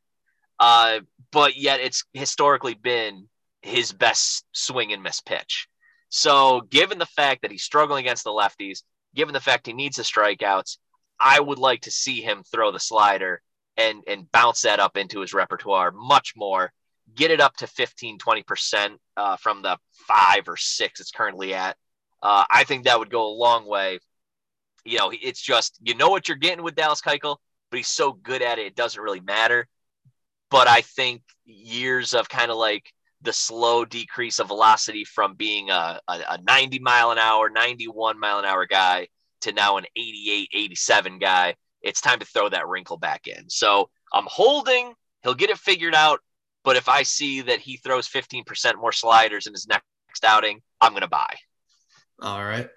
Uh, 0.59 0.99
but 1.31 1.55
yet 1.55 1.79
it's 1.79 2.03
historically 2.13 2.73
been 2.73 3.27
his 3.61 3.91
best 3.91 4.45
swing 4.51 4.91
and 4.93 5.03
miss 5.03 5.21
pitch. 5.21 5.67
So, 6.09 6.61
given 6.61 6.97
the 6.97 7.05
fact 7.05 7.43
that 7.43 7.51
he's 7.51 7.63
struggling 7.63 8.05
against 8.05 8.23
the 8.23 8.31
lefties, 8.31 8.83
given 9.15 9.33
the 9.33 9.39
fact 9.39 9.67
he 9.67 9.73
needs 9.73 9.97
the 9.97 10.03
strikeouts, 10.03 10.77
I 11.19 11.39
would 11.39 11.59
like 11.59 11.81
to 11.81 11.91
see 11.91 12.21
him 12.21 12.43
throw 12.43 12.71
the 12.71 12.79
slider 12.79 13.41
and 13.77 14.03
and 14.07 14.31
bounce 14.31 14.63
that 14.63 14.79
up 14.79 14.97
into 14.97 15.21
his 15.21 15.33
repertoire 15.33 15.91
much 15.91 16.33
more. 16.35 16.71
Get 17.15 17.31
it 17.31 17.41
up 17.41 17.55
to 17.57 17.67
15, 17.67 18.19
20% 18.19 18.97
uh, 19.17 19.37
from 19.37 19.61
the 19.63 19.77
five 20.07 20.47
or 20.47 20.57
six 20.57 20.99
it's 20.99 21.11
currently 21.11 21.53
at. 21.53 21.75
Uh, 22.21 22.43
I 22.51 22.65
think 22.65 22.83
that 22.83 22.99
would 22.99 23.09
go 23.09 23.25
a 23.25 23.37
long 23.37 23.65
way 23.65 23.99
you 24.85 24.97
know, 24.97 25.11
it's 25.13 25.41
just 25.41 25.77
you 25.81 25.95
know 25.95 26.09
what 26.09 26.27
you're 26.27 26.37
getting 26.37 26.63
with 26.63 26.75
Dallas 26.75 27.01
Keuchel, 27.01 27.37
but 27.69 27.77
he's 27.77 27.87
so 27.87 28.13
good 28.13 28.41
at 28.41 28.59
it, 28.59 28.67
it 28.67 28.75
doesn't 28.75 29.01
really 29.01 29.21
matter. 29.21 29.67
But 30.49 30.67
I 30.67 30.81
think 30.81 31.21
years 31.45 32.13
of 32.13 32.27
kind 32.29 32.49
of 32.51 32.57
like 32.57 32.91
the 33.21 33.33
slow 33.33 33.85
decrease 33.85 34.39
of 34.39 34.47
velocity 34.47 35.03
from 35.03 35.35
being 35.35 35.69
a, 35.69 35.99
a, 36.07 36.19
a 36.29 36.39
90 36.41 36.79
mile 36.79 37.11
an 37.11 37.17
hour, 37.17 37.49
91 37.49 38.19
mile 38.19 38.39
an 38.39 38.45
hour 38.45 38.65
guy 38.65 39.07
to 39.41 39.51
now 39.51 39.77
an 39.77 39.85
88, 39.95 40.49
87 40.53 41.19
guy, 41.19 41.55
it's 41.81 42.01
time 42.01 42.19
to 42.19 42.25
throw 42.25 42.49
that 42.49 42.67
wrinkle 42.67 42.97
back 42.97 43.27
in. 43.27 43.49
So 43.49 43.89
I'm 44.13 44.27
holding, 44.27 44.93
he'll 45.23 45.33
get 45.33 45.49
it 45.49 45.57
figured 45.57 45.95
out. 45.95 46.19
But 46.63 46.75
if 46.75 46.89
I 46.89 47.03
see 47.03 47.41
that 47.41 47.59
he 47.59 47.77
throws 47.77 48.07
15% 48.07 48.75
more 48.75 48.91
sliders 48.91 49.47
in 49.47 49.53
his 49.53 49.67
next 49.67 50.25
outing, 50.25 50.61
I'm 50.81 50.91
going 50.91 51.01
to 51.01 51.07
buy. 51.07 51.33
All 52.21 52.43
right. 52.43 52.69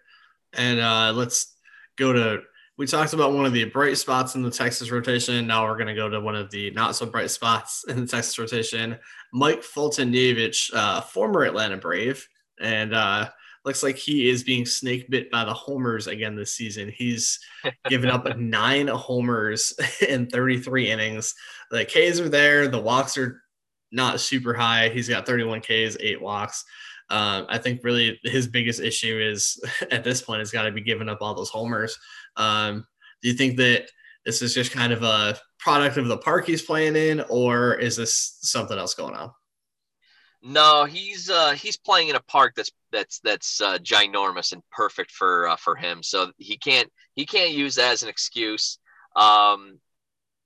And 0.53 0.79
uh, 0.81 1.13
let's 1.15 1.55
go 2.03 2.13
to 2.13 2.43
we 2.79 2.87
talked 2.87 3.13
about 3.13 3.33
one 3.33 3.45
of 3.45 3.53
the 3.53 3.65
bright 3.65 3.99
spots 3.99 4.35
in 4.35 4.43
the 4.43 4.51
Texas 4.51 4.91
rotation. 4.91 5.47
Now 5.47 5.67
we're 5.67 5.77
going 5.77 5.89
to 5.89 5.95
go 5.95 6.09
to 6.09 6.21
one 6.21 6.35
of 6.35 6.51
the 6.51 6.71
not 6.71 6.97
so 6.97 7.07
bright 7.07 7.31
spots 7.31 7.85
in 7.87 8.01
the 8.01 8.07
Texas 8.07 8.39
rotation. 8.39 8.99
Mike 9.33 9.63
Foltynewicz, 9.63 10.75
uh, 10.75 11.01
former 11.03 11.45
Atlanta 11.45 11.77
Brave, 11.77 12.27
and 12.61 12.95
uh, 12.95 13.29
looks 13.65 13.83
like 13.83 13.97
he 13.97 14.31
is 14.31 14.43
being 14.43 14.65
snake 14.65 15.09
bit 15.11 15.31
by 15.31 15.45
the 15.45 15.53
homers 15.53 16.07
again 16.07 16.35
this 16.35 16.57
season. 16.57 16.91
He's 16.97 17.39
given 17.89 18.11
up 18.11 18.37
nine 18.39 18.89
homers 18.89 19.75
in 20.09 20.29
33 20.29 20.91
innings. 20.91 21.35
The 21.71 21.85
Ks 21.85 22.21
are 22.21 22.29
there, 22.29 22.69
the 22.69 22.81
walks 22.81 23.19
are 23.19 23.43
not 23.93 24.19
super 24.19 24.55
high. 24.55 24.89
He's 24.89 25.09
got 25.09 25.27
31 25.27 25.61
Ks, 25.61 25.97
eight 26.01 26.21
walks. 26.21 26.65
Uh, 27.11 27.45
I 27.49 27.59
think 27.59 27.85
really 27.85 28.19
his 28.25 28.47
biggest 28.47 28.81
issue 28.81 29.19
is 29.21 29.63
at 29.91 30.05
this 30.05 30.23
point 30.23 30.41
has 30.41 30.51
got 30.51 30.63
to 30.63 30.73
be 30.73 30.81
giving 30.81 31.09
up 31.09 31.19
all 31.21 31.35
those 31.35 31.51
homers. 31.51 31.97
Um, 32.37 32.87
do 33.23 33.29
you 33.29 33.35
think 33.35 33.57
that 33.59 33.89
this 34.25 34.43
is 34.43 34.55
just 34.55 34.73
kind 34.73 34.93
of 34.93 35.03
a 35.03 35.37
product 35.59 35.97
of 35.97 36.09
the 36.09 36.19
park 36.19 36.47
he's 36.47 36.63
playing 36.63 36.97
in, 36.97 37.21
or 37.29 37.75
is 37.75 37.97
this 37.97 38.39
something 38.41 38.79
else 38.79 38.95
going 38.95 39.15
on? 39.15 39.31
No, 40.43 40.85
he's 40.85 41.31
uh, 41.31 41.53
he's 41.53 41.77
playing 41.77 42.09
in 42.09 42.17
a 42.17 42.23
park 42.23 42.55
that's 42.57 42.71
that's 42.91 43.21
that's 43.21 43.61
uh, 43.61 43.79
ginormous 43.79 44.53
and 44.53 44.63
perfect 44.71 45.13
for 45.13 45.49
uh, 45.49 45.57
for 45.57 45.77
him. 45.77 46.03
So 46.03 46.33
he 46.39 46.57
can't 46.57 46.91
he 47.15 47.27
can't 47.27 47.53
use 47.53 47.77
that 47.77 47.93
as 47.93 48.03
an 48.03 48.09
excuse. 48.09 48.79
Um, 49.15 49.79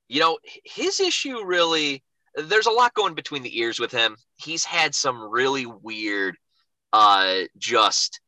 you 0.08 0.20
know, 0.20 0.38
his 0.64 1.00
issue 1.00 1.44
really 1.44 2.02
there's 2.34 2.66
a 2.66 2.70
lot 2.70 2.92
going 2.94 3.14
between 3.14 3.42
the 3.42 3.58
ears 3.58 3.80
with 3.80 3.90
him. 3.90 4.16
He's 4.36 4.64
had 4.64 4.94
some 4.94 5.30
really 5.30 5.64
weird 5.64 6.36
uh, 6.92 7.42
just 7.58 8.20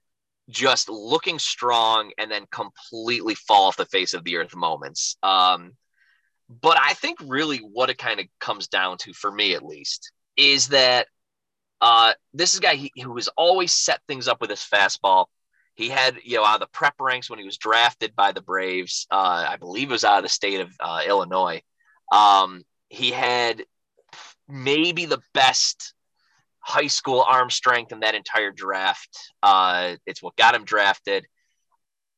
just 0.51 0.89
looking 0.89 1.39
strong 1.39 2.11
and 2.17 2.31
then 2.31 2.47
completely 2.51 3.35
fall 3.35 3.67
off 3.67 3.77
the 3.77 3.85
face 3.87 4.15
of 4.15 4.25
the 4.25 4.39
earth 4.39 4.57
moments. 4.57 5.17
Um, 5.23 5.73
but 6.49 6.79
I 6.81 6.95
think 6.95 7.19
really 7.23 7.59
what 7.59 7.91
it 7.91 7.99
kind 7.99 8.19
of 8.21 8.27
comes 8.41 8.69
down 8.69 8.97
to, 8.99 9.13
for 9.13 9.31
me 9.31 9.55
at 9.55 9.63
least, 9.63 10.11
is 10.37 10.69
that 10.69 11.07
uh, 11.83 12.15
this 12.33 12.55
is 12.55 12.61
a 12.61 12.63
guy 12.63 12.75
he, 12.77 12.93
who 13.03 13.15
has 13.17 13.29
always 13.37 13.73
set 13.73 14.01
things 14.09 14.27
up 14.27 14.41
with 14.41 14.49
his 14.49 14.61
fastball. 14.61 15.27
he 15.79 15.89
had, 15.89 16.17
you 16.25 16.37
know, 16.37 16.45
out 16.45 16.55
of 16.55 16.61
the 16.61 16.67
prep 16.73 16.95
ranks 16.99 17.31
when 17.31 17.39
he 17.39 17.45
was 17.45 17.57
drafted 17.57 18.17
by 18.17 18.33
the 18.33 18.43
Braves, 18.43 19.07
uh, 19.13 19.47
I 19.49 19.57
believe 19.57 19.91
it 19.91 19.93
was 19.93 20.03
out 20.03 20.19
of 20.19 20.25
the 20.25 20.29
state 20.29 20.61
of 20.61 20.73
uh, 20.81 21.03
Illinois. 21.07 21.63
Um, 22.11 22.65
he 22.89 23.13
had 23.13 23.65
maybe 24.49 25.07
the 25.07 25.23
best 25.35 25.95
high 26.61 26.87
school 26.87 27.25
arm 27.27 27.51
strength 27.51 27.93
in 27.93 28.01
that 28.01 28.15
entire 28.15 28.51
draft. 28.51 29.09
Uh, 29.43 29.97
it's 30.07 30.23
what 30.23 30.37
got 30.37 30.55
him 30.55 30.65
drafted. 30.65 31.27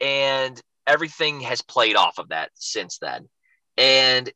And 0.00 0.60
everything 0.86 1.40
has 1.40 1.62
played 1.62 1.96
off 1.96 2.18
of 2.18 2.30
that 2.30 2.50
since 2.54 2.98
then. 2.98 3.28
And 3.76 4.30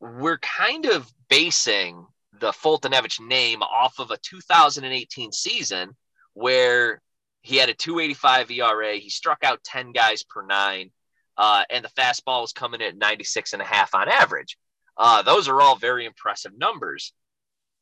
we're 0.00 0.38
kind 0.38 0.86
of 0.86 1.10
basing 1.28 2.06
the 2.40 2.50
Foltynewicz 2.52 3.20
name 3.20 3.62
off 3.62 3.98
of 3.98 4.10
a 4.10 4.18
2018 4.18 5.32
season 5.32 5.96
where 6.34 7.00
he 7.42 7.56
had 7.56 7.68
a 7.68 7.74
285 7.74 8.50
ERA. 8.50 8.94
He 8.94 9.10
struck 9.10 9.44
out 9.44 9.64
10 9.64 9.92
guys 9.92 10.22
per 10.22 10.44
nine, 10.44 10.90
uh, 11.36 11.64
and 11.70 11.84
the 11.84 11.90
fastball 11.90 12.42
was 12.42 12.52
coming 12.52 12.82
at 12.82 12.96
96 12.96 13.52
and 13.52 13.62
a 13.62 13.64
half 13.64 13.94
on 13.94 14.08
average. 14.08 14.56
Uh, 14.96 15.22
those 15.22 15.48
are 15.48 15.60
all 15.60 15.76
very 15.76 16.04
impressive 16.04 16.52
numbers. 16.56 17.12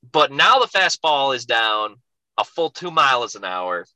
But 0.03 0.33
now 0.33 0.59
the 0.59 0.67
fastball 0.67 1.35
is 1.35 1.47
down 1.47 1.97
a 2.39 2.45
full 2.45 2.71
two 2.71 2.91
miles 2.91 3.35
an 3.35 3.45
hour. 3.45 3.87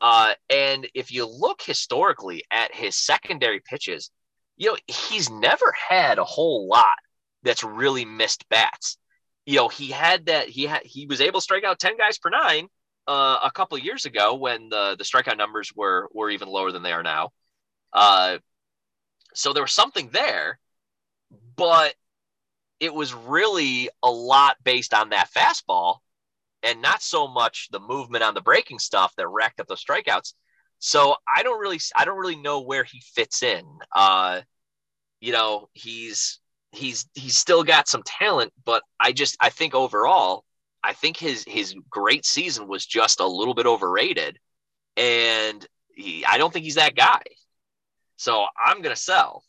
Uh, 0.00 0.34
and 0.50 0.86
if 0.94 1.10
you 1.10 1.26
look 1.26 1.62
historically 1.62 2.44
at 2.50 2.74
his 2.74 2.96
secondary 2.96 3.60
pitches, 3.60 4.10
you 4.56 4.70
know, 4.70 4.76
he's 4.86 5.30
never 5.30 5.72
had 5.88 6.18
a 6.18 6.24
whole 6.24 6.68
lot 6.68 6.96
that's 7.42 7.64
really 7.64 8.04
missed 8.04 8.48
bats. 8.48 8.98
You 9.46 9.56
know, 9.56 9.68
he 9.68 9.90
had 9.90 10.26
that 10.26 10.48
he 10.48 10.66
had 10.66 10.82
he 10.84 11.06
was 11.06 11.20
able 11.20 11.40
to 11.40 11.44
strike 11.44 11.64
out 11.64 11.78
10 11.78 11.96
guys 11.96 12.18
per 12.18 12.30
nine 12.30 12.68
uh, 13.06 13.38
a 13.44 13.50
couple 13.50 13.78
years 13.78 14.04
ago 14.04 14.34
when 14.34 14.68
the 14.68 14.96
the 14.98 15.04
strikeout 15.04 15.38
numbers 15.38 15.72
were 15.74 16.08
were 16.12 16.30
even 16.30 16.48
lower 16.48 16.72
than 16.72 16.82
they 16.82 16.92
are 16.92 17.02
now. 17.02 17.30
Uh, 17.92 18.38
so 19.34 19.52
there 19.52 19.62
was 19.62 19.72
something 19.72 20.08
there, 20.10 20.58
but 21.56 21.94
it 22.80 22.92
was 22.92 23.14
really 23.14 23.88
a 24.02 24.10
lot 24.10 24.56
based 24.64 24.92
on 24.94 25.10
that 25.10 25.30
fastball 25.34 25.98
and 26.62 26.82
not 26.82 27.02
so 27.02 27.28
much 27.28 27.68
the 27.70 27.80
movement 27.80 28.24
on 28.24 28.34
the 28.34 28.40
breaking 28.40 28.78
stuff 28.78 29.14
that 29.16 29.28
racked 29.28 29.60
up 29.60 29.66
the 29.66 29.76
strikeouts. 29.76 30.34
So 30.78 31.16
I 31.32 31.42
don't 31.42 31.60
really 31.60 31.80
I 31.94 32.04
don't 32.04 32.18
really 32.18 32.36
know 32.36 32.60
where 32.60 32.84
he 32.84 33.00
fits 33.14 33.42
in. 33.42 33.64
Uh, 33.94 34.42
you 35.20 35.32
know, 35.32 35.68
he's 35.72 36.40
he's 36.72 37.06
he's 37.14 37.36
still 37.36 37.64
got 37.64 37.88
some 37.88 38.02
talent, 38.04 38.52
but 38.64 38.82
I 39.00 39.12
just 39.12 39.36
I 39.40 39.48
think 39.48 39.74
overall, 39.74 40.44
I 40.82 40.92
think 40.92 41.16
his 41.16 41.44
his 41.46 41.74
great 41.90 42.26
season 42.26 42.68
was 42.68 42.84
just 42.84 43.20
a 43.20 43.26
little 43.26 43.54
bit 43.54 43.66
overrated, 43.66 44.38
and 44.96 45.66
he, 45.94 46.24
I 46.26 46.36
don't 46.38 46.52
think 46.52 46.64
he's 46.64 46.74
that 46.74 46.94
guy. 46.94 47.22
So 48.16 48.44
I'm 48.62 48.82
gonna 48.82 48.96
sell. 48.96 49.44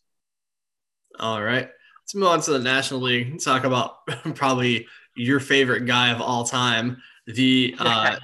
All 1.20 1.42
right. 1.42 1.70
Let's 2.08 2.16
move 2.16 2.30
on 2.30 2.40
to 2.40 2.52
the 2.52 2.60
National 2.60 3.02
League. 3.02 3.32
And 3.32 3.38
talk 3.42 3.66
about 3.66 4.06
probably 4.36 4.88
your 5.18 5.42
favorite 5.42 5.86
guy 5.86 6.10
of 6.10 6.22
all 6.22 6.46
time. 6.46 7.02
The 7.26 7.76
uh, 7.78 8.16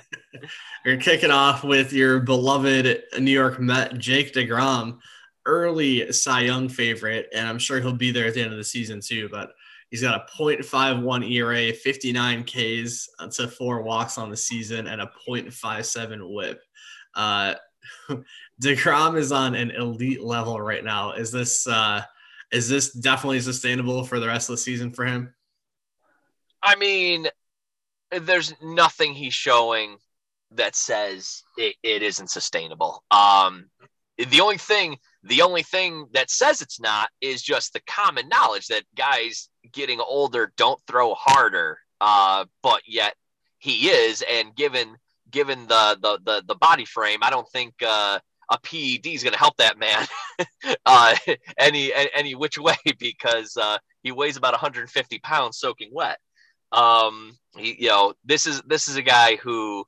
you're 0.85 0.97
kicking 0.97 1.31
off 1.31 1.63
with 1.63 1.91
your 1.91 2.19
beloved 2.19 3.01
New 3.17 3.31
York 3.31 3.59
Met, 3.59 3.97
Jake 3.97 4.31
DeGrom, 4.31 4.99
early 5.47 6.11
Cy 6.11 6.41
Young 6.41 6.69
favorite, 6.69 7.29
and 7.33 7.47
I'm 7.47 7.57
sure 7.57 7.81
he'll 7.81 7.93
be 7.93 8.11
there 8.11 8.27
at 8.27 8.35
the 8.35 8.43
end 8.43 8.51
of 8.51 8.59
the 8.59 8.63
season 8.63 9.01
too. 9.01 9.27
But 9.27 9.53
he's 9.89 10.03
got 10.03 10.29
a 10.29 10.39
0.51 10.39 11.31
ERA, 11.31 11.73
59 11.73 12.43
Ks 12.43 13.09
to 13.31 13.47
four 13.47 13.81
walks 13.81 14.19
on 14.19 14.29
the 14.29 14.37
season, 14.37 14.85
and 14.85 15.01
a 15.01 15.09
0.57 15.27 16.29
WHIP. 16.29 16.61
Uh, 17.15 17.55
DeGrom 18.61 19.17
is 19.17 19.31
on 19.31 19.55
an 19.55 19.71
elite 19.71 20.21
level 20.21 20.61
right 20.61 20.83
now. 20.83 21.13
Is 21.13 21.31
this 21.31 21.65
uh, 21.65 22.03
is 22.54 22.70
this 22.70 22.91
definitely 22.91 23.41
sustainable 23.41 24.04
for 24.04 24.20
the 24.20 24.28
rest 24.28 24.49
of 24.49 24.54
the 24.54 24.62
season 24.62 24.91
for 24.91 25.06
him? 25.06 25.34
I 26.62 26.76
mean, 26.76 27.28
there's 28.12 28.54
nothing 28.62 29.14
he's 29.14 29.34
showing 29.34 29.97
that 30.51 30.76
says 30.76 31.43
it, 31.58 31.76
it 31.82 32.04
isn't 32.04 32.30
sustainable. 32.30 33.04
Um, 33.10 33.70
the 34.18 34.41
only 34.41 34.60
thing, 34.60 34.97
the 35.24 35.41
only 35.41 35.64
thing 35.64 36.06
that 36.14 36.30
says 36.30 36.62
it's 36.62 36.80
not 36.80 37.10
is 37.22 37.41
just 37.41 37.74
the 37.74 37.82
common 37.88 38.30
knowledge 38.30 38.68
that 38.68 38.84
guys 38.95 39.49
getting 39.72 39.99
older 39.99 40.54
don't 40.56 40.80
throw 40.88 41.16
harder. 41.16 41.80
Uh, 41.99 42.45
but 42.62 42.84
yet 42.86 43.16
he 43.58 43.89
is, 43.89 44.24
and 44.30 44.56
given 44.56 44.95
given 45.32 45.66
the 45.68 45.97
the 45.99 46.20
the, 46.24 46.43
the 46.47 46.56
body 46.56 46.86
frame, 46.86 47.20
I 47.24 47.32
don't 47.32 47.49
think 47.49 47.74
uh, 47.82 48.20
a 48.54 48.60
PED 48.60 49.08
is 49.08 49.24
going 49.24 49.34
to 49.34 49.39
help 49.39 49.58
that 49.58 49.80
man 49.80 50.06
uh, 50.86 51.16
any 51.58 51.91
any 52.14 52.36
which 52.36 52.60
way 52.60 52.76
because 52.99 53.58
uh, 53.58 53.78
he 54.04 54.12
weighs 54.12 54.38
about 54.38 54.54
150 54.54 55.20
pounds 55.20 55.58
soaking 55.58 55.89
wet. 55.91 56.20
Um, 56.72 57.38
he, 57.58 57.76
you 57.80 57.89
know, 57.89 58.14
this 58.24 58.45
is 58.45 58.62
this 58.68 58.88
is 58.88 58.95
a 58.95 59.01
guy 59.01 59.36
who, 59.38 59.86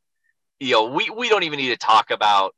you 0.60 0.74
know, 0.74 0.86
we 0.86 1.10
we 1.10 1.30
don't 1.30 1.44
even 1.44 1.58
need 1.58 1.70
to 1.70 1.78
talk 1.78 2.12
about 2.12 2.56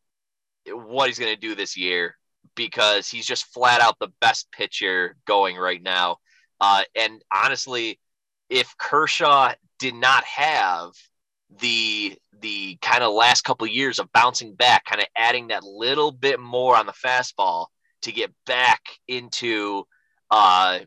what 0.70 1.08
he's 1.08 1.20
going 1.20 1.34
to 1.34 1.39
do 1.39 1.55
this 1.55 1.78
year 1.78 2.16
because 2.55 3.08
he's 3.08 3.26
just 3.26 3.45
flat 3.53 3.82
out 3.82 3.97
the 3.99 4.12
best 4.22 4.51
pitcher 4.51 5.16
going 5.26 5.58
right 5.58 5.82
now. 5.82 6.18
Uh, 6.60 6.84
and 6.95 7.22
honestly, 7.32 7.99
if 8.49 8.76
Kershaw 8.78 9.53
did 9.80 9.93
not 9.93 10.24
have 10.24 10.91
the 11.59 12.17
the 12.39 12.77
kind 12.81 13.03
of 13.03 13.13
last 13.13 13.43
couple 13.43 13.65
of 13.65 13.73
years 13.73 13.99
of 13.99 14.11
bouncing 14.11 14.53
back, 14.53 14.85
kind 14.85 15.01
of 15.01 15.07
adding 15.17 15.47
that 15.47 15.63
little 15.63 16.11
bit 16.11 16.39
more 16.39 16.75
on 16.75 16.85
the 16.85 16.93
fastball 16.93 17.67
to 18.01 18.11
get 18.11 18.31
back 18.45 18.81
into 19.07 19.83
uh, 20.29 20.79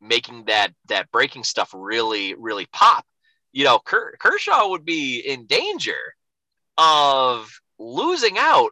making 0.00 0.44
that 0.46 0.72
that 0.88 1.10
breaking 1.10 1.44
stuff 1.44 1.72
really 1.74 2.34
really 2.34 2.66
pop. 2.72 3.04
You 3.52 3.64
know, 3.64 3.78
Kershaw 3.78 4.68
would 4.70 4.84
be 4.84 5.20
in 5.20 5.46
danger 5.46 6.14
of 6.76 7.48
losing 7.78 8.38
out 8.38 8.70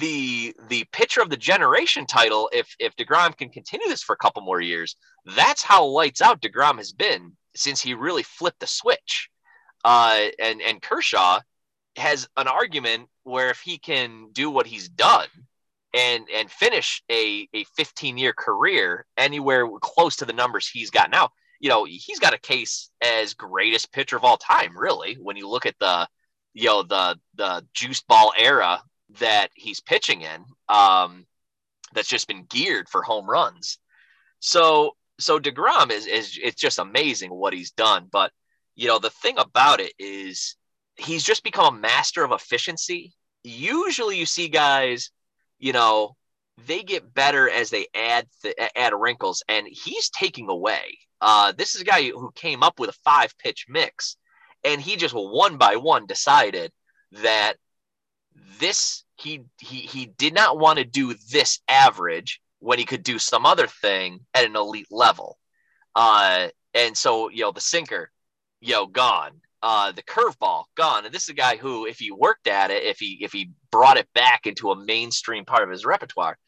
the 0.00 0.54
the 0.68 0.84
pitcher 0.92 1.20
of 1.20 1.30
the 1.30 1.36
generation 1.36 2.06
title 2.06 2.50
if 2.52 2.74
if 2.80 2.96
Degrom 2.96 3.36
can 3.36 3.50
continue 3.50 3.86
this 3.88 4.02
for 4.02 4.14
a 4.14 4.18
couple 4.18 4.42
more 4.42 4.60
years. 4.60 4.96
That's 5.24 5.62
how 5.62 5.84
lights 5.84 6.20
out 6.20 6.40
Degrom 6.40 6.78
has 6.78 6.92
been 6.92 7.36
since 7.54 7.80
he 7.80 7.94
really 7.94 8.24
flipped 8.24 8.60
the 8.60 8.66
switch. 8.66 9.30
Uh, 9.86 10.26
and 10.40 10.60
and 10.60 10.82
Kershaw 10.82 11.38
has 11.96 12.28
an 12.36 12.48
argument 12.48 13.08
where 13.22 13.50
if 13.50 13.60
he 13.60 13.78
can 13.78 14.30
do 14.32 14.50
what 14.50 14.66
he's 14.66 14.88
done 14.88 15.28
and 15.94 16.26
and 16.34 16.50
finish 16.50 17.04
a, 17.08 17.48
a 17.54 17.62
15 17.76 18.18
year 18.18 18.32
career 18.32 19.06
anywhere 19.16 19.68
close 19.80 20.16
to 20.16 20.24
the 20.24 20.32
numbers 20.32 20.68
he's 20.68 20.90
got 20.90 21.12
now, 21.12 21.28
you 21.60 21.68
know, 21.68 21.84
he's 21.84 22.18
got 22.18 22.34
a 22.34 22.38
case 22.38 22.90
as 23.00 23.34
greatest 23.34 23.92
pitcher 23.92 24.16
of 24.16 24.24
all 24.24 24.36
time, 24.38 24.76
really, 24.76 25.14
when 25.22 25.36
you 25.36 25.48
look 25.48 25.66
at 25.66 25.78
the 25.78 26.08
you 26.52 26.64
know 26.64 26.82
the 26.82 27.16
the 27.36 27.64
juice 27.72 28.00
ball 28.00 28.32
era 28.36 28.82
that 29.20 29.50
he's 29.54 29.78
pitching 29.80 30.22
in. 30.22 30.44
Um, 30.68 31.26
that's 31.92 32.08
just 32.08 32.26
been 32.26 32.44
geared 32.50 32.88
for 32.88 33.04
home 33.04 33.30
runs. 33.30 33.78
So 34.40 34.96
so 35.20 35.38
DeGrom 35.38 35.92
is 35.92 36.08
is 36.08 36.36
it's 36.42 36.60
just 36.60 36.80
amazing 36.80 37.30
what 37.30 37.52
he's 37.52 37.70
done. 37.70 38.08
But 38.10 38.32
you 38.76 38.88
know, 38.88 38.98
the 38.98 39.10
thing 39.10 39.38
about 39.38 39.80
it 39.80 39.94
is 39.98 40.54
he's 40.96 41.24
just 41.24 41.42
become 41.42 41.74
a 41.74 41.78
master 41.78 42.22
of 42.22 42.32
efficiency. 42.32 43.14
Usually 43.42 44.18
you 44.18 44.26
see 44.26 44.48
guys, 44.48 45.10
you 45.58 45.72
know, 45.72 46.14
they 46.66 46.82
get 46.82 47.12
better 47.12 47.48
as 47.48 47.70
they 47.70 47.86
add 47.94 48.26
th- 48.42 48.56
add 48.76 48.92
wrinkles, 48.94 49.42
and 49.48 49.66
he's 49.66 50.10
taking 50.10 50.48
away. 50.48 50.98
Uh, 51.20 51.52
this 51.52 51.74
is 51.74 51.80
a 51.80 51.84
guy 51.84 52.02
who 52.02 52.30
came 52.34 52.62
up 52.62 52.78
with 52.78 52.90
a 52.90 52.98
five 53.04 53.36
pitch 53.38 53.66
mix, 53.68 54.16
and 54.62 54.80
he 54.80 54.96
just 54.96 55.14
one 55.14 55.56
by 55.56 55.76
one 55.76 56.06
decided 56.06 56.70
that 57.22 57.54
this 58.58 59.04
he 59.16 59.42
he 59.58 59.76
he 59.80 60.06
did 60.06 60.34
not 60.34 60.58
want 60.58 60.78
to 60.78 60.84
do 60.84 61.14
this 61.30 61.60
average 61.68 62.40
when 62.58 62.78
he 62.78 62.84
could 62.84 63.02
do 63.02 63.18
some 63.18 63.46
other 63.46 63.66
thing 63.66 64.20
at 64.34 64.44
an 64.44 64.56
elite 64.56 64.88
level. 64.90 65.38
Uh, 65.94 66.48
and 66.74 66.96
so 66.96 67.30
you 67.30 67.42
know 67.42 67.52
the 67.52 67.60
sinker 67.60 68.10
yo, 68.60 68.86
gone. 68.86 69.40
Uh, 69.62 69.92
the 69.92 70.02
curveball 70.02 70.64
gone. 70.76 71.04
And 71.04 71.14
this 71.14 71.24
is 71.24 71.28
a 71.30 71.34
guy 71.34 71.56
who, 71.56 71.86
if 71.86 71.98
he 71.98 72.10
worked 72.10 72.46
at 72.46 72.70
it, 72.70 72.84
if 72.84 72.98
he 72.98 73.18
if 73.22 73.32
he 73.32 73.50
brought 73.70 73.96
it 73.96 74.08
back 74.14 74.46
into 74.46 74.70
a 74.70 74.76
mainstream 74.76 75.44
part 75.44 75.62
of 75.62 75.70
his 75.70 75.84
repertoire, 75.84 76.38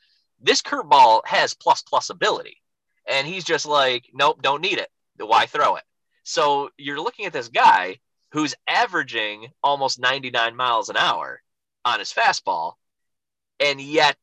this 0.41 0.63
curveball 0.63 1.23
has 1.25 1.55
plus 1.55 1.83
plus 1.83 2.11
ability. 2.11 2.59
And 3.07 3.27
he's 3.27 3.45
just 3.45 3.67
like, 3.67 4.05
nope, 4.13 4.43
don't 4.43 4.61
need 4.61 4.79
it. 4.79 4.89
Why 5.19 5.47
throw 5.47 5.77
it? 5.77 5.85
So 6.23 6.71
you're 6.77 7.01
looking 7.01 7.25
at 7.25 7.33
this 7.33 7.49
guy 7.49 7.99
who's 8.33 8.55
averaging 8.67 9.49
almost 9.63 9.99
99 9.99 10.55
miles 10.55 10.91
an 10.91 10.97
hour 10.97 11.41
on 11.85 11.99
his 11.99 12.13
fastball, 12.13 12.75
and 13.59 13.81
yet 13.81 14.19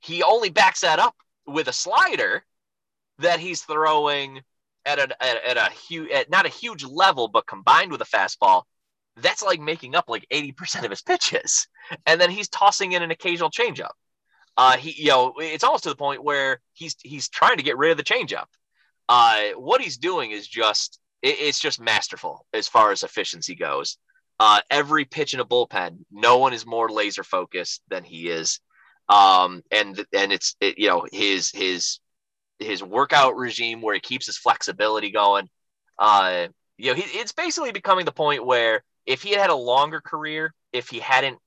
he 0.00 0.22
only 0.22 0.50
backs 0.50 0.82
that 0.82 1.00
up 1.00 1.16
with 1.46 1.66
a 1.68 1.72
slider 1.72 2.44
that 3.18 3.40
he's 3.40 3.62
throwing 3.62 4.42
at 4.88 4.98
a 4.98 5.22
at, 5.22 5.56
a 5.56 5.70
huge 5.88 6.10
at 6.10 6.30
not 6.30 6.46
a 6.46 6.50
huge 6.50 6.84
level, 6.84 7.28
but 7.28 7.46
combined 7.46 7.92
with 7.92 8.00
a 8.00 8.04
fastball, 8.04 8.62
that's 9.16 9.42
like 9.42 9.60
making 9.60 9.94
up 9.94 10.06
like 10.08 10.26
80% 10.32 10.84
of 10.84 10.90
his 10.90 11.02
pitches. 11.02 11.68
and 12.06 12.20
then 12.20 12.30
he's 12.30 12.48
tossing 12.48 12.92
in 12.92 13.02
an 13.02 13.10
occasional 13.10 13.50
changeup. 13.50 13.92
Uh, 14.56 14.76
he, 14.76 14.90
you 15.02 15.08
know, 15.08 15.34
it's 15.38 15.62
almost 15.62 15.84
to 15.84 15.88
the 15.88 15.96
point 15.96 16.24
where 16.24 16.60
he's 16.72 16.96
he's 17.02 17.28
trying 17.28 17.58
to 17.58 17.62
get 17.62 17.78
rid 17.78 17.90
of 17.90 17.96
the 17.96 18.02
changeup. 18.02 18.46
Uh, 19.08 19.50
what 19.56 19.80
he's 19.80 19.98
doing 19.98 20.32
is 20.32 20.46
just 20.46 20.98
it, 21.22 21.36
it's 21.40 21.60
just 21.60 21.80
masterful 21.80 22.46
as 22.52 22.66
far 22.66 22.90
as 22.90 23.02
efficiency 23.02 23.54
goes. 23.54 23.98
Uh, 24.40 24.60
every 24.70 25.04
pitch 25.04 25.34
in 25.34 25.40
a 25.40 25.44
bullpen, 25.44 25.98
no 26.10 26.38
one 26.38 26.52
is 26.52 26.66
more 26.66 26.88
laser 26.88 27.24
focused 27.24 27.82
than 27.88 28.04
he 28.04 28.28
is. 28.28 28.60
Um, 29.08 29.62
and 29.70 30.04
and 30.12 30.32
it's 30.32 30.56
it, 30.60 30.78
you 30.78 30.88
know 30.88 31.06
his 31.10 31.50
his 31.50 31.98
his 32.58 32.82
workout 32.82 33.36
regime 33.36 33.80
where 33.80 33.94
he 33.94 34.00
keeps 34.00 34.26
his 34.26 34.36
flexibility 34.36 35.10
going. 35.10 35.48
Uh, 35.98 36.48
you 36.76 36.90
know, 36.90 36.94
he, 36.94 37.02
it's 37.18 37.32
basically 37.32 37.72
becoming 37.72 38.04
the 38.04 38.12
point 38.12 38.44
where 38.44 38.82
if 39.06 39.22
he 39.22 39.30
had 39.30 39.40
had 39.40 39.50
a 39.50 39.54
longer 39.54 40.00
career, 40.00 40.54
if 40.72 40.88
he 40.88 40.98
hadn't, 40.98 41.38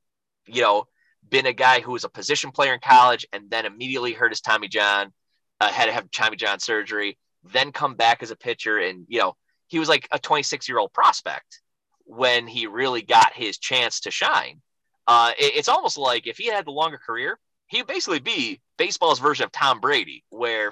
you 0.48 0.62
know, 0.62 0.86
been 1.30 1.46
a 1.46 1.54
guy 1.54 1.80
who 1.80 1.92
was 1.92 2.04
a 2.04 2.10
position 2.10 2.52
player 2.52 2.74
in 2.74 2.80
college 2.80 3.26
and 3.32 3.50
then 3.50 3.66
immediately 3.66 4.14
hurt 4.14 4.32
his 4.32 4.42
Tommy 4.42 4.68
John, 4.68 5.14
uh, 5.60 5.72
had 5.72 5.86
to 5.86 5.92
have 5.92 6.10
Tommy 6.12 6.38
John 6.38 6.60
surgery, 6.60 7.18
then 7.44 7.72
come 7.72 7.96
back 7.96 8.24
as 8.24 8.32
a 8.32 8.36
pitcher, 8.36 8.78
and 8.78 9.06
you 9.08 9.20
know, 9.20 9.36
he 9.68 9.80
was 9.80 9.88
like 9.88 10.08
a 10.12 10.20
26 10.20 10.68
year 10.68 10.80
old 10.80 10.92
prospect 10.92 11.62
when 12.06 12.48
he 12.48 12.68
really 12.68 13.02
got 13.02 13.34
his 13.34 13.58
chance 13.58 14.02
to 14.02 14.12
shine. 14.12 14.62
Uh, 15.08 15.32
it, 15.40 15.56
it's 15.56 15.70
almost 15.70 15.98
like 15.98 16.28
if 16.28 16.38
he 16.38 16.48
had 16.48 16.66
the 16.66 16.72
longer 16.72 16.98
career, 16.98 17.40
he'd 17.68 17.88
basically 17.88 18.20
be 18.20 18.60
baseball's 18.78 19.20
version 19.20 19.46
of 19.46 19.52
Tom 19.52 19.80
Brady, 19.80 20.24
where 20.30 20.72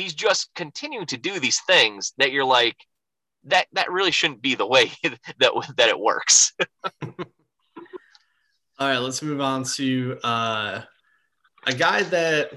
he's 0.00 0.14
just 0.14 0.50
continuing 0.54 1.06
to 1.06 1.16
do 1.16 1.38
these 1.38 1.60
things 1.66 2.12
that 2.18 2.32
you're 2.32 2.44
like, 2.44 2.76
that 3.44 3.66
that 3.72 3.90
really 3.90 4.10
shouldn't 4.10 4.42
be 4.42 4.54
the 4.54 4.66
way 4.66 4.90
that 5.38 5.52
that 5.76 5.88
it 5.88 5.98
works. 5.98 6.52
All 7.02 8.88
right, 8.88 8.98
let's 8.98 9.22
move 9.22 9.40
on 9.40 9.64
to 9.74 10.18
uh, 10.24 10.80
a 11.66 11.74
guy 11.74 12.02
that 12.04 12.52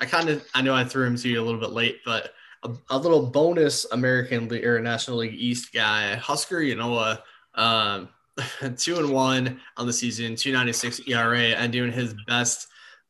I 0.00 0.06
kind 0.06 0.28
of 0.28 0.44
I 0.54 0.62
know 0.62 0.74
I 0.74 0.84
threw 0.84 1.06
him 1.06 1.16
to 1.16 1.28
you 1.28 1.40
a 1.40 1.44
little 1.44 1.60
bit 1.60 1.70
late, 1.70 2.00
but 2.04 2.32
a, 2.64 2.72
a 2.90 2.98
little 2.98 3.26
bonus 3.26 3.86
American 3.92 4.48
League 4.48 4.66
or 4.66 4.80
National 4.80 5.18
League 5.18 5.34
East 5.34 5.72
guy, 5.72 6.18
Huascar 6.20 6.74
Ynoa, 6.74 7.20
um, 7.54 8.08
two 8.76 8.98
and 8.98 9.10
one 9.10 9.60
on 9.76 9.86
the 9.86 9.92
season, 9.92 10.34
two 10.34 10.52
ninety 10.52 10.72
six 10.72 11.00
ERA, 11.06 11.38
and 11.38 11.72
doing 11.72 11.92
his 11.92 12.14
best 12.26 12.66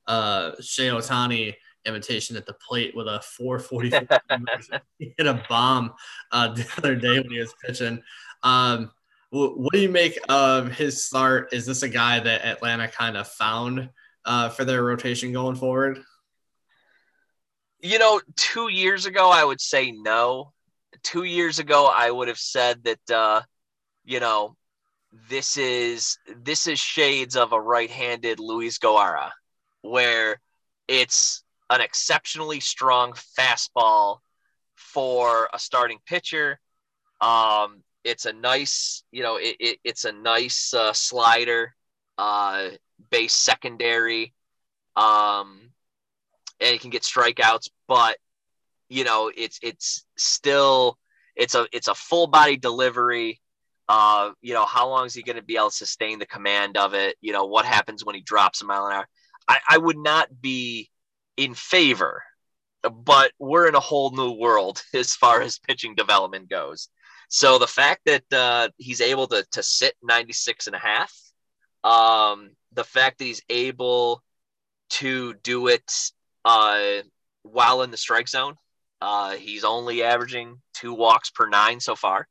uh, 0.07 0.53
Shohei 0.61 0.93
Ohtani 0.93 1.55
imitation 1.89 2.37
at 2.37 2.47
the 2.47 2.55
plate 2.55 2.95
with 2.95 3.09
a 3.09 3.21
444 3.21 4.81
he 4.99 5.13
hit 5.19 5.27
a 5.27 5.43
bomb 5.49 5.95
uh, 6.31 6.49
the 6.49 6.67
other 6.77 6.95
day 6.95 7.19
when 7.19 7.31
he 7.31 7.41
was 7.41 7.55
pitching. 7.65 8.03
Um, 8.43 8.91
what 9.31 9.73
do 9.73 9.79
you 9.79 9.91
make 9.91 10.19
of 10.29 10.73
his 10.73 11.05
start? 11.05 11.53
Is 11.53 11.67
this 11.67 11.83
a 11.83 11.89
guy 11.89 12.19
that 12.21 12.45
Atlanta 12.45 12.89
kind 12.89 13.17
of 13.17 13.29
found 13.29 13.91
uh, 14.25 14.49
for 14.49 14.65
their 14.65 14.83
rotation 14.83 15.33
going 15.33 15.57
forward? 15.57 15.99
You 17.81 17.99
know, 17.99 18.21
two 18.37 18.69
years 18.69 19.07
ago, 19.07 19.31
I 19.31 19.45
would 19.45 19.61
say 19.61 19.93
no. 19.93 20.53
Two 21.03 21.25
years 21.25 21.59
ago, 21.59 21.91
I 21.95 22.11
would 22.11 22.29
have 22.29 22.39
said 22.39 22.85
that, 22.85 23.11
uh, 23.11 23.43
you 24.05 24.19
know, 24.19 24.57
this 25.29 25.57
is 25.57 26.19
this 26.37 26.67
is 26.67 26.79
shades 26.79 27.37
of 27.37 27.53
a 27.53 27.61
right-handed 27.61 28.41
Luiz 28.41 28.79
Gohara, 28.79 29.31
where 29.83 30.41
it's 30.87 31.43
an 31.71 31.81
exceptionally 31.81 32.61
strong 32.61 33.13
fastball 33.13 34.19
for 34.75 35.49
a 35.53 35.59
starting 35.59 35.99
pitcher. 36.07 36.61
Um, 37.21 37.83
it's 38.05 38.27
a 38.27 38.33
nice, 38.33 39.03
you 39.11 39.23
know, 39.23 39.37
it, 39.37 39.57
it 39.61 39.79
it's 39.85 40.05
a 40.05 40.13
nice 40.13 40.73
uh, 40.73 40.93
slider, 40.93 41.75
uh, 42.17 42.69
base 43.11 43.35
secondary, 43.35 44.35
um, 44.97 45.71
and 46.61 46.75
it 46.75 46.81
can 46.81 46.91
get 46.91 47.03
strikeouts. 47.03 47.69
But 47.87 48.17
you 48.89 49.05
know, 49.05 49.31
it's 49.37 49.59
it's 49.63 50.05
still 50.17 50.99
it's 51.37 51.55
a 51.55 51.67
it's 51.73 51.89
a 51.89 51.95
full 51.95 52.27
body 52.27 52.57
delivery. 52.57 53.41
Uh, 53.89 54.33
you 54.43 54.53
know, 54.53 54.67
how 54.67 54.89
long 54.89 55.07
is 55.07 55.15
he 55.15 55.23
going 55.23 55.37
to 55.37 55.43
be 55.43 55.57
able 55.57 55.71
to 55.71 55.77
sustain 55.77 56.19
the 56.19 56.27
command 56.27 56.77
of 56.77 56.95
it? 56.95 57.17
You 57.21 57.33
know, 57.33 57.47
what 57.47 57.65
happens 57.65 58.05
when 58.05 58.15
he 58.15 58.21
drops 58.21 58.61
a 58.61 58.67
mile 58.67 58.87
an 58.87 58.93
hour? 58.93 59.09
I, 59.49 59.59
I 59.71 59.79
would 59.79 59.97
not 59.97 60.43
be 60.43 60.91
in 61.39 61.55
favor, 61.55 62.23
but 62.83 63.31
we're 63.39 63.69
in 63.69 63.77
a 63.77 63.81
whole 63.81 64.11
new 64.11 64.33
world 64.33 64.83
as 64.95 65.15
far 65.15 65.41
as 65.41 65.59
pitching 65.59 65.95
development 65.95 66.51
goes. 66.51 66.89
So 67.31 67.59
the 67.59 67.67
fact 67.67 68.03
that 68.07 68.25
uh, 68.33 68.69
he's 68.77 69.01
able 69.01 69.27
to, 69.29 69.45
to 69.53 69.63
sit 69.63 69.95
96 70.03 70.67
and 70.67 70.77
a 70.77 70.79
half, 70.79 71.13
um, 71.85 72.51
the 72.73 72.85
fact 72.85 73.19
that 73.19 73.25
he's 73.25 73.43
able 73.49 74.23
to 74.91 75.35
do 75.43 75.69
it 75.69 75.91
uh, 76.45 77.03
while 77.43 77.83
in 77.83 77.91
the 77.91 77.97
strike 77.97 78.29
zone, 78.29 78.55
uh, 79.01 79.37
he's 79.37 79.63
only 79.63 80.03
averaging 80.03 80.61
two 80.75 80.93
walks 80.93 81.31
per 81.31 81.49
nine 81.49 81.81
so 81.81 81.95
far. 81.95 82.27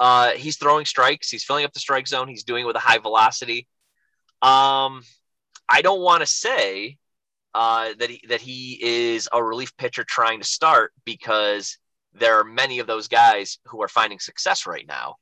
Uh, 0.00 0.30
he's 0.30 0.56
throwing 0.56 0.86
strikes. 0.86 1.30
He's 1.30 1.44
filling 1.44 1.64
up 1.64 1.72
the 1.72 1.80
strike 1.80 2.08
zone. 2.08 2.26
He's 2.26 2.44
doing 2.44 2.64
it 2.64 2.66
with 2.66 2.74
a 2.74 2.80
high 2.80 2.98
velocity. 2.98 3.68
Um, 4.40 5.02
I 5.68 5.82
don't 5.82 6.00
want 6.00 6.22
to 6.22 6.26
say 6.26 6.96
uh, 7.54 7.90
that 7.98 8.10
he 8.10 8.20
that 8.28 8.40
he 8.40 8.78
is 8.82 9.28
a 9.32 9.42
relief 9.42 9.76
pitcher 9.76 10.04
trying 10.04 10.40
to 10.40 10.46
start 10.46 10.92
because 11.04 11.78
there 12.14 12.38
are 12.38 12.44
many 12.44 12.78
of 12.78 12.86
those 12.86 13.08
guys 13.08 13.58
who 13.66 13.82
are 13.82 13.88
finding 13.88 14.18
success 14.18 14.66
right 14.66 14.86
now. 14.86 15.16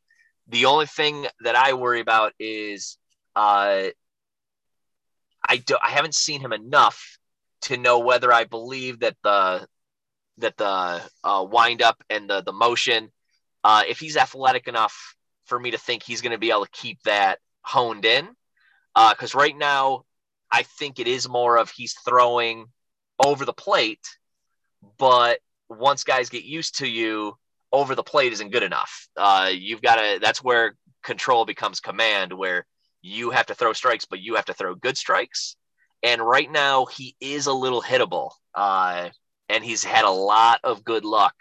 The 0.49 0.67
only 0.67 0.87
thing 0.87 1.27
that 1.41 1.55
I 1.55 1.75
worry 1.75 2.01
about 2.01 2.33
is 2.39 2.99
uh, 3.37 3.89
I 5.49 5.57
don't. 5.57 5.83
I 5.83 5.91
haven't 5.91 6.15
seen 6.15 6.41
him 6.41 6.53
enough 6.53 7.19
to 7.63 7.77
know 7.77 8.01
whether 8.01 8.33
I 8.33 8.45
believe 8.45 9.01
that 9.01 9.17
the 9.23 9.67
that 10.39 10.57
the 10.57 11.03
uh, 11.25 11.47
wind 11.49 11.83
up 11.83 12.03
and 12.09 12.29
the 12.29 12.43
the 12.43 12.53
motion, 12.53 13.11
uh, 13.65 13.83
if 13.89 13.99
he's 13.99 14.17
athletic 14.17 14.69
enough 14.69 15.17
for 15.45 15.59
me 15.59 15.73
to 15.73 15.79
think 15.79 16.03
he's 16.03 16.21
going 16.21 16.33
to 16.33 16.39
be 16.39 16.51
able 16.51 16.65
to 16.65 16.71
keep 16.71 17.03
that 17.03 17.39
honed 17.63 18.05
in. 18.05 18.29
Because 18.95 19.35
uh, 19.35 19.39
right 19.39 19.57
now, 19.57 20.05
I 20.53 20.63
think 20.63 20.99
it 20.99 21.07
is 21.07 21.29
more 21.29 21.57
of 21.59 21.71
he's 21.71 21.95
throwing 22.05 22.67
over 23.25 23.45
the 23.45 23.53
plate, 23.53 24.07
but 24.99 25.39
once 25.69 26.05
guys 26.05 26.29
get 26.29 26.45
used 26.45 26.79
to 26.79 26.89
you, 26.89 27.37
over 27.73 27.95
the 27.95 28.03
plate 28.03 28.33
isn't 28.33 28.51
good 28.51 28.63
enough. 28.63 29.09
Uh, 29.17 29.51
you've 29.53 29.83
got 29.83 29.97
to. 29.97 30.19
That's 30.21 30.43
where 30.43 30.75
control 31.03 31.45
becomes 31.45 31.81
command, 31.81 32.33
where 32.33 32.67
you 33.03 33.31
have 33.31 33.47
to 33.47 33.55
throw 33.55 33.73
strikes, 33.73 34.05
but 34.05 34.21
you 34.21 34.35
have 34.35 34.47
to 34.47 34.55
throw 34.55 34.75
good 34.75 34.97
strikes. 34.97 35.57
And 36.03 36.21
right 36.21 36.51
now, 36.51 36.87
he 36.87 37.15
is 37.21 37.47
a 37.47 37.53
little 37.53 37.83
hittable, 37.83 38.31
uh, 38.55 39.11
and 39.49 39.65
he's 39.65 39.85
had 39.85 40.05
a 40.05 40.11
lot 40.11 40.61
of 40.65 40.85
good 40.85 41.05
luck 41.05 41.35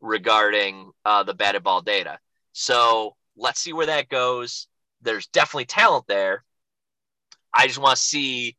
regarding 0.00 0.90
uh, 1.04 1.22
the 1.22 1.34
batted 1.34 1.62
ball 1.62 1.80
data. 1.80 2.18
So 2.52 3.16
let's 3.36 3.60
see 3.60 3.72
where 3.72 3.86
that 3.86 4.08
goes. 4.08 4.66
There's 5.00 5.28
definitely 5.28 5.66
talent 5.66 6.06
there. 6.08 6.44
I 7.54 7.66
just 7.66 7.78
want 7.78 7.96
to 7.96 8.02
see 8.02 8.56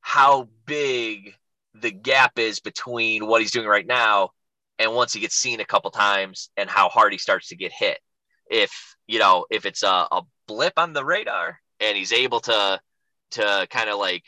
how 0.00 0.48
big 0.66 1.34
the 1.74 1.90
gap 1.90 2.38
is 2.38 2.60
between 2.60 3.26
what 3.26 3.40
he's 3.40 3.50
doing 3.50 3.66
right 3.66 3.86
now 3.86 4.30
and 4.78 4.94
once 4.94 5.12
he 5.12 5.20
gets 5.20 5.36
seen 5.36 5.60
a 5.60 5.64
couple 5.64 5.90
times 5.90 6.50
and 6.56 6.68
how 6.68 6.88
hard 6.88 7.12
he 7.12 7.18
starts 7.18 7.48
to 7.48 7.56
get 7.56 7.72
hit. 7.72 7.98
If 8.50 8.96
you 9.06 9.18
know, 9.18 9.46
if 9.50 9.66
it's 9.66 9.82
a, 9.82 10.06
a 10.10 10.22
blip 10.46 10.74
on 10.76 10.92
the 10.92 11.04
radar 11.04 11.60
and 11.80 11.96
he's 11.96 12.12
able 12.12 12.40
to 12.40 12.80
to 13.32 13.66
kind 13.70 13.90
of 13.90 13.98
like 13.98 14.24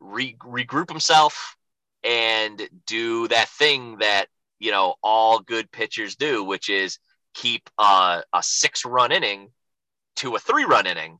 re- 0.00 0.36
regroup 0.42 0.88
himself 0.88 1.56
and 2.04 2.68
do 2.86 3.28
that 3.28 3.48
thing 3.48 3.98
that 3.98 4.26
you 4.58 4.70
know 4.70 4.94
all 5.02 5.40
good 5.40 5.70
pitchers 5.70 6.16
do, 6.16 6.44
which 6.44 6.68
is 6.68 6.98
keep 7.34 7.68
uh, 7.78 8.22
a 8.32 8.42
six 8.42 8.84
run 8.84 9.12
inning 9.12 9.50
to 10.16 10.34
a 10.34 10.38
three 10.38 10.64
run 10.64 10.86
inning 10.86 11.18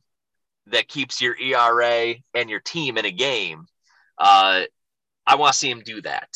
that 0.71 0.87
keeps 0.87 1.21
your 1.21 1.35
ERA 1.37 2.15
and 2.33 2.49
your 2.49 2.59
team 2.59 2.97
in 2.97 3.05
a 3.05 3.11
game. 3.11 3.65
Uh, 4.17 4.63
I 5.25 5.35
want 5.35 5.53
to 5.53 5.57
see 5.57 5.69
him 5.69 5.81
do 5.85 6.01
that 6.01 6.29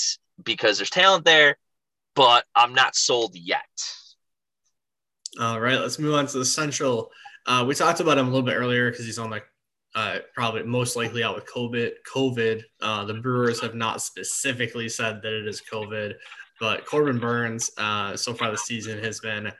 because 0.44 0.78
there's 0.78 0.90
talent 0.90 1.26
there, 1.26 1.58
but 2.16 2.46
I'm 2.56 2.74
not 2.74 2.96
sold 2.96 3.36
yet. 3.36 3.62
All 5.40 5.60
right, 5.60 5.80
let's 5.80 6.00
move 6.00 6.14
on 6.14 6.28
to 6.28 6.40
the 6.40 6.46
Central. 6.46 7.10
Uh, 7.46 7.64
we 7.68 7.74
talked 7.74 8.02
about 8.02 8.18
him 8.18 8.28
a 8.28 8.30
little 8.30 8.46
bit 8.46 8.56
earlier 8.56 8.92
because 8.92 9.06
he's 9.06 9.18
on 9.18 9.30
the 9.30 9.42
uh, 9.96 10.20
probably 10.34 10.64
most 10.64 10.96
likely 10.96 11.24
out 11.24 11.36
with 11.36 11.46
COVID. 11.46 11.92
COVID. 12.14 12.64
Uh, 12.82 13.06
the 13.06 13.16
Brewers 13.16 13.62
have 13.62 13.76
not 13.76 14.02
specifically 14.02 14.88
said 14.88 15.22
that 15.22 15.34
it 15.34 15.48
is 15.48 15.62
COVID, 15.72 16.16
but 16.60 16.86
Corbin 16.86 17.20
Burnes 17.20 17.72
uh, 17.78 18.16
so 18.16 18.34
far 18.34 18.52
this 18.52 18.64
season 18.64 19.04
has 19.04 19.20
been 19.20 19.52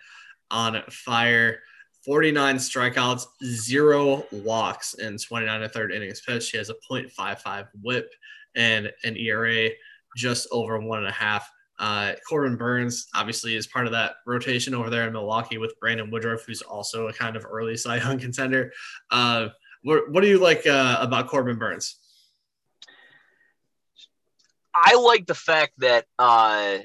on 0.50 0.82
fire. 0.90 1.60
49 2.06 2.56
strikeouts, 2.56 3.26
zero 3.44 4.26
walks 4.32 4.96
in 4.96 5.18
29 5.18 5.62
and 5.62 5.72
third 5.72 5.92
innings 5.92 6.22
pitched. 6.22 6.52
He 6.52 6.58
has 6.58 6.70
a 6.70 6.76
0.55 6.90 7.68
whip 7.82 8.12
and 8.56 8.92
an 9.04 9.18
ERA 9.18 9.70
just 10.18 10.48
over 10.52 10.80
one 10.80 11.00
and 11.00 11.08
a 11.08 11.12
half. 11.12 11.50
Uh, 11.80 12.14
Corbin 12.28 12.58
Burnes 12.58 13.08
obviously 13.16 13.56
is 13.56 13.66
part 13.66 13.86
of 13.86 13.92
that 13.92 14.16
rotation 14.28 14.74
over 14.76 14.90
there 14.90 15.08
in 15.08 15.14
Milwaukee 15.14 15.58
with 15.58 15.80
Brandon 15.80 16.12
Woodruff, 16.12 16.46
who's 16.46 16.62
also 16.62 17.08
a 17.08 17.14
kind 17.14 17.36
of 17.36 17.46
early 17.50 17.76
Cy 17.78 17.98
Young 17.98 18.20
contender. 18.20 18.72
Uh, 19.10 19.50
What, 19.84 20.12
what 20.12 20.22
do 20.22 20.28
you 20.28 20.38
like 20.38 20.68
uh, 20.68 20.98
about 21.00 21.28
Corbin 21.28 21.58
Burnes? 21.58 21.98
I 24.74 24.96
like 24.96 25.26
the 25.26 25.36
fact 25.36 25.74
that 25.80 26.06
uh, 26.20 26.78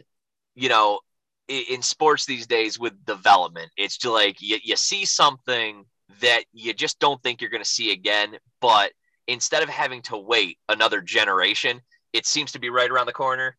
you 0.54 0.68
know 0.68 1.00
in, 1.48 1.82
sports 1.82 2.26
these 2.26 2.46
days 2.46 2.78
with 2.78 3.04
development, 3.04 3.70
it's 3.76 3.96
just 3.96 4.12
like 4.12 4.40
you, 4.40 4.58
you 4.62 4.76
see 4.76 5.04
something 5.04 5.84
that 6.20 6.44
you 6.52 6.72
just 6.72 6.98
don't 6.98 7.22
think 7.22 7.40
you're 7.40 7.50
going 7.50 7.62
to 7.62 7.68
see 7.68 7.92
again, 7.92 8.36
but 8.60 8.92
instead 9.26 9.62
of 9.62 9.68
having 9.68 10.02
to 10.02 10.16
wait 10.16 10.58
another 10.68 11.00
generation, 11.00 11.80
it 12.12 12.26
seems 12.26 12.52
to 12.52 12.58
be 12.58 12.70
right 12.70 12.90
around 12.90 13.06
the 13.06 13.12
corner. 13.12 13.56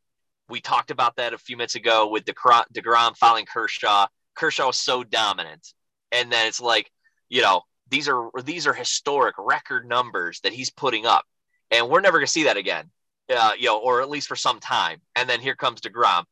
We 0.50 0.62
talked 0.62 0.92
about 0.92 1.18
that 1.18 1.34
a 1.34 1.38
few 1.38 1.58
minutes 1.58 1.76
ago 1.76 2.08
with 2.08 2.26
DeGrom, 2.26 3.18
following 3.18 3.46
Kershaw. 3.46 4.08
Kershaw 4.36 4.68
was 4.68 4.80
so 4.80 5.04
dominant, 5.04 5.74
and 6.12 6.32
then 6.32 6.48
it's 6.48 6.62
like, 6.62 6.90
you 7.30 7.42
know, 7.42 7.62
these 7.90 8.08
are 8.08 8.30
these 8.44 8.66
are 8.66 8.74
historic 8.74 9.36
record 9.38 9.88
numbers 9.88 10.40
that 10.42 10.54
he's 10.54 10.70
putting 10.70 11.06
up, 11.06 11.26
and 11.72 11.90
we're 11.90 12.02
never 12.02 12.18
going 12.18 12.28
to 12.28 12.32
see 12.32 12.44
that 12.46 12.58
again, 12.58 12.90
uh, 13.36 13.52
you 13.58 13.66
know, 13.66 13.80
or 13.80 14.02
at 14.02 14.10
least 14.10 14.28
for 14.28 14.36
some 14.36 14.60
time. 14.60 15.02
And 15.16 15.30
then 15.30 15.42
here 15.42 15.56
comes 15.56 15.82
Degrom, 15.82 16.24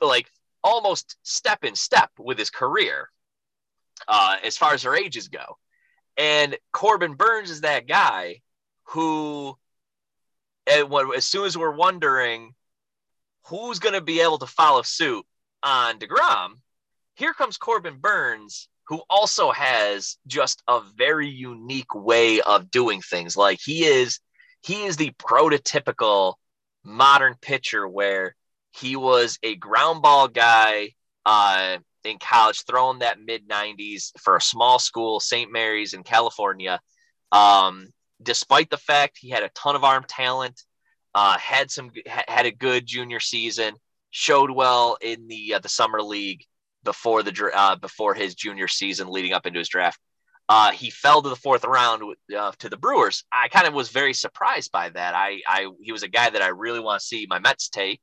like 0.00 0.28
almost 0.64 1.16
step 1.22 1.62
in 1.62 1.76
step 1.76 2.10
with 2.18 2.38
his 2.38 2.50
career, 2.50 3.10
uh, 4.08 4.36
as 4.42 4.56
far 4.56 4.72
as 4.74 4.82
their 4.82 4.96
ages 4.96 5.28
go. 5.28 5.58
And 6.16 6.56
Corbin 6.72 7.14
Burnes 7.14 7.50
is 7.50 7.60
that 7.60 7.86
guy 7.86 8.40
who, 8.84 9.56
when, 10.88 11.12
as 11.14 11.26
soon 11.26 11.44
as 11.44 11.56
we're 11.56 11.76
wondering 11.76 12.54
who's 13.46 13.78
going 13.78 13.94
to 13.94 14.00
be 14.00 14.20
able 14.20 14.38
to 14.38 14.46
follow 14.46 14.82
suit 14.82 15.24
on 15.62 15.98
DeGrom, 15.98 16.54
here 17.14 17.34
comes 17.34 17.58
Corbin 17.58 17.98
Burnes, 17.98 18.68
who 18.88 19.02
also 19.10 19.50
has 19.50 20.16
just 20.26 20.62
a 20.66 20.80
very 20.96 21.28
unique 21.28 21.94
way 21.94 22.40
of 22.40 22.70
doing 22.70 23.00
things. 23.02 23.36
Like 23.36 23.60
he 23.62 23.84
is, 23.84 24.20
he 24.62 24.84
is 24.84 24.96
the 24.96 25.10
prototypical 25.18 26.34
modern 26.84 27.34
pitcher 27.40 27.86
where 27.88 28.34
he 28.74 28.96
was 28.96 29.38
a 29.42 29.54
ground 29.56 30.02
ball 30.02 30.28
guy 30.28 30.90
uh, 31.24 31.78
in 32.04 32.18
college, 32.18 32.64
throwing 32.64 33.00
that 33.00 33.20
mid 33.20 33.48
90s 33.48 34.10
for 34.20 34.36
a 34.36 34.40
small 34.40 34.78
school, 34.78 35.20
St. 35.20 35.50
Mary's 35.50 35.94
in 35.94 36.02
California. 36.02 36.80
Um, 37.32 37.88
despite 38.22 38.70
the 38.70 38.76
fact 38.76 39.18
he 39.18 39.30
had 39.30 39.42
a 39.42 39.50
ton 39.50 39.76
of 39.76 39.84
arm 39.84 40.04
talent, 40.08 40.60
uh, 41.14 41.38
had 41.38 41.70
some 41.70 41.90
had 42.08 42.46
a 42.46 42.50
good 42.50 42.86
junior 42.86 43.20
season, 43.20 43.74
showed 44.10 44.50
well 44.50 44.96
in 45.00 45.28
the 45.28 45.54
uh, 45.54 45.58
the 45.60 45.68
summer 45.68 46.02
league 46.02 46.44
before 46.82 47.22
the 47.22 47.50
uh, 47.54 47.76
before 47.76 48.14
his 48.14 48.34
junior 48.34 48.68
season, 48.68 49.08
leading 49.08 49.32
up 49.32 49.46
into 49.46 49.60
his 49.60 49.68
draft. 49.68 50.00
Uh, 50.48 50.72
he 50.72 50.90
fell 50.90 51.22
to 51.22 51.28
the 51.28 51.36
fourth 51.36 51.64
round 51.64 52.02
uh, 52.36 52.52
to 52.58 52.68
the 52.68 52.76
Brewers. 52.76 53.24
I 53.32 53.48
kind 53.48 53.66
of 53.66 53.72
was 53.72 53.88
very 53.88 54.12
surprised 54.12 54.72
by 54.72 54.90
that. 54.90 55.14
I, 55.14 55.40
I 55.46 55.68
he 55.80 55.92
was 55.92 56.02
a 56.02 56.08
guy 56.08 56.28
that 56.28 56.42
I 56.42 56.48
really 56.48 56.80
want 56.80 57.00
to 57.00 57.06
see 57.06 57.26
my 57.30 57.38
Mets 57.38 57.68
take. 57.68 58.00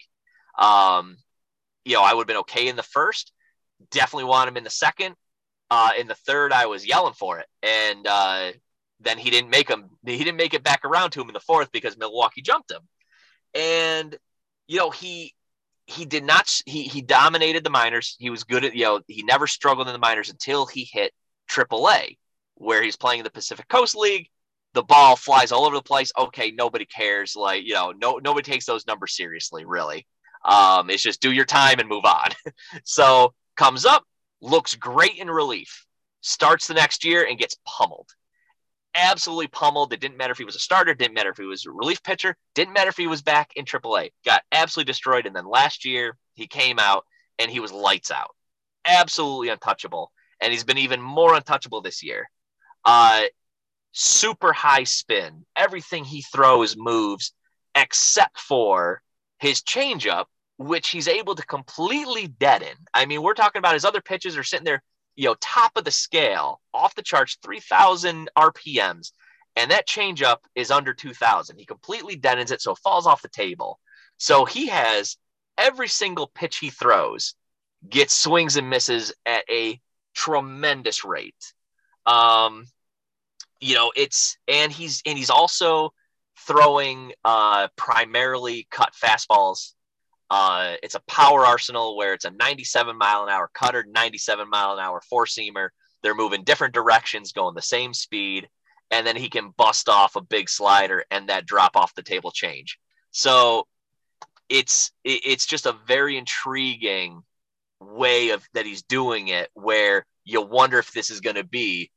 Um, 0.57 1.17
you 1.85 1.95
know, 1.95 2.03
I 2.03 2.13
would 2.13 2.23
have 2.23 2.27
been 2.27 2.37
okay 2.37 2.67
in 2.67 2.75
the 2.75 2.83
first. 2.83 3.31
Definitely 3.89 4.25
want 4.25 4.49
him 4.49 4.57
in 4.57 4.63
the 4.63 4.69
second. 4.69 5.15
Uh, 5.69 5.91
in 5.97 6.07
the 6.07 6.15
third, 6.15 6.51
I 6.51 6.65
was 6.65 6.85
yelling 6.85 7.13
for 7.13 7.39
it, 7.39 7.47
and 7.63 8.05
uh, 8.05 8.51
then 8.99 9.17
he 9.17 9.29
didn't 9.29 9.49
make 9.49 9.69
him. 9.69 9.89
He 10.05 10.17
didn't 10.17 10.35
make 10.35 10.53
it 10.53 10.63
back 10.63 10.83
around 10.83 11.11
to 11.11 11.21
him 11.21 11.29
in 11.29 11.33
the 11.33 11.39
fourth 11.39 11.71
because 11.71 11.97
Milwaukee 11.97 12.41
jumped 12.41 12.71
him. 12.71 12.81
And 13.53 14.17
you 14.67 14.77
know, 14.77 14.89
he 14.89 15.33
he 15.87 16.05
did 16.05 16.23
not. 16.23 16.49
He 16.65 16.83
he 16.83 17.01
dominated 17.01 17.63
the 17.63 17.69
minors. 17.69 18.15
He 18.19 18.29
was 18.29 18.43
good 18.43 18.65
at 18.65 18.75
you 18.75 18.83
know. 18.83 19.01
He 19.07 19.23
never 19.23 19.47
struggled 19.47 19.87
in 19.87 19.93
the 19.93 19.99
minors 19.99 20.29
until 20.29 20.65
he 20.65 20.89
hit 20.91 21.13
AAA, 21.49 22.17
where 22.55 22.81
he's 22.83 22.97
playing 22.97 23.19
in 23.19 23.23
the 23.23 23.31
Pacific 23.31 23.67
Coast 23.67 23.95
League. 23.95 24.27
The 24.73 24.83
ball 24.83 25.15
flies 25.17 25.51
all 25.51 25.65
over 25.65 25.75
the 25.75 25.81
place. 25.81 26.11
Okay, 26.17 26.51
nobody 26.51 26.85
cares. 26.85 27.35
Like 27.35 27.65
you 27.65 27.73
know, 27.73 27.91
no 27.91 28.19
nobody 28.23 28.49
takes 28.49 28.65
those 28.65 28.87
numbers 28.87 29.15
seriously. 29.15 29.65
Really, 29.65 30.07
um, 30.43 30.89
it's 30.89 31.03
just 31.03 31.21
do 31.21 31.31
your 31.31 31.45
time 31.45 31.79
and 31.79 31.89
move 31.89 32.05
on. 32.05 32.29
so 32.83 33.33
comes 33.55 33.85
up, 33.85 34.03
looks 34.41 34.75
great 34.75 35.17
in 35.17 35.29
relief, 35.29 35.85
starts 36.21 36.67
the 36.67 36.73
next 36.73 37.03
year 37.03 37.25
and 37.27 37.37
gets 37.37 37.57
pummeled. 37.65 38.09
Absolutely 38.93 39.47
pummeled. 39.47 39.93
It 39.93 40.01
didn't 40.01 40.17
matter 40.17 40.31
if 40.31 40.37
he 40.37 40.43
was 40.43 40.55
a 40.55 40.59
starter, 40.59 40.93
didn't 40.93 41.13
matter 41.13 41.29
if 41.29 41.37
he 41.37 41.45
was 41.45 41.65
a 41.65 41.71
relief 41.71 42.03
pitcher, 42.03 42.35
didn't 42.55 42.73
matter 42.73 42.89
if 42.89 42.97
he 42.97 43.07
was 43.07 43.21
back 43.21 43.51
in 43.55 43.65
AAA. 43.65 44.09
Got 44.25 44.43
absolutely 44.51 44.91
destroyed. 44.91 45.25
And 45.25 45.35
then 45.35 45.45
last 45.45 45.85
year 45.85 46.17
he 46.33 46.47
came 46.47 46.79
out 46.79 47.05
and 47.39 47.49
he 47.49 47.59
was 47.59 47.71
lights 47.71 48.11
out. 48.11 48.35
Absolutely 48.85 49.49
untouchable. 49.49 50.11
And 50.41 50.51
he's 50.51 50.63
been 50.63 50.79
even 50.79 51.01
more 51.01 51.35
untouchable 51.35 51.81
this 51.81 52.03
year. 52.03 52.29
Uh, 52.83 53.23
super 53.91 54.51
high 54.51 54.83
spin. 54.83 55.45
Everything 55.55 56.03
he 56.03 56.21
throws 56.21 56.75
moves 56.75 57.33
except 57.75 58.39
for 58.39 59.01
his 59.41 59.63
changeup, 59.63 60.25
which 60.57 60.89
he's 60.89 61.07
able 61.07 61.33
to 61.33 61.45
completely 61.45 62.27
deaden. 62.27 62.77
I 62.93 63.07
mean, 63.07 63.23
we're 63.23 63.33
talking 63.33 63.59
about 63.59 63.73
his 63.73 63.85
other 63.85 63.99
pitches 63.99 64.37
are 64.37 64.43
sitting 64.43 64.65
there, 64.65 64.83
you 65.15 65.25
know, 65.25 65.35
top 65.41 65.71
of 65.75 65.83
the 65.83 65.91
scale, 65.91 66.61
off 66.73 66.93
the 66.93 67.01
charts, 67.01 67.39
3,000 67.43 68.29
RPMs. 68.37 69.11
And 69.55 69.71
that 69.71 69.87
changeup 69.87 70.37
is 70.53 70.69
under 70.69 70.93
2,000. 70.93 71.57
He 71.57 71.65
completely 71.65 72.15
deadens 72.15 72.51
it, 72.51 72.61
so 72.61 72.73
it 72.73 72.77
falls 72.77 73.07
off 73.07 73.23
the 73.23 73.29
table. 73.29 73.79
So 74.17 74.45
he 74.45 74.67
has 74.67 75.17
every 75.57 75.87
single 75.87 76.27
pitch 76.27 76.57
he 76.57 76.69
throws 76.69 77.33
gets 77.89 78.13
swings 78.13 78.57
and 78.57 78.69
misses 78.69 79.11
at 79.25 79.43
a 79.49 79.81
tremendous 80.13 81.03
rate. 81.03 81.53
Um, 82.05 82.67
you 83.59 83.73
know, 83.73 83.91
it's 83.95 84.37
and 84.47 84.71
he's 84.71 85.01
and 85.07 85.17
he's 85.17 85.31
also 85.31 85.93
throwing 86.47 87.13
uh, 87.23 87.67
primarily 87.75 88.67
cut 88.71 88.93
fastballs. 88.93 89.73
Uh, 90.29 90.75
it's 90.81 90.95
a 90.95 91.01
power 91.01 91.45
arsenal 91.45 91.97
where 91.97 92.13
it's 92.13 92.25
a 92.25 92.31
97 92.31 92.97
mile 92.97 93.23
an 93.23 93.29
hour 93.29 93.49
cutter, 93.53 93.85
97 93.87 94.49
mile 94.49 94.73
an 94.73 94.79
hour 94.79 95.01
four 95.09 95.25
seamer. 95.25 95.69
They're 96.03 96.15
moving 96.15 96.43
different 96.43 96.73
directions, 96.73 97.31
going 97.31 97.53
the 97.53 97.61
same 97.61 97.93
speed, 97.93 98.47
and 98.89 99.05
then 99.05 99.15
he 99.15 99.29
can 99.29 99.51
bust 99.55 99.89
off 99.89 100.15
a 100.15 100.21
big 100.21 100.49
slider 100.49 101.03
and 101.11 101.29
that 101.29 101.45
drop 101.45 101.75
off 101.75 101.95
the 101.95 102.01
table 102.01 102.31
change. 102.31 102.79
So 103.11 103.67
it's 104.49 104.91
it's 105.03 105.45
just 105.45 105.65
a 105.65 105.77
very 105.87 106.17
intriguing 106.17 107.21
way 107.79 108.29
of 108.29 108.43
that 108.53 108.65
he's 108.65 108.83
doing 108.83 109.29
it, 109.29 109.49
where 109.53 110.05
you 110.23 110.41
wonder 110.41 110.79
if 110.79 110.91
this 110.91 111.09
is 111.09 111.19
going 111.19 111.35
to 111.35 111.43
be 111.43 111.91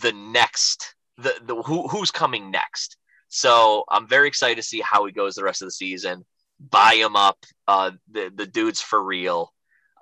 the 0.00 0.12
next 0.12 0.94
the, 1.18 1.34
the 1.44 1.62
who 1.62 1.88
who's 1.88 2.10
coming 2.10 2.50
next 2.50 2.96
so 3.30 3.84
I'm 3.88 4.08
very 4.08 4.26
excited 4.26 4.56
to 4.56 4.62
see 4.62 4.82
how 4.84 5.06
he 5.06 5.12
goes 5.12 5.36
the 5.36 5.44
rest 5.44 5.62
of 5.62 5.66
the 5.66 5.72
season. 5.72 6.24
Buy 6.58 6.94
him 6.94 7.16
up. 7.16 7.38
Uh, 7.66 7.92
the 8.10 8.30
the 8.34 8.46
dude's 8.46 8.82
for 8.82 9.02
real. 9.02 9.52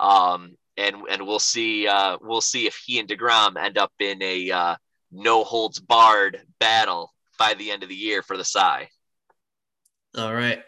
Um, 0.01 0.57
and 0.79 0.97
and 1.11 1.26
we'll 1.26 1.39
see 1.39 1.87
uh, 1.87 2.16
we'll 2.22 2.41
see 2.41 2.66
if 2.66 2.81
he 2.85 2.99
and 2.99 3.09
Degrom 3.09 3.62
end 3.62 3.76
up 3.76 3.93
in 4.01 4.22
a 4.22 4.51
uh, 4.51 4.76
no 5.12 5.45
holds 5.45 5.79
barred 5.79 6.41
battle 6.59 7.12
by 7.39 7.55
the 7.55 7.70
end 7.70 7.83
of 7.83 7.91
the 7.91 7.95
year 7.95 8.22
for 8.22 8.37
the 8.37 8.45
Cy. 8.45 8.89
All 10.16 10.35
right, 10.35 10.62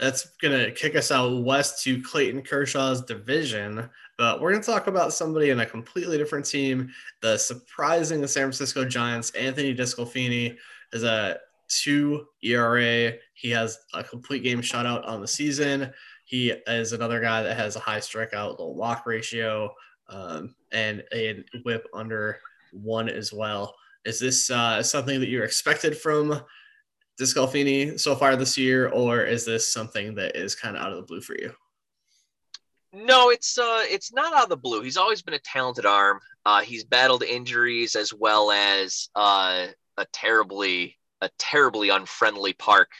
that's 0.00 0.26
gonna 0.40 0.70
kick 0.70 0.96
us 0.96 1.10
out 1.12 1.44
west 1.44 1.82
to 1.84 2.02
Clayton 2.02 2.42
Kershaw's 2.42 3.02
division. 3.02 3.90
But 4.16 4.40
we're 4.40 4.52
gonna 4.52 4.64
talk 4.64 4.86
about 4.86 5.12
somebody 5.12 5.50
in 5.50 5.60
a 5.60 5.66
completely 5.66 6.16
different 6.16 6.46
team. 6.46 6.90
The 7.20 7.36
surprising 7.36 8.26
San 8.26 8.44
Francisco 8.44 8.86
Giants, 8.86 9.32
Anthony 9.32 9.74
DeSclafani, 9.74 10.56
is 10.92 11.04
a 11.04 11.38
two 11.68 12.26
ERA. 12.42 13.12
He 13.34 13.50
has 13.50 13.78
a 13.94 14.02
complete 14.02 14.42
game 14.42 14.60
shutout 14.60 15.06
on 15.06 15.20
the 15.20 15.28
season. 15.28 15.92
He 16.24 16.50
is 16.66 16.92
another 16.92 17.20
guy 17.20 17.42
that 17.42 17.56
has 17.56 17.76
a 17.76 17.80
high 17.80 18.00
strikeout, 18.00 18.58
low 18.58 18.70
walk 18.70 19.06
ratio, 19.06 19.72
um, 20.08 20.54
and 20.72 21.04
a 21.12 21.44
whip 21.64 21.86
under 21.94 22.40
one 22.72 23.08
as 23.08 23.32
well. 23.32 23.74
Is 24.04 24.20
this 24.20 24.50
uh, 24.50 24.82
something 24.82 25.20
that 25.20 25.28
you're 25.28 25.44
expected 25.44 25.96
from 25.96 26.40
DeSclafani 27.20 27.98
so 27.98 28.14
far 28.14 28.36
this 28.36 28.58
year, 28.58 28.88
or 28.88 29.22
is 29.22 29.44
this 29.44 29.72
something 29.72 30.14
that 30.16 30.36
is 30.36 30.54
kind 30.54 30.76
of 30.76 30.82
out 30.82 30.92
of 30.92 30.96
the 30.96 31.02
blue 31.02 31.20
for 31.20 31.34
you? 31.34 31.52
No, 32.92 33.30
it's 33.30 33.58
uh, 33.58 33.82
it's 33.82 34.12
not 34.12 34.32
out 34.32 34.44
of 34.44 34.48
the 34.48 34.56
blue. 34.56 34.80
He's 34.82 34.96
always 34.96 35.22
been 35.22 35.34
a 35.34 35.38
talented 35.40 35.86
arm. 35.86 36.18
Uh, 36.44 36.60
he's 36.60 36.84
battled 36.84 37.22
injuries 37.22 37.94
as 37.94 38.12
well 38.14 38.50
as 38.50 39.10
uh, 39.14 39.66
a 39.96 40.06
terribly 40.12 40.96
a 41.20 41.30
terribly 41.38 41.88
unfriendly 41.88 42.52
park 42.52 42.90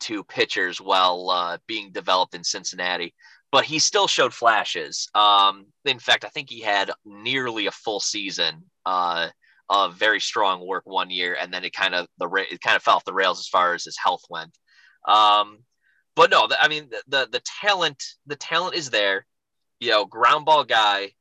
to 0.00 0.24
pitchers 0.24 0.80
while 0.80 1.30
uh, 1.30 1.58
being 1.66 1.92
developed 1.92 2.34
in 2.34 2.44
Cincinnati. 2.44 3.14
But 3.52 3.64
he 3.64 3.78
still 3.78 4.06
showed 4.06 4.34
flashes. 4.34 5.08
Um, 5.14 5.66
in 5.84 5.98
fact, 5.98 6.24
I 6.24 6.28
think 6.28 6.50
he 6.50 6.60
had 6.60 6.90
nearly 7.04 7.66
a 7.66 7.70
full 7.70 8.00
season 8.00 8.64
uh, 8.84 9.28
of 9.68 9.94
very 9.94 10.20
strong 10.20 10.66
work 10.66 10.82
one 10.84 11.10
year, 11.10 11.36
and 11.40 11.52
then 11.52 11.64
it 11.64 11.72
kind 11.72 11.94
of 11.94 12.06
the 12.18 12.28
it 12.50 12.60
kind 12.60 12.76
of 12.76 12.82
fell 12.82 12.96
off 12.96 13.04
the 13.04 13.14
rails 13.14 13.38
as 13.38 13.48
far 13.48 13.74
as 13.74 13.84
his 13.84 13.96
health 13.96 14.22
went. 14.28 14.56
Um, 15.06 15.58
but 16.14 16.30
no, 16.30 16.48
I 16.60 16.68
mean 16.68 16.88
the, 16.90 17.02
the 17.08 17.28
the 17.32 17.42
talent 17.60 18.02
the 18.26 18.36
talent 18.36 18.74
is 18.74 18.90
there. 18.90 19.26
You 19.80 19.90
know, 19.90 20.04
ground 20.06 20.46
ball 20.46 20.64
guy, 20.64 21.12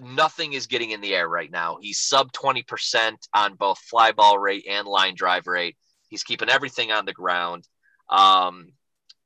nothing 0.00 0.52
is 0.52 0.66
getting 0.66 0.90
in 0.90 1.00
the 1.00 1.14
air 1.14 1.28
right 1.28 1.50
now. 1.50 1.78
He's 1.80 1.98
sub 1.98 2.32
20% 2.32 3.16
on 3.34 3.54
both 3.54 3.78
fly 3.78 4.12
ball 4.12 4.38
rate 4.38 4.66
and 4.68 4.86
line 4.86 5.14
drive 5.14 5.46
rate. 5.46 5.76
He's 6.08 6.22
keeping 6.22 6.48
everything 6.48 6.90
on 6.90 7.04
the 7.04 7.12
ground. 7.12 7.68
Um, 8.08 8.72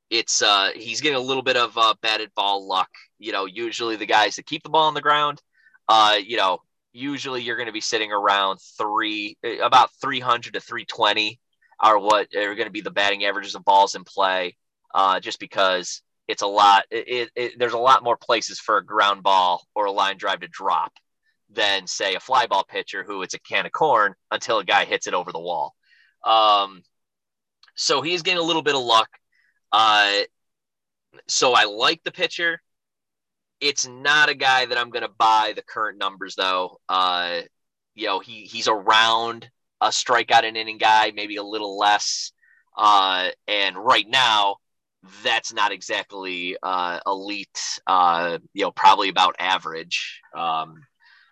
it's 0.09 0.41
uh, 0.41 0.69
he's 0.75 1.01
getting 1.01 1.17
a 1.17 1.21
little 1.21 1.43
bit 1.43 1.57
of 1.57 1.77
uh, 1.77 1.95
batted 2.01 2.31
ball 2.35 2.67
luck. 2.67 2.89
You 3.19 3.31
know, 3.31 3.45
usually 3.45 3.95
the 3.95 4.05
guys 4.05 4.35
that 4.35 4.45
keep 4.45 4.63
the 4.63 4.69
ball 4.69 4.87
on 4.87 4.93
the 4.93 5.01
ground, 5.01 5.41
uh, 5.87 6.17
you 6.23 6.37
know, 6.37 6.59
usually 6.91 7.41
you're 7.41 7.55
going 7.55 7.67
to 7.67 7.73
be 7.73 7.81
sitting 7.81 8.11
around 8.11 8.59
three, 8.77 9.37
about 9.61 9.89
300 10.01 10.53
to 10.53 10.59
320 10.59 11.39
are 11.79 11.97
what 11.97 12.27
are 12.35 12.55
going 12.55 12.67
to 12.67 12.71
be 12.71 12.81
the 12.81 12.91
batting 12.91 13.25
averages 13.25 13.55
of 13.55 13.65
balls 13.65 13.95
in 13.95 14.03
play, 14.03 14.55
uh, 14.93 15.19
just 15.19 15.39
because 15.39 16.01
it's 16.27 16.41
a 16.41 16.47
lot. 16.47 16.85
It, 16.89 17.29
it, 17.35 17.53
there's 17.57 17.73
a 17.73 17.77
lot 17.77 18.03
more 18.03 18.17
places 18.17 18.59
for 18.59 18.77
a 18.77 18.85
ground 18.85 19.23
ball 19.23 19.65
or 19.75 19.85
a 19.85 19.91
line 19.91 20.17
drive 20.17 20.39
to 20.41 20.47
drop 20.47 20.93
than 21.49 21.85
say 21.87 22.15
a 22.15 22.19
fly 22.19 22.47
ball 22.47 22.63
pitcher 22.63 23.03
who 23.03 23.21
it's 23.21 23.33
a 23.33 23.39
can 23.39 23.65
of 23.65 23.71
corn 23.71 24.15
until 24.31 24.59
a 24.59 24.63
guy 24.63 24.85
hits 24.85 25.07
it 25.07 25.13
over 25.13 25.31
the 25.31 25.39
wall. 25.39 25.75
Um, 26.23 26.83
so 27.75 28.01
he's 28.01 28.21
getting 28.21 28.39
a 28.39 28.43
little 28.43 28.61
bit 28.61 28.75
of 28.75 28.81
luck. 28.81 29.09
Uh, 29.71 30.21
so 31.27 31.53
I 31.53 31.65
like 31.65 32.01
the 32.03 32.11
pitcher. 32.11 32.61
It's 33.59 33.87
not 33.87 34.29
a 34.29 34.35
guy 34.35 34.65
that 34.65 34.77
I'm 34.77 34.89
going 34.89 35.03
to 35.03 35.13
buy 35.17 35.53
the 35.55 35.61
current 35.61 35.97
numbers 35.97 36.35
though. 36.35 36.79
Uh, 36.89 37.41
you 37.95 38.07
know, 38.07 38.19
he 38.19 38.43
he's 38.45 38.67
around 38.67 39.49
a 39.81 39.87
strikeout 39.89 40.47
an 40.47 40.55
inning 40.55 40.77
guy, 40.77 41.11
maybe 41.13 41.35
a 41.35 41.43
little 41.43 41.77
less. 41.77 42.31
Uh, 42.75 43.29
and 43.47 43.77
right 43.77 44.07
now, 44.07 44.57
that's 45.23 45.53
not 45.53 45.71
exactly 45.71 46.57
uh, 46.63 46.99
elite. 47.05 47.59
Uh, 47.87 48.39
you 48.53 48.63
know, 48.63 48.71
probably 48.71 49.09
about 49.09 49.35
average. 49.39 50.21
Um, 50.35 50.75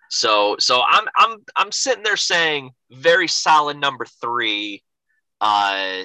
so, 0.10 0.58
so 0.60 0.82
I'm 0.86 1.06
I'm 1.16 1.38
I'm 1.56 1.72
sitting 1.72 2.04
there 2.04 2.18
saying 2.18 2.72
very 2.92 3.28
solid 3.28 3.78
number 3.78 4.06
three. 4.20 4.84
Uh, 5.40 6.04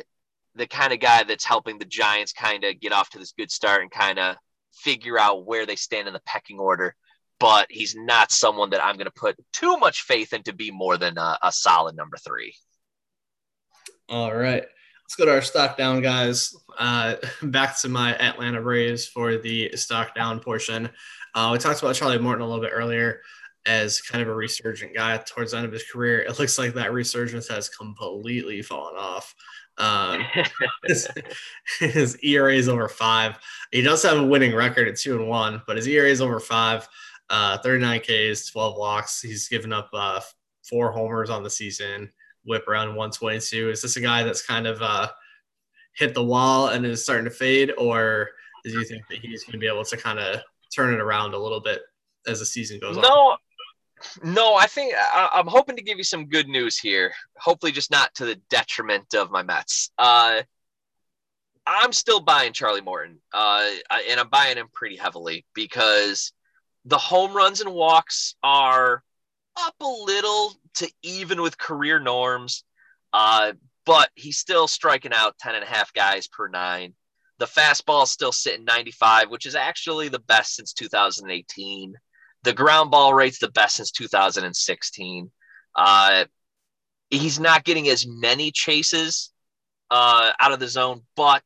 the 0.55 0.67
kind 0.67 0.93
of 0.93 1.01
guy 1.01 1.25
that's 1.25 1.45
helping 1.45 1.79
the 1.79 1.85
Giants 1.85 2.33
kind 2.33 2.65
of 2.65 2.81
get 2.81 2.93
off 2.93 3.11
to 3.11 3.19
this 3.19 3.33
good 3.33 3.51
start 3.51 3.83
and 3.83 3.91
kind 3.91 4.19
of 4.19 4.37
figure 4.73 5.19
out 5.19 5.45
where 5.45 5.67
they 5.67 5.77
stand 5.77 6.07
in 6.07 6.15
the 6.15 6.23
pecking 6.25 6.59
order. 6.59 6.95
But 7.39 7.67
he's 7.69 7.95
not 7.95 8.33
someone 8.33 8.71
that 8.71 8.83
I'm 8.83 8.97
going 8.97 9.07
to 9.07 9.11
put 9.11 9.37
too 9.53 9.77
much 9.77 10.03
faith 10.03 10.33
in 10.33 10.43
to 10.45 10.55
be 10.55 10.71
more 10.71 10.97
than 10.97 11.19
a, 11.19 11.37
a 11.43 11.53
solid 11.53 11.95
number 11.95 12.17
three. 12.17 12.55
All 14.09 14.35
right. 14.35 14.65
Let's 15.07 15.15
go 15.15 15.27
to 15.27 15.35
our 15.35 15.41
stock 15.41 15.77
down, 15.77 16.03
guys. 16.03 16.53
Uh, 16.77 17.15
back 17.45 17.79
to 17.83 17.89
my 17.89 18.17
Atlanta 18.17 18.61
Braves 18.61 19.07
for 19.07 19.37
the 19.37 19.71
stock 19.77 20.17
down 20.17 20.41
portion. 20.41 20.91
Uh, 21.33 21.51
we 21.53 21.59
talked 21.59 21.81
about 21.81 21.95
Charlie 21.95 22.19
Morton 22.19 22.43
a 22.43 22.45
little 22.45 22.61
bit 22.61 22.73
earlier 22.75 23.21
as 23.67 24.01
kind 24.01 24.21
of 24.21 24.27
a 24.27 24.35
resurgent 24.35 24.97
guy 24.97 25.17
towards 25.19 25.53
the 25.53 25.59
end 25.59 25.67
of 25.67 25.71
his 25.71 25.85
career. 25.85 26.23
It 26.23 26.41
looks 26.41 26.59
like 26.59 26.75
that 26.75 26.93
resurgence 26.93 27.47
has 27.47 27.69
completely 27.69 28.63
fallen 28.63 28.97
off. 28.97 29.33
Um, 29.79 30.25
his, 30.85 31.07
his, 31.79 32.19
ERA 32.25 32.57
is 32.57 32.69
over 32.69 32.89
five. 32.89 33.39
He 33.71 33.83
does 33.83 34.03
have 34.03 34.19
a 34.19 34.27
winning 34.27 34.57
record 34.57 34.89
at 34.89 34.97
two 34.97 35.15
and 35.15 35.29
one, 35.29 35.63
but 35.69 35.77
his 35.77 35.87
ERA 35.87 36.09
is 36.09 36.21
over 36.21 36.41
five. 36.41 36.89
Uh, 37.31 37.59
39 37.59 38.01
Ks, 38.01 38.47
12 38.51 38.77
walks. 38.77 39.23
He's 39.23 39.47
given 39.47 39.73
up 39.73 39.89
uh, 39.93 40.21
four 40.69 40.91
homers 40.91 41.31
on 41.31 41.45
the 41.45 41.51
season 41.51 42.11
whip 42.47 42.67
around 42.69 42.89
122. 42.89 43.71
Is 43.71 43.83
this 43.83 43.97
a 43.97 44.01
guy 44.01 44.23
that's 44.23 44.43
kind 44.43 44.67
of 44.67 44.81
uh, 44.81 45.09
hit 45.95 46.15
the 46.15 46.25
wall 46.25 46.69
and 46.69 46.85
is 46.87 47.03
starting 47.03 47.25
to 47.25 47.31
fade, 47.31 47.73
or 47.77 48.31
do 48.65 48.71
you 48.71 48.85
think 48.85 49.03
that 49.09 49.19
he's 49.19 49.45
going 49.45 49.53
to 49.53 49.59
be 49.59 49.67
able 49.67 49.85
to 49.85 49.97
kind 49.97 50.19
of 50.19 50.41
turn 50.75 50.95
it 50.95 51.01
around 51.01 51.35
a 51.35 51.39
little 51.39 51.61
bit 51.61 51.83
as 52.27 52.41
the 52.41 52.47
season 52.47 52.79
goes 52.81 52.97
no, 52.97 53.03
on? 53.03 53.39
No, 54.23 54.33
no. 54.33 54.55
I 54.55 54.67
think 54.67 54.95
I, 54.97 55.31
am 55.35 55.47
hoping 55.47 55.77
to 55.77 55.83
give 55.83 55.99
you 55.99 56.05
some 56.05 56.27
good 56.27 56.49
news 56.49 56.79
here. 56.79 57.13
Hopefully, 57.37 57.73
just 57.73 57.91
not 57.91 58.15
to 58.17 58.25
the 58.25 58.37
detriment 58.51 59.15
of 59.15 59.31
my 59.31 59.43
Mets. 59.43 59.91
Uh, 59.99 60.43
I'm 61.67 61.93
still 61.93 62.21
buying 62.21 62.53
Charlie 62.53 62.81
Morton, 62.81 63.19
uh, 63.33 63.69
and 64.09 64.21
I'm 64.21 64.29
buying 64.29 64.57
him 64.57 64.69
pretty 64.73 64.97
heavily 64.97 65.45
because 65.53 66.33
the 66.85 66.99
home 66.99 67.35
runs 67.35 67.61
and 67.61 67.73
walks 67.73 68.37
are 68.43 69.03
up 69.57 69.75
a 69.81 69.87
little 69.87 70.55
to 70.75 70.91
even 71.03 71.43
with 71.43 71.59
career 71.59 71.99
norms. 72.01 72.65
Uh, 73.13 73.53
but 73.85 74.11
he's 74.15 74.39
still 74.39 74.69
striking 74.69 75.13
out 75.15 75.39
10 75.39 75.55
and 75.55 75.65
a 75.65 75.67
half 75.67 75.93
guys 75.95 76.27
per 76.27 76.49
nine. 76.49 76.93
The 77.39 77.47
fastball 77.47 78.05
is 78.05 78.11
still 78.11 78.33
sitting 78.33 78.65
95, 78.65 79.31
which 79.31 79.47
is 79.47 79.55
actually 79.55 80.09
the 80.09 80.19
best 80.19 80.57
since 80.57 80.73
2018. 80.73 81.95
The 82.43 82.53
ground 82.53 82.91
ball 82.91 83.15
rate's 83.15 83.39
the 83.39 83.51
best 83.51 83.77
since 83.77 83.91
2016. 83.93 85.31
Uh, 85.75 86.25
he's 87.11 87.39
not 87.39 87.65
getting 87.65 87.89
as 87.89 88.07
many 88.07 88.51
chases 88.51 89.31
uh, 89.91 90.33
out 90.41 90.53
of 90.53 90.61
the 90.61 90.69
zone, 90.69 91.03
but 91.15 91.45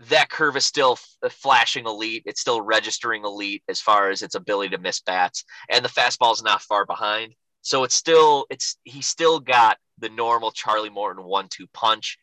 that 0.00 0.30
curve 0.30 0.56
is 0.56 0.64
still 0.64 0.92
f- 0.92 1.32
flashing 1.32 1.86
elite. 1.86 2.22
It's 2.26 2.40
still 2.40 2.60
registering 2.60 3.24
elite 3.24 3.62
as 3.68 3.80
far 3.80 4.10
as 4.10 4.22
its 4.22 4.34
ability 4.34 4.70
to 4.70 4.78
miss 4.78 5.00
bats, 5.00 5.44
and 5.68 5.84
the 5.84 5.88
fastball 5.88 6.32
is 6.32 6.42
not 6.42 6.62
far 6.62 6.86
behind. 6.86 7.34
So 7.62 7.84
it's 7.84 7.94
still 7.94 8.46
it's 8.50 8.78
he 8.84 9.02
still 9.02 9.40
got 9.40 9.78
the 9.98 10.08
normal 10.08 10.52
Charlie 10.52 10.90
Morton 10.90 11.24
one-two 11.24 11.66
punch. 11.72 12.18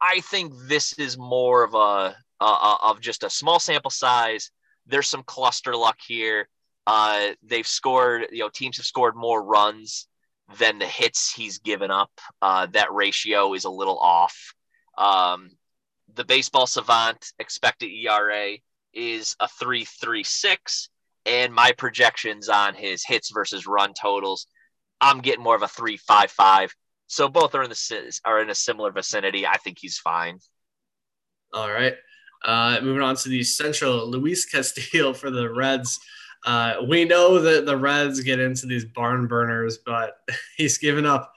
I 0.00 0.20
think 0.20 0.52
this 0.66 0.92
is 0.94 1.18
more 1.18 1.64
of 1.64 1.74
a, 1.74 2.16
a 2.40 2.76
of 2.82 3.00
just 3.00 3.24
a 3.24 3.30
small 3.30 3.58
sample 3.58 3.90
size. 3.90 4.50
There's 4.86 5.08
some 5.08 5.24
cluster 5.24 5.76
luck 5.76 5.98
here. 6.06 6.48
Uh, 6.86 7.30
they've 7.42 7.66
scored, 7.66 8.26
you 8.32 8.38
know, 8.38 8.48
teams 8.48 8.78
have 8.78 8.86
scored 8.86 9.14
more 9.16 9.42
runs 9.44 10.08
than 10.58 10.78
the 10.78 10.86
hits 10.86 11.32
he's 11.32 11.58
given 11.58 11.90
up. 11.90 12.10
Uh, 12.40 12.66
that 12.72 12.92
ratio 12.92 13.54
is 13.54 13.64
a 13.64 13.70
little 13.70 13.98
off. 13.98 14.54
Um, 14.96 15.50
the 16.14 16.24
baseball 16.24 16.66
savant 16.66 17.32
expected 17.38 17.90
ERA 17.90 18.56
is 18.92 19.36
a 19.40 19.48
336 19.48 20.88
and 21.26 21.54
my 21.54 21.72
projections 21.72 22.48
on 22.48 22.74
his 22.74 23.04
hits 23.04 23.30
versus 23.30 23.66
run 23.66 23.92
totals 23.94 24.46
I'm 25.00 25.20
getting 25.20 25.42
more 25.42 25.56
of 25.56 25.62
a 25.62 25.68
three 25.68 25.96
five 25.96 26.30
five. 26.30 26.74
So 27.06 27.28
both 27.28 27.54
are 27.54 27.62
in 27.62 27.70
the 27.70 28.20
are 28.24 28.40
in 28.40 28.50
a 28.50 28.54
similar 28.54 28.92
vicinity. 28.92 29.46
I 29.46 29.56
think 29.56 29.78
he's 29.80 29.98
fine. 29.98 30.38
All 31.52 31.70
right. 31.70 31.94
Uh, 32.44 32.78
moving 32.82 33.02
on 33.02 33.16
to 33.16 33.28
the 33.28 33.42
Central, 33.42 34.08
Luis 34.08 34.46
Castillo 34.46 35.12
for 35.14 35.30
the 35.30 35.50
Reds. 35.50 35.98
Uh, 36.46 36.76
we 36.88 37.04
know 37.04 37.38
that 37.40 37.66
the 37.66 37.76
Reds 37.76 38.20
get 38.20 38.38
into 38.38 38.66
these 38.66 38.84
barn 38.84 39.26
burners, 39.26 39.78
but 39.84 40.18
he's 40.56 40.78
given 40.78 41.04
up 41.04 41.32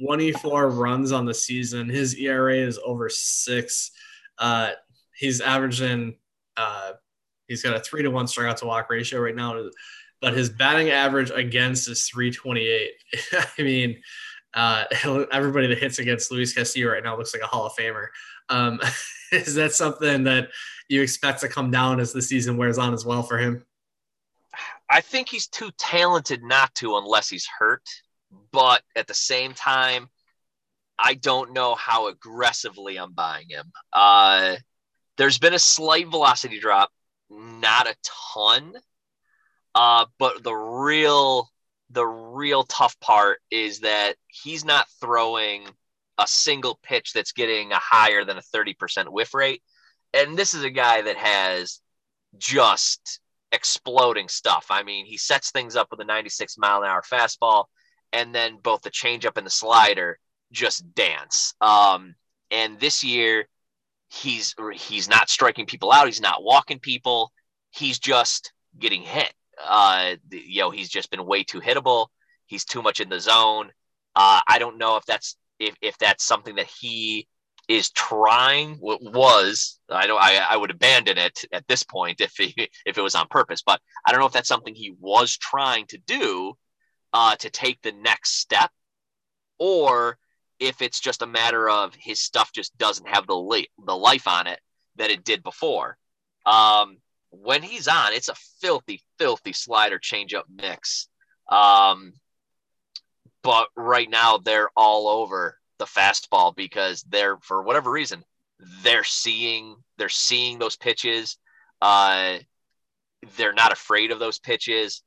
24 0.00 0.70
runs 0.70 1.12
on 1.12 1.24
the 1.24 1.34
season. 1.34 1.88
His 1.88 2.14
ERA 2.16 2.56
is 2.56 2.78
over 2.84 3.08
six. 3.08 3.90
Uh, 4.38 4.70
he's 5.16 5.40
averaging, 5.40 6.16
uh, 6.56 6.92
he's 7.46 7.62
got 7.62 7.76
a 7.76 7.80
three 7.80 8.02
to 8.02 8.10
one 8.10 8.26
strikeout 8.26 8.56
to 8.56 8.66
walk 8.66 8.90
ratio 8.90 9.20
right 9.20 9.34
now 9.34 9.54
but 10.20 10.34
his 10.34 10.50
batting 10.50 10.90
average 10.90 11.30
against 11.30 11.88
is 11.88 12.08
328. 12.08 12.90
I 13.58 13.62
mean, 13.62 14.00
uh, 14.54 14.84
everybody 15.32 15.66
that 15.68 15.78
hits 15.78 15.98
against 15.98 16.30
Luis 16.30 16.54
Castillo 16.54 16.90
right 16.90 17.02
now 17.02 17.16
looks 17.16 17.34
like 17.34 17.42
a 17.42 17.46
Hall 17.46 17.66
of 17.66 17.72
Famer. 17.74 18.06
Um, 18.48 18.80
is 19.32 19.54
that 19.54 19.72
something 19.72 20.24
that 20.24 20.48
you 20.88 21.02
expect 21.02 21.40
to 21.40 21.48
come 21.48 21.70
down 21.70 22.00
as 22.00 22.12
the 22.12 22.22
season 22.22 22.56
wears 22.56 22.78
on 22.78 22.94
as 22.94 23.04
well 23.04 23.22
for 23.22 23.38
him? 23.38 23.64
I 24.90 25.02
think 25.02 25.28
he's 25.28 25.46
too 25.46 25.70
talented 25.78 26.42
not 26.42 26.74
to 26.76 26.96
unless 26.96 27.28
he's 27.28 27.46
hurt. 27.46 27.86
But 28.52 28.82
at 28.96 29.06
the 29.06 29.14
same 29.14 29.54
time, 29.54 30.08
I 30.98 31.14
don't 31.14 31.52
know 31.52 31.74
how 31.74 32.08
aggressively 32.08 32.98
I'm 32.98 33.12
buying 33.12 33.46
him. 33.48 33.70
Uh, 33.92 34.56
there's 35.16 35.38
been 35.38 35.54
a 35.54 35.58
slight 35.58 36.08
velocity 36.08 36.58
drop, 36.58 36.90
not 37.30 37.86
a 37.86 37.96
ton, 38.34 38.74
uh, 39.74 40.06
but 40.18 40.42
the 40.42 40.54
real 40.54 41.48
the 41.90 42.06
real 42.06 42.64
tough 42.64 42.98
part 43.00 43.38
is 43.50 43.80
that 43.80 44.16
he's 44.26 44.64
not 44.64 44.86
throwing 45.00 45.66
a 46.18 46.26
single 46.26 46.78
pitch 46.82 47.12
that's 47.14 47.32
getting 47.32 47.72
a 47.72 47.78
higher 47.78 48.24
than 48.24 48.36
a 48.36 48.42
30% 48.42 49.08
whiff 49.08 49.32
rate. 49.32 49.62
And 50.12 50.36
this 50.36 50.52
is 50.52 50.64
a 50.64 50.70
guy 50.70 51.00
that 51.02 51.16
has 51.16 51.80
just 52.36 53.20
exploding 53.52 54.28
stuff. 54.28 54.66
I 54.68 54.82
mean, 54.82 55.06
he 55.06 55.16
sets 55.16 55.50
things 55.50 55.76
up 55.76 55.88
with 55.90 56.00
a 56.00 56.04
96 56.04 56.58
mile 56.58 56.82
an 56.82 56.88
hour 56.88 57.02
fastball, 57.02 57.64
and 58.12 58.34
then 58.34 58.58
both 58.62 58.82
the 58.82 58.90
changeup 58.90 59.36
and 59.36 59.46
the 59.46 59.50
slider 59.50 60.18
just 60.52 60.94
dance. 60.94 61.54
Um, 61.60 62.14
and 62.50 62.80
this 62.80 63.04
year, 63.04 63.48
he's 64.10 64.54
he's 64.74 65.08
not 65.08 65.28
striking 65.28 65.66
people 65.66 65.92
out. 65.92 66.06
He's 66.06 66.20
not 66.20 66.42
walking 66.42 66.78
people. 66.78 67.32
He's 67.70 67.98
just 67.98 68.52
getting 68.78 69.02
hit. 69.02 69.32
Uh, 69.62 70.14
you 70.30 70.60
know, 70.60 70.70
he's 70.70 70.88
just 70.88 71.10
been 71.10 71.26
way 71.26 71.42
too 71.42 71.60
hittable. 71.60 72.06
He's 72.46 72.64
too 72.64 72.82
much 72.82 73.00
in 73.00 73.08
the 73.08 73.20
zone. 73.20 73.70
Uh, 74.16 74.40
I 74.48 74.58
don't 74.58 74.78
know 74.78 74.96
if 74.96 75.04
that's 75.04 75.36
if, 75.58 75.74
if 75.82 75.98
that's 75.98 76.24
something 76.24 76.56
that 76.56 76.66
he 76.80 77.28
is 77.68 77.90
trying 77.90 78.78
was 78.80 79.78
I 79.90 80.06
don't 80.06 80.20
I, 80.20 80.38
I 80.38 80.56
would 80.56 80.70
abandon 80.70 81.18
it 81.18 81.44
at 81.52 81.68
this 81.68 81.82
point 81.82 82.20
if 82.22 82.32
he, 82.34 82.54
if 82.86 82.96
it 82.96 83.02
was 83.02 83.14
on 83.14 83.28
purpose, 83.28 83.62
but 83.62 83.80
I 84.06 84.10
don't 84.10 84.20
know 84.20 84.26
if 84.26 84.32
that's 84.32 84.48
something 84.48 84.74
he 84.74 84.94
was 84.98 85.36
trying 85.36 85.86
to 85.88 85.98
do 85.98 86.54
uh, 87.12 87.36
to 87.36 87.50
take 87.50 87.80
the 87.82 87.92
next 87.92 88.38
step, 88.38 88.70
or 89.58 90.18
if 90.60 90.82
it's 90.82 91.00
just 91.00 91.22
a 91.22 91.26
matter 91.26 91.68
of 91.68 91.94
his 91.94 92.20
stuff 92.20 92.52
just 92.52 92.76
doesn't 92.78 93.08
have 93.08 93.26
the 93.26 93.36
li- 93.36 93.70
the 93.86 93.96
life 93.96 94.26
on 94.26 94.46
it 94.46 94.60
that 94.96 95.10
it 95.10 95.24
did 95.24 95.42
before. 95.42 95.96
Um, 96.46 96.98
when 97.30 97.62
he's 97.62 97.88
on, 97.88 98.12
it's 98.12 98.28
a 98.28 98.34
filthy, 98.60 99.02
filthy 99.18 99.52
slider 99.52 99.98
changeup 99.98 100.44
mix. 100.48 101.08
Um, 101.50 102.14
but 103.42 103.68
right 103.76 104.08
now 104.10 104.38
they're 104.38 104.70
all 104.76 105.08
over 105.08 105.58
the 105.78 105.84
fastball 105.84 106.54
because 106.54 107.02
they're 107.08 107.38
for 107.38 107.62
whatever 107.62 107.90
reason 107.90 108.24
they're 108.82 109.04
seeing 109.04 109.76
they're 109.96 110.08
seeing 110.08 110.58
those 110.58 110.76
pitches. 110.76 111.38
Uh, 111.80 112.38
they're 113.36 113.52
not 113.52 113.72
afraid 113.72 114.10
of 114.10 114.18
those 114.18 114.38
pitches. 114.38 115.02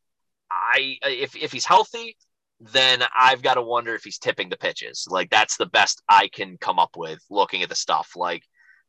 I 0.51 0.97
if 1.03 1.35
if 1.35 1.51
he's 1.51 1.65
healthy, 1.65 2.17
then 2.59 3.03
I've 3.17 3.41
got 3.41 3.55
to 3.55 3.61
wonder 3.61 3.95
if 3.95 4.03
he's 4.03 4.19
tipping 4.19 4.49
the 4.49 4.57
pitches. 4.57 5.07
Like 5.09 5.29
that's 5.29 5.57
the 5.57 5.65
best 5.65 6.01
I 6.07 6.27
can 6.27 6.57
come 6.57 6.79
up 6.79 6.95
with 6.97 7.19
looking 7.29 7.63
at 7.63 7.69
the 7.69 7.75
stuff. 7.75 8.11
Like 8.15 8.43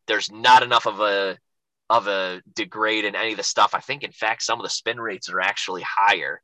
there's 0.06 0.30
not 0.30 0.62
enough 0.62 0.86
of 0.86 1.00
a 1.00 1.38
of 1.88 2.06
a 2.08 2.42
degrade 2.54 3.04
in 3.04 3.14
any 3.14 3.32
of 3.32 3.36
the 3.36 3.42
stuff. 3.42 3.74
I 3.74 3.80
think 3.80 4.02
in 4.02 4.12
fact 4.12 4.42
some 4.42 4.58
of 4.58 4.64
the 4.64 4.70
spin 4.70 5.00
rates 5.00 5.30
are 5.30 5.40
actually 5.40 5.82
higher, 5.82 6.42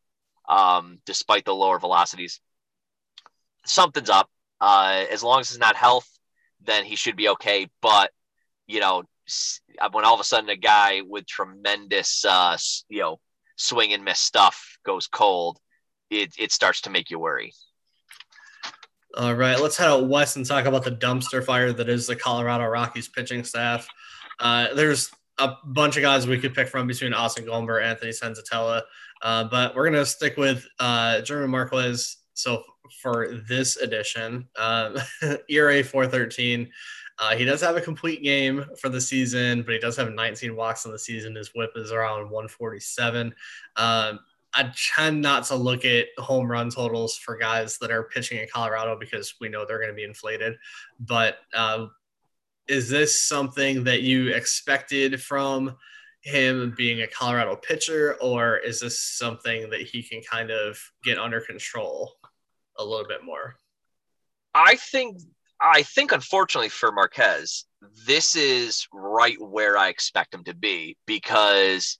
um, 0.48 0.98
despite 1.06 1.44
the 1.44 1.54
lower 1.54 1.78
velocities. 1.78 2.40
Something's 3.64 4.10
up. 4.10 4.30
Uh, 4.60 5.04
as 5.10 5.22
long 5.22 5.40
as 5.40 5.50
it's 5.50 5.60
not 5.60 5.76
health, 5.76 6.08
then 6.62 6.84
he 6.84 6.96
should 6.96 7.16
be 7.16 7.28
okay. 7.30 7.68
But 7.82 8.10
you 8.66 8.80
know, 8.80 9.04
when 9.92 10.04
all 10.04 10.14
of 10.14 10.20
a 10.20 10.24
sudden 10.24 10.48
a 10.48 10.56
guy 10.56 11.02
with 11.06 11.26
tremendous, 11.26 12.24
uh, 12.24 12.56
you 12.88 13.00
know, 13.00 13.20
swing 13.58 13.92
and 13.92 14.04
miss 14.04 14.18
stuff 14.18 14.78
goes 14.86 15.06
cold, 15.06 15.58
it 16.10 16.32
it 16.38 16.52
starts 16.52 16.80
to 16.82 16.90
make 16.90 17.10
you 17.10 17.18
worry. 17.18 17.52
All 19.16 19.34
right, 19.34 19.60
let's 19.60 19.76
head 19.76 19.88
out 19.88 20.08
west 20.08 20.36
and 20.36 20.46
talk 20.46 20.64
about 20.64 20.84
the 20.84 20.92
dumpster 20.92 21.44
fire 21.44 21.72
that 21.72 21.88
is 21.88 22.06
the 22.06 22.16
Colorado 22.16 22.64
Rockies 22.66 23.08
pitching 23.08 23.44
staff. 23.44 23.88
Uh, 24.38 24.72
there's 24.74 25.10
a 25.38 25.54
bunch 25.64 25.96
of 25.96 26.02
guys 26.02 26.26
we 26.26 26.38
could 26.38 26.54
pick 26.54 26.68
from 26.68 26.86
between 26.86 27.12
Austin 27.12 27.44
Gomber, 27.44 27.82
Anthony 27.82 28.12
Senzatela, 28.12 28.82
uh, 29.22 29.44
but 29.44 29.74
we're 29.74 29.84
gonna 29.84 30.06
stick 30.06 30.36
with 30.36 30.66
uh, 30.78 31.20
German 31.22 31.50
Marquez. 31.50 32.18
So 32.34 32.62
for 33.02 33.42
this 33.48 33.76
edition, 33.76 34.48
um, 34.56 34.96
ERA 35.48 35.82
413. 35.82 36.70
Uh, 37.18 37.36
he 37.36 37.44
does 37.44 37.60
have 37.60 37.76
a 37.76 37.80
complete 37.80 38.22
game 38.22 38.64
for 38.78 38.88
the 38.88 39.00
season, 39.00 39.62
but 39.62 39.72
he 39.72 39.80
does 39.80 39.96
have 39.96 40.12
19 40.12 40.54
walks 40.54 40.84
in 40.84 40.92
the 40.92 40.98
season. 40.98 41.34
His 41.34 41.50
whip 41.54 41.72
is 41.74 41.90
around 41.90 42.30
147. 42.30 43.34
Um, 43.76 44.20
I 44.54 44.72
tend 44.94 45.20
not 45.20 45.44
to 45.46 45.56
look 45.56 45.84
at 45.84 46.06
home 46.16 46.50
run 46.50 46.70
totals 46.70 47.16
for 47.16 47.36
guys 47.36 47.78
that 47.78 47.90
are 47.90 48.04
pitching 48.04 48.38
in 48.38 48.48
Colorado 48.52 48.96
because 48.98 49.34
we 49.40 49.48
know 49.48 49.66
they're 49.66 49.78
going 49.78 49.90
to 49.90 49.94
be 49.94 50.04
inflated. 50.04 50.56
But 51.00 51.38
uh, 51.54 51.86
is 52.68 52.88
this 52.88 53.20
something 53.20 53.84
that 53.84 54.02
you 54.02 54.28
expected 54.28 55.20
from 55.22 55.76
him 56.20 56.74
being 56.76 57.02
a 57.02 57.06
Colorado 57.06 57.56
pitcher, 57.56 58.16
or 58.20 58.58
is 58.58 58.80
this 58.80 58.98
something 58.98 59.70
that 59.70 59.82
he 59.82 60.02
can 60.02 60.22
kind 60.22 60.50
of 60.50 60.80
get 61.04 61.18
under 61.18 61.40
control 61.40 62.14
a 62.76 62.84
little 62.84 63.06
bit 63.06 63.24
more? 63.24 63.56
I 64.54 64.76
think 64.76 65.18
I 65.60 65.82
think 65.82 66.12
unfortunately 66.12 66.68
for 66.68 66.92
Marquez, 66.92 67.64
this 68.06 68.36
is 68.36 68.86
right 68.92 69.36
where 69.40 69.76
I 69.76 69.88
expect 69.88 70.34
him 70.34 70.44
to 70.44 70.54
be 70.54 70.96
because 71.06 71.98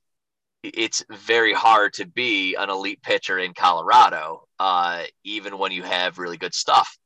it's 0.63 1.05
very 1.11 1.53
hard 1.53 1.95
to 1.95 2.07
be 2.07 2.55
an 2.55 2.71
elite 2.71 3.03
pitcher 3.03 3.39
in 3.39 3.55
Colorado, 3.55 4.47
uh, 4.59 5.05
even 5.25 5.59
when 5.59 5.73
you 5.73 5.83
have 5.83 6.19
really 6.19 6.37
good 6.37 6.55
stuff. 6.55 6.97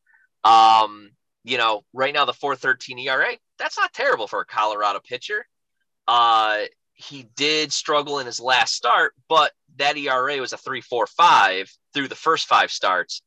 Um, 0.44 1.10
you 1.44 1.58
know, 1.58 1.84
right 1.92 2.14
now 2.14 2.24
the 2.24 2.32
413 2.32 2.98
ERA, 2.98 3.36
that's 3.58 3.78
not 3.78 3.92
terrible 3.92 4.26
for 4.26 4.40
a 4.40 4.46
Colorado 4.46 5.00
pitcher. 5.00 5.46
Uh, 6.06 6.62
he 6.94 7.26
did 7.36 7.72
struggle 7.72 8.18
in 8.18 8.26
his 8.26 8.40
last 8.40 8.74
start, 8.74 9.14
but 9.28 9.52
that 9.76 9.96
ERA 9.96 10.38
was 10.38 10.52
a 10.52 10.58
3.45 10.58 11.70
through 11.94 12.08
the 12.08 12.14
first 12.14 12.46
five 12.46 12.70
starts. 12.70 13.22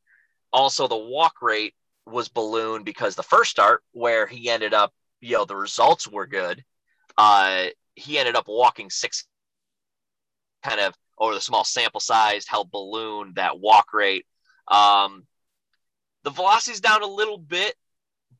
Also, 0.52 0.88
the 0.88 0.96
walk 0.96 1.42
rate 1.42 1.74
was 2.06 2.28
ballooned 2.28 2.84
because 2.84 3.14
the 3.14 3.22
first 3.22 3.50
start, 3.50 3.82
where 3.92 4.26
he 4.26 4.48
ended 4.48 4.74
up, 4.74 4.92
you 5.20 5.36
know, 5.36 5.44
the 5.44 5.56
results 5.56 6.08
were 6.08 6.26
good. 6.26 6.64
Uh, 7.18 7.66
he 7.94 8.18
ended 8.18 8.36
up 8.36 8.46
walking 8.46 8.90
six 8.90 9.26
kind 10.62 10.80
of 10.80 10.94
over 11.18 11.34
the 11.34 11.40
small 11.40 11.64
sample 11.64 12.00
size 12.00 12.46
helped 12.46 12.72
balloon 12.72 13.32
that 13.36 13.58
walk 13.58 13.92
rate. 13.92 14.26
Um, 14.68 15.26
the 16.24 16.30
velocity's 16.30 16.80
down 16.80 17.02
a 17.02 17.06
little 17.06 17.38
bit, 17.38 17.74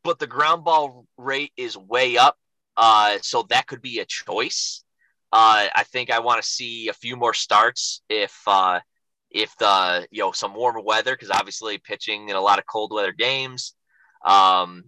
but 0.02 0.18
the 0.18 0.26
ground 0.26 0.64
ball 0.64 1.06
rate 1.16 1.52
is 1.56 1.76
way 1.76 2.18
up. 2.18 2.36
Uh, 2.76 3.18
so 3.22 3.46
that 3.48 3.66
could 3.66 3.80
be 3.80 4.00
a 4.00 4.04
choice. 4.04 4.84
Uh, 5.32 5.66
I 5.74 5.84
think 5.84 6.10
I 6.10 6.20
want 6.20 6.42
to 6.42 6.48
see 6.48 6.88
a 6.88 6.92
few 6.92 7.16
more 7.16 7.34
starts 7.34 8.02
if 8.08 8.36
uh, 8.46 8.80
if 9.30 9.56
the 9.58 10.06
you 10.10 10.22
know 10.22 10.32
some 10.32 10.54
warmer 10.54 10.80
weather 10.80 11.14
because 11.14 11.30
obviously 11.30 11.78
pitching 11.78 12.28
in 12.28 12.36
a 12.36 12.40
lot 12.40 12.58
of 12.58 12.66
cold 12.66 12.92
weather 12.92 13.12
games. 13.12 13.74
Um, 14.24 14.84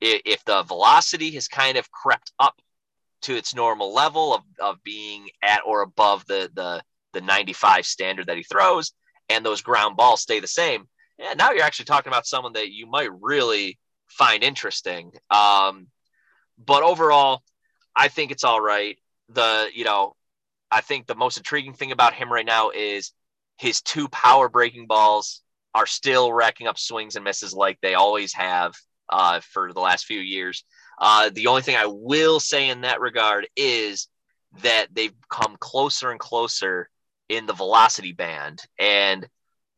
if, 0.00 0.44
the 0.44 0.62
velocity 0.62 1.30
has 1.32 1.48
kind 1.48 1.76
of 1.76 1.90
crept 1.90 2.32
up 2.38 2.60
to 3.22 3.36
its 3.36 3.54
normal 3.54 3.92
level 3.92 4.34
of, 4.34 4.42
of 4.58 4.82
being 4.82 5.28
at 5.42 5.60
or 5.66 5.82
above 5.82 6.24
the, 6.26 6.50
the, 6.54 6.82
the 7.12 7.20
95 7.20 7.84
standard 7.84 8.26
that 8.28 8.36
he 8.36 8.42
throws, 8.42 8.92
and 9.28 9.44
those 9.44 9.60
ground 9.60 9.96
balls 9.96 10.22
stay 10.22 10.40
the 10.40 10.48
same, 10.48 10.88
yeah, 11.18 11.34
now 11.34 11.52
you're 11.52 11.64
actually 11.64 11.84
talking 11.84 12.10
about 12.10 12.26
someone 12.26 12.54
that 12.54 12.72
you 12.72 12.86
might 12.86 13.10
really 13.20 13.78
find 14.08 14.42
interesting. 14.42 15.12
Um, 15.30 15.88
but 16.58 16.82
overall, 16.82 17.42
I 17.94 18.08
think 18.08 18.32
it's 18.32 18.44
all 18.44 18.60
right. 18.60 18.96
The, 19.28 19.68
you 19.74 19.84
know, 19.84 20.16
I 20.70 20.80
think 20.80 21.06
the 21.06 21.14
most 21.14 21.36
intriguing 21.36 21.74
thing 21.74 21.92
about 21.92 22.14
him 22.14 22.32
right 22.32 22.46
now 22.46 22.70
is 22.70 23.12
his 23.60 23.82
two 23.82 24.08
power 24.08 24.48
breaking 24.48 24.86
balls 24.86 25.42
are 25.74 25.86
still 25.86 26.32
racking 26.32 26.66
up 26.66 26.78
swings 26.78 27.14
and 27.14 27.24
misses 27.24 27.52
like 27.52 27.78
they 27.82 27.92
always 27.92 28.32
have 28.32 28.74
uh, 29.10 29.38
for 29.40 29.74
the 29.74 29.80
last 29.80 30.06
few 30.06 30.18
years. 30.18 30.64
Uh, 30.98 31.28
the 31.34 31.46
only 31.46 31.60
thing 31.60 31.76
I 31.76 31.84
will 31.86 32.40
say 32.40 32.70
in 32.70 32.80
that 32.80 33.02
regard 33.02 33.46
is 33.56 34.08
that 34.62 34.86
they've 34.92 35.14
come 35.30 35.58
closer 35.60 36.10
and 36.10 36.18
closer 36.18 36.88
in 37.28 37.44
the 37.44 37.52
velocity 37.52 38.12
band, 38.12 38.62
and 38.78 39.28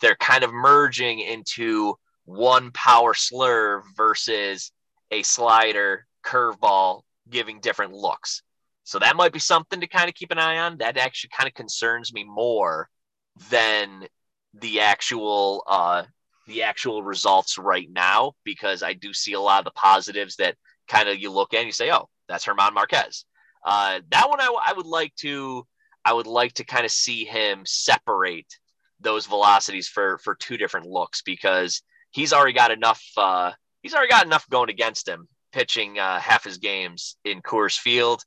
they're 0.01 0.15
kind 0.15 0.45
of 0.45 0.53
merging 0.53 1.19
into 1.19 1.97
one 2.25 2.71
power 2.71 3.15
slurve 3.15 3.83
versus 3.97 4.71
a 5.11 5.25
slider 5.25 6.07
curveball 6.25 7.03
giving 7.29 7.59
different 7.59 7.93
looks. 7.93 8.43
So 8.85 9.01
that 9.01 9.17
might 9.17 9.33
be 9.33 9.41
something 9.41 9.81
to 9.81 9.89
kind 9.89 10.09
of 10.09 10.15
keep 10.15 10.31
an 10.31 10.39
eye 10.39 10.59
on. 10.59 10.79
That 10.79 10.97
actually 10.99 11.31
kind 11.37 11.49
of 11.49 11.55
concerns 11.55 12.13
me 12.13 12.23
more 12.23 12.89
than 13.51 14.07
the 14.55 14.81
actual 14.81 15.65
uh, 15.67 16.05
the 16.47 16.63
actual 16.63 17.03
results 17.03 17.59
right 17.59 17.89
now 17.91 18.33
because 18.45 18.83
I 18.83 18.93
do 18.95 19.13
see 19.13 19.33
a 19.33 19.41
lot 19.41 19.61
of 19.61 19.65
the 19.65 19.71
positives 19.73 20.37
that 20.37 20.57
kind 20.89 21.09
of 21.09 21.19
you 21.19 21.31
look 21.31 21.55
at 21.55 21.59
and 21.59 21.67
you 21.67 21.73
say, 21.73 21.91
oh, 21.91 22.09
that's 22.29 22.45
German 22.45 22.75
Marquez. 22.75 23.25
Uh, 23.65 24.01
that 24.11 24.29
one 24.29 24.41
I, 24.41 24.55
I 24.67 24.73
would 24.73 24.87
like 24.87 25.15
to 25.17 25.67
I 26.05 26.13
would 26.13 26.27
like 26.27 26.55
to 26.55 26.65
kind 26.65 26.85
of 26.85 26.91
see 26.91 27.25
him 27.25 27.63
separate 27.65 28.59
those 29.01 29.27
velocities 29.27 29.89
for 29.89 30.19
for 30.19 30.35
two 30.35 30.57
different 30.57 30.87
looks 30.87 31.23
because 31.23 31.83
he's 32.11 32.33
already 32.33 32.53
got 32.53 32.71
enough 32.71 33.03
uh, 33.17 33.53
he's 33.83 33.95
already 33.95 34.11
got 34.11 34.27
enough 34.27 34.49
going 34.49 34.71
against 34.71 35.07
him 35.07 35.29
pitching 35.53 35.99
uh, 35.99 36.19
half 36.19 36.45
his 36.45 36.59
games 36.59 37.17
in 37.25 37.43
Coors 37.43 37.79
Field. 37.79 38.25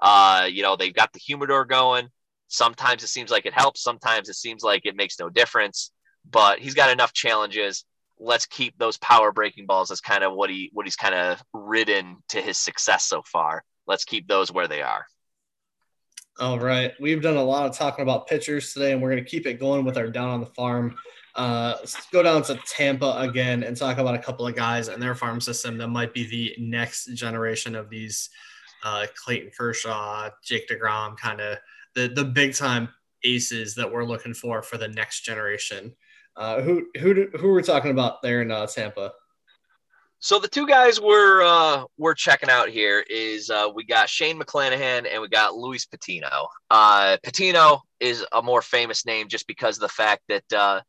Uh, 0.00 0.48
you 0.50 0.62
know 0.62 0.76
they've 0.76 0.94
got 0.94 1.12
the 1.12 1.18
humidor 1.18 1.64
going. 1.64 2.08
Sometimes 2.48 3.02
it 3.02 3.08
seems 3.08 3.30
like 3.30 3.46
it 3.46 3.54
helps. 3.54 3.82
Sometimes 3.82 4.28
it 4.28 4.34
seems 4.34 4.62
like 4.62 4.86
it 4.86 4.96
makes 4.96 5.18
no 5.18 5.28
difference. 5.28 5.92
But 6.30 6.58
he's 6.58 6.74
got 6.74 6.90
enough 6.90 7.12
challenges 7.12 7.84
let's 8.20 8.46
keep 8.46 8.76
those 8.78 8.96
power 8.98 9.32
breaking 9.32 9.66
balls 9.66 9.90
as 9.90 10.00
kind 10.00 10.24
of 10.24 10.34
what 10.34 10.50
he 10.50 10.70
what 10.72 10.86
he's 10.86 10.96
kind 10.96 11.14
of 11.14 11.42
ridden 11.52 12.16
to 12.30 12.40
his 12.40 12.58
success 12.58 13.04
so 13.04 13.22
far. 13.22 13.64
Let's 13.86 14.04
keep 14.04 14.28
those 14.28 14.52
where 14.52 14.68
they 14.68 14.82
are. 14.82 15.06
All 16.40 16.58
right, 16.58 16.92
we've 17.00 17.22
done 17.22 17.36
a 17.36 17.42
lot 17.42 17.66
of 17.66 17.76
talking 17.76 18.02
about 18.02 18.28
pitchers 18.28 18.72
today, 18.72 18.92
and 18.92 19.02
we're 19.02 19.10
going 19.10 19.24
to 19.24 19.28
keep 19.28 19.46
it 19.46 19.54
going 19.54 19.84
with 19.84 19.96
our 19.96 20.08
down 20.08 20.28
on 20.28 20.40
the 20.40 20.46
farm. 20.46 20.94
Uh, 21.34 21.74
let's 21.80 22.06
go 22.10 22.22
down 22.22 22.42
to 22.42 22.54
Tampa 22.66 23.16
again 23.18 23.64
and 23.64 23.76
talk 23.76 23.98
about 23.98 24.14
a 24.14 24.18
couple 24.18 24.46
of 24.46 24.54
guys 24.54 24.88
and 24.88 25.02
their 25.02 25.14
farm 25.14 25.40
system 25.40 25.78
that 25.78 25.88
might 25.88 26.14
be 26.14 26.26
the 26.26 26.54
next 26.58 27.06
generation 27.14 27.74
of 27.74 27.90
these 27.90 28.30
uh, 28.84 29.06
Clayton 29.16 29.50
Kershaw, 29.56 30.30
Jake 30.44 30.68
Degrom, 30.68 31.16
kind 31.16 31.40
of 31.40 31.58
the 31.94 32.08
the 32.08 32.24
big 32.24 32.54
time 32.54 32.88
aces 33.24 33.74
that 33.74 33.90
we're 33.90 34.04
looking 34.04 34.34
for 34.34 34.62
for 34.62 34.78
the 34.78 34.88
next 34.88 35.22
generation. 35.22 35.94
Uh, 36.36 36.62
who 36.62 36.86
who 36.98 37.28
who 37.36 37.48
are 37.48 37.54
we 37.54 37.62
talking 37.62 37.90
about 37.90 38.22
there 38.22 38.42
in 38.42 38.50
uh, 38.50 38.66
Tampa? 38.66 39.12
So 40.20 40.40
the 40.40 40.48
two 40.48 40.66
guys 40.66 41.00
we're 41.00 41.42
uh, 41.42 41.84
we're 41.96 42.14
checking 42.14 42.50
out 42.50 42.68
here 42.68 43.04
is 43.08 43.50
uh, 43.50 43.68
we 43.72 43.84
got 43.84 44.08
Shane 44.08 44.38
McClanahan 44.38 45.06
and 45.10 45.22
we 45.22 45.28
got 45.28 45.54
Luis 45.54 45.86
Patino. 45.86 46.48
Uh, 46.70 47.16
Patino 47.22 47.82
is 48.00 48.24
a 48.32 48.42
more 48.42 48.62
famous 48.62 49.06
name 49.06 49.28
just 49.28 49.46
because 49.46 49.76
of 49.76 49.82
the 49.82 49.88
fact 49.88 50.22
that 50.28 50.52
uh, 50.52 50.80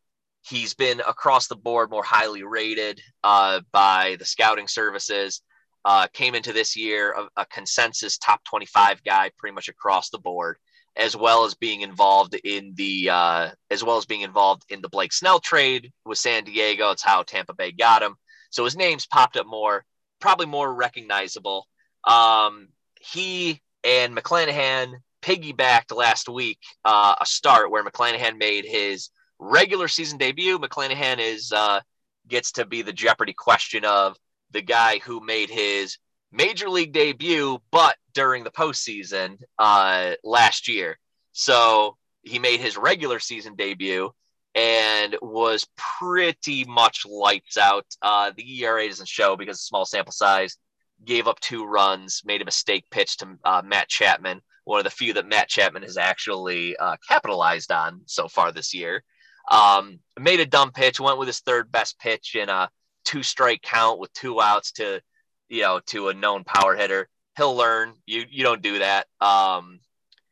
he's 0.41 0.73
been 0.73 0.99
across 1.01 1.47
the 1.47 1.55
board 1.55 1.91
more 1.91 2.03
highly 2.03 2.43
rated 2.43 2.99
uh, 3.23 3.61
by 3.71 4.15
the 4.17 4.25
scouting 4.25 4.67
services. 4.67 5.41
Uh, 5.85 6.07
came 6.11 6.35
into 6.35 6.51
this 6.51 6.75
year 6.75 7.13
a, 7.13 7.41
a 7.41 7.45
consensus 7.45 8.17
top 8.17 8.43
25 8.43 9.01
guy 9.03 9.31
pretty 9.37 9.53
much 9.53 9.69
across 9.69 10.09
the 10.09 10.17
board 10.17 10.57
as 10.95 11.15
well 11.15 11.45
as 11.45 11.55
being 11.55 11.81
involved 11.81 12.35
in 12.43 12.73
the 12.75 13.09
uh, 13.09 13.49
as 13.69 13.83
well 13.83 13.97
as 13.97 14.05
being 14.05 14.21
involved 14.21 14.63
in 14.69 14.81
the 14.81 14.89
Blake 14.89 15.13
Snell 15.13 15.39
trade 15.39 15.91
with 16.05 16.17
San 16.17 16.43
Diego. 16.43 16.91
It's 16.91 17.03
how 17.03 17.23
Tampa 17.23 17.53
Bay 17.53 17.71
got 17.71 18.03
him. 18.03 18.15
So 18.51 18.65
his 18.65 18.75
name's 18.75 19.05
popped 19.05 19.37
up 19.37 19.47
more, 19.47 19.85
probably 20.19 20.47
more 20.47 20.73
recognizable. 20.73 21.67
Um, 22.03 22.69
he 22.99 23.61
and 23.83 24.15
McClanahan 24.15 24.93
piggybacked 25.21 25.95
last 25.95 26.29
week 26.29 26.59
uh, 26.85 27.15
a 27.19 27.25
start 27.25 27.71
where 27.71 27.83
McClanahan 27.83 28.37
made 28.37 28.65
his 28.65 29.09
regular 29.39 29.87
season 29.87 30.17
debut. 30.17 30.59
McClanahan 30.59 31.19
is 31.19 31.51
uh, 31.51 31.81
gets 32.27 32.53
to 32.53 32.65
be 32.65 32.81
the 32.81 32.93
Jeopardy 32.93 33.33
question 33.33 33.85
of 33.85 34.17
the 34.51 34.61
guy 34.61 34.99
who 34.99 35.19
made 35.21 35.49
his 35.49 35.97
major 36.31 36.69
league 36.69 36.93
debut, 36.93 37.59
but 37.71 37.95
during 38.13 38.43
the 38.43 38.51
postseason 38.51 39.39
uh, 39.57 40.11
last 40.23 40.67
year. 40.67 40.97
So 41.31 41.97
he 42.21 42.39
made 42.39 42.59
his 42.59 42.77
regular 42.77 43.19
season 43.19 43.55
debut 43.55 44.11
and 44.55 45.15
was 45.21 45.67
pretty 45.77 46.65
much 46.65 47.05
lights 47.05 47.57
out. 47.57 47.85
Uh, 48.01 48.31
the 48.35 48.63
ERA 48.63 48.87
doesn't 48.87 49.07
show 49.07 49.35
because 49.35 49.57
of 49.57 49.61
small 49.61 49.85
sample 49.85 50.11
size. 50.11 50.57
Gave 51.05 51.27
up 51.27 51.39
two 51.39 51.65
runs, 51.65 52.23
made 52.25 52.41
a 52.41 52.45
mistake 52.45 52.85
pitch 52.91 53.17
to 53.17 53.37
uh, 53.45 53.61
Matt 53.63 53.87
Chapman, 53.87 54.41
one 54.65 54.79
of 54.79 54.83
the 54.83 54.89
few 54.89 55.13
that 55.13 55.27
Matt 55.27 55.47
Chapman 55.47 55.83
has 55.83 55.97
actually 55.97 56.75
uh, 56.75 56.97
capitalized 57.07 57.71
on 57.71 58.01
so 58.05 58.27
far 58.27 58.51
this 58.51 58.73
year. 58.73 59.03
Um, 59.49 59.99
made 60.19 60.41
a 60.41 60.45
dumb 60.45 60.71
pitch, 60.71 60.99
went 60.99 61.17
with 61.17 61.27
his 61.27 61.39
third 61.39 61.71
best 61.71 61.97
pitch 61.99 62.35
in 62.35 62.49
a 62.49 62.69
two 63.05 63.23
strike 63.23 63.61
count 63.61 63.99
with 63.99 64.11
two 64.13 64.41
outs 64.41 64.73
to, 64.73 65.01
you 65.49 65.61
know, 65.61 65.79
to 65.87 66.09
a 66.09 66.13
known 66.13 66.43
power 66.43 66.75
hitter. 66.75 67.09
He'll 67.37 67.55
learn. 67.55 67.93
You 68.05 68.25
you 68.29 68.43
don't 68.43 68.61
do 68.61 68.79
that. 68.79 69.07
Um, 69.19 69.79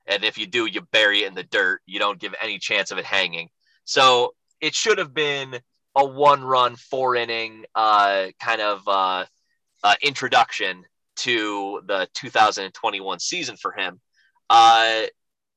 and 0.05 0.23
if 0.23 0.37
you 0.37 0.47
do, 0.47 0.65
you 0.65 0.81
bury 0.81 1.23
it 1.23 1.27
in 1.27 1.33
the 1.33 1.43
dirt. 1.43 1.81
You 1.85 1.99
don't 1.99 2.19
give 2.19 2.33
any 2.41 2.59
chance 2.59 2.91
of 2.91 2.97
it 2.97 3.05
hanging. 3.05 3.49
So 3.83 4.35
it 4.61 4.73
should 4.73 4.97
have 4.97 5.13
been 5.13 5.59
a 5.95 6.05
one 6.05 6.43
run, 6.43 6.75
four 6.75 7.15
inning 7.15 7.65
uh, 7.75 8.27
kind 8.41 8.61
of 8.61 8.87
uh, 8.87 9.25
uh, 9.83 9.95
introduction 10.01 10.83
to 11.17 11.81
the 11.85 12.07
2021 12.13 13.19
season 13.19 13.57
for 13.57 13.71
him. 13.71 13.99
Uh, 14.49 15.03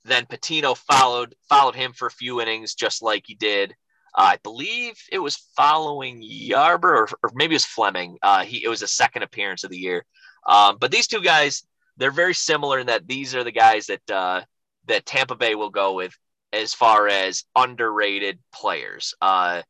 then 0.05 0.27
Patino 0.27 0.75
followed 0.75 1.35
followed 1.49 1.75
him 1.75 1.93
for 1.93 2.07
a 2.07 2.11
few 2.11 2.41
innings, 2.41 2.75
just 2.75 3.03
like 3.03 3.25
he 3.27 3.35
did. 3.35 3.75
Uh, 4.15 4.33
I 4.33 4.39
believe 4.43 4.95
it 5.13 5.19
was 5.19 5.37
following 5.57 6.23
Yarbrough, 6.23 6.85
or, 6.85 7.09
or 7.23 7.31
maybe 7.35 7.55
it 7.55 7.57
was 7.57 7.65
Fleming. 7.65 8.19
Uh, 8.23 8.45
he 8.45 8.65
it 8.65 8.69
was 8.69 8.83
a 8.83 8.89
second 8.89 9.23
appearance 9.23 9.65
of 9.65 9.71
the 9.71 9.79
year. 9.79 10.05
Um, 10.47 10.79
but 10.81 10.91
these 10.91 11.07
two 11.07 11.21
guys, 11.23 11.65
they're 11.97 12.11
very 12.11 12.35
similar 12.35 12.79
in 12.79 12.87
that 12.87 13.07
these 13.07 13.35
are 13.35 13.45
the 13.45 13.53
guys 13.53 13.87
that 13.87 14.47
that 14.87 15.07
Tampa 15.07 15.37
Bay 15.37 15.55
will 15.55 15.71
go 15.71 15.95
with 15.95 16.17
as 16.53 16.75
far 16.75 17.09
as 17.09 17.45
underrated 17.55 18.39
players. 18.53 19.15
Uh, 19.21 19.63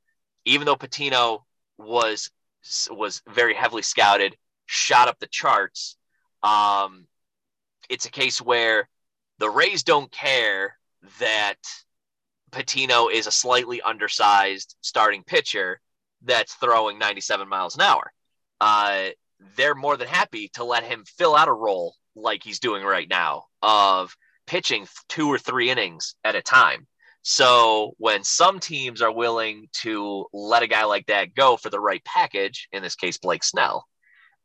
even 0.44 0.66
though 0.66 0.76
Patino 0.76 1.44
was 1.78 2.30
was 2.90 3.22
very 3.28 3.54
heavily 3.54 3.82
scouted, 3.82 4.36
shot 4.66 5.08
up 5.08 5.18
the 5.18 5.26
charts. 5.26 5.96
Um, 6.42 7.06
it's 7.88 8.06
a 8.06 8.10
case 8.10 8.40
where 8.40 8.88
the 9.38 9.50
Rays 9.50 9.82
don't 9.82 10.10
care 10.12 10.76
that 11.18 11.58
Patino 12.50 13.08
is 13.08 13.26
a 13.26 13.32
slightly 13.32 13.80
undersized 13.80 14.76
starting 14.80 15.24
pitcher 15.24 15.80
that's 16.22 16.54
throwing 16.54 16.98
97 16.98 17.48
miles 17.48 17.74
an 17.74 17.82
hour. 17.82 18.12
Uh, 18.60 19.08
they're 19.56 19.74
more 19.74 19.96
than 19.96 20.08
happy 20.08 20.48
to 20.54 20.64
let 20.64 20.84
him 20.84 21.04
fill 21.04 21.34
out 21.34 21.48
a 21.48 21.52
role 21.52 21.94
like 22.14 22.42
he's 22.42 22.58
doing 22.58 22.84
right 22.84 23.08
now 23.08 23.44
of 23.62 24.14
pitching 24.46 24.86
two 25.08 25.28
or 25.28 25.38
three 25.38 25.70
innings 25.70 26.14
at 26.24 26.34
a 26.34 26.42
time. 26.42 26.86
So 27.22 27.94
when 27.98 28.24
some 28.24 28.60
teams 28.60 29.02
are 29.02 29.12
willing 29.12 29.68
to 29.82 30.26
let 30.32 30.62
a 30.62 30.66
guy 30.66 30.84
like 30.84 31.06
that 31.06 31.34
go 31.34 31.56
for 31.56 31.70
the 31.70 31.80
right 31.80 32.02
package, 32.04 32.68
in 32.72 32.82
this 32.82 32.96
case 32.96 33.18
Blake 33.18 33.44
Snell, 33.44 33.86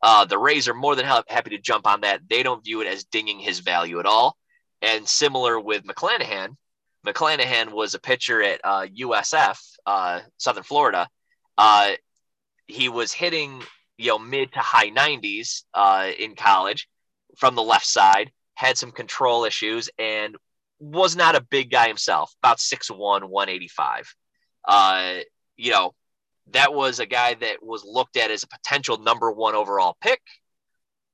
uh, 0.02 0.26
the 0.26 0.38
Rays 0.38 0.68
are 0.68 0.74
more 0.74 0.94
than 0.94 1.06
happy 1.06 1.50
to 1.50 1.58
jump 1.58 1.86
on 1.86 2.02
that. 2.02 2.20
They 2.28 2.42
don't 2.42 2.64
view 2.64 2.82
it 2.82 2.86
as 2.86 3.04
dinging 3.04 3.38
his 3.38 3.60
value 3.60 3.98
at 3.98 4.06
all. 4.06 4.36
And 4.82 5.08
similar 5.08 5.58
with 5.58 5.84
McClanahan, 5.84 6.56
McClanahan 7.06 7.72
was 7.72 7.94
a 7.94 8.00
pitcher 8.00 8.42
at 8.42 8.60
uh, 8.64 8.86
USF, 8.86 9.58
uh, 9.86 10.20
Southern 10.38 10.64
Florida. 10.64 11.08
Uh, 11.56 11.92
he 12.66 12.88
was 12.88 13.12
hitting 13.12 13.62
you 13.98 14.08
know 14.08 14.18
mid 14.18 14.52
to 14.52 14.60
high 14.60 14.90
90s 14.90 15.62
uh, 15.74 16.10
in 16.18 16.34
college 16.34 16.88
from 17.36 17.54
the 17.54 17.62
left 17.62 17.86
side 17.86 18.30
had 18.54 18.78
some 18.78 18.90
control 18.90 19.44
issues 19.44 19.88
and 19.98 20.34
was 20.80 21.14
not 21.14 21.36
a 21.36 21.40
big 21.40 21.70
guy 21.70 21.88
himself, 21.88 22.34
about 22.42 22.58
6'1, 22.58 22.96
185. 22.98 24.14
Uh, 24.66 25.18
you 25.56 25.70
know, 25.70 25.94
that 26.52 26.74
was 26.74 26.98
a 26.98 27.06
guy 27.06 27.34
that 27.34 27.62
was 27.62 27.84
looked 27.84 28.16
at 28.16 28.30
as 28.30 28.42
a 28.42 28.48
potential 28.48 28.98
number 28.98 29.30
one 29.30 29.54
overall 29.54 29.96
pick. 30.00 30.20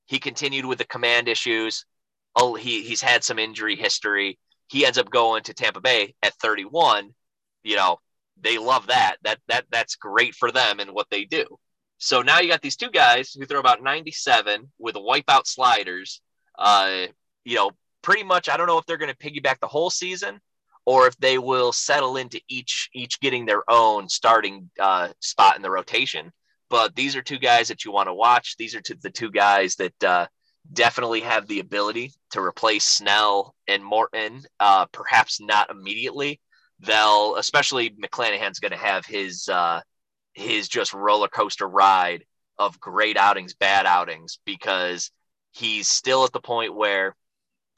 He 0.06 0.18
continued 0.18 0.66
with 0.66 0.78
the 0.78 0.84
command 0.84 1.28
issues. 1.28 1.84
Oh, 2.36 2.54
he, 2.54 2.82
he's 2.82 3.02
had 3.02 3.24
some 3.24 3.38
injury 3.38 3.76
history. 3.76 4.38
He 4.72 4.86
ends 4.86 4.96
up 4.96 5.10
going 5.10 5.42
to 5.42 5.52
Tampa 5.52 5.82
Bay 5.82 6.14
at 6.22 6.32
31. 6.36 7.10
You 7.62 7.76
know, 7.76 7.98
they 8.40 8.56
love 8.56 8.86
that. 8.86 9.16
That 9.22 9.38
that 9.48 9.66
that's 9.70 9.96
great 9.96 10.34
for 10.34 10.50
them 10.50 10.80
and 10.80 10.92
what 10.92 11.08
they 11.10 11.26
do. 11.26 11.44
So 11.98 12.22
now 12.22 12.40
you 12.40 12.48
got 12.48 12.62
these 12.62 12.76
two 12.76 12.90
guys 12.90 13.34
who 13.34 13.44
throw 13.44 13.60
about 13.60 13.82
97 13.82 14.72
with 14.78 14.94
wipeout 14.94 15.46
sliders. 15.46 16.22
Uh, 16.58 17.08
you 17.44 17.56
know, 17.56 17.72
pretty 18.00 18.22
much 18.22 18.48
I 18.48 18.56
don't 18.56 18.66
know 18.66 18.78
if 18.78 18.86
they're 18.86 18.96
going 18.96 19.14
to 19.14 19.30
piggyback 19.30 19.60
the 19.60 19.68
whole 19.68 19.90
season 19.90 20.40
or 20.86 21.06
if 21.06 21.18
they 21.18 21.36
will 21.36 21.72
settle 21.72 22.16
into 22.16 22.40
each 22.48 22.88
each 22.94 23.20
getting 23.20 23.44
their 23.44 23.70
own 23.70 24.08
starting 24.08 24.70
uh, 24.80 25.08
spot 25.20 25.56
in 25.56 25.62
the 25.62 25.70
rotation. 25.70 26.32
But 26.70 26.96
these 26.96 27.14
are 27.14 27.20
two 27.20 27.38
guys 27.38 27.68
that 27.68 27.84
you 27.84 27.92
want 27.92 28.08
to 28.08 28.14
watch. 28.14 28.56
These 28.56 28.74
are 28.74 28.80
two, 28.80 28.94
the 29.02 29.10
two 29.10 29.30
guys 29.30 29.76
that 29.76 30.02
uh, 30.02 30.28
definitely 30.70 31.20
have 31.20 31.46
the 31.46 31.60
ability 31.60 32.12
to 32.30 32.40
replace 32.40 32.84
Snell 32.84 33.54
and 33.68 33.84
Morton. 33.84 34.42
Uh, 34.60 34.86
perhaps 34.86 35.40
not 35.40 35.70
immediately. 35.70 36.40
They'll, 36.80 37.36
especially 37.36 37.90
McClanahan's 37.90 38.58
going 38.58 38.72
to 38.72 38.78
have 38.78 39.06
his 39.06 39.48
uh, 39.48 39.80
his 40.34 40.68
just 40.68 40.92
roller 40.94 41.28
coaster 41.28 41.68
ride 41.68 42.24
of 42.58 42.80
great 42.80 43.16
outings, 43.16 43.54
bad 43.54 43.86
outings, 43.86 44.38
because 44.44 45.10
he's 45.52 45.88
still 45.88 46.24
at 46.24 46.32
the 46.32 46.40
point 46.40 46.74
where 46.74 47.14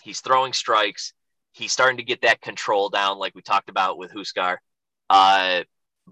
He's 0.02 0.20
throwing 0.20 0.52
strikes. 0.52 1.14
He's 1.52 1.72
starting 1.72 1.96
to 1.96 2.02
get 2.04 2.22
that 2.22 2.42
control 2.42 2.90
down, 2.90 3.18
like 3.18 3.34
we 3.34 3.40
talked 3.42 3.70
about 3.70 3.96
with 3.96 4.12
Huskar, 4.12 4.58
Uh, 5.08 5.64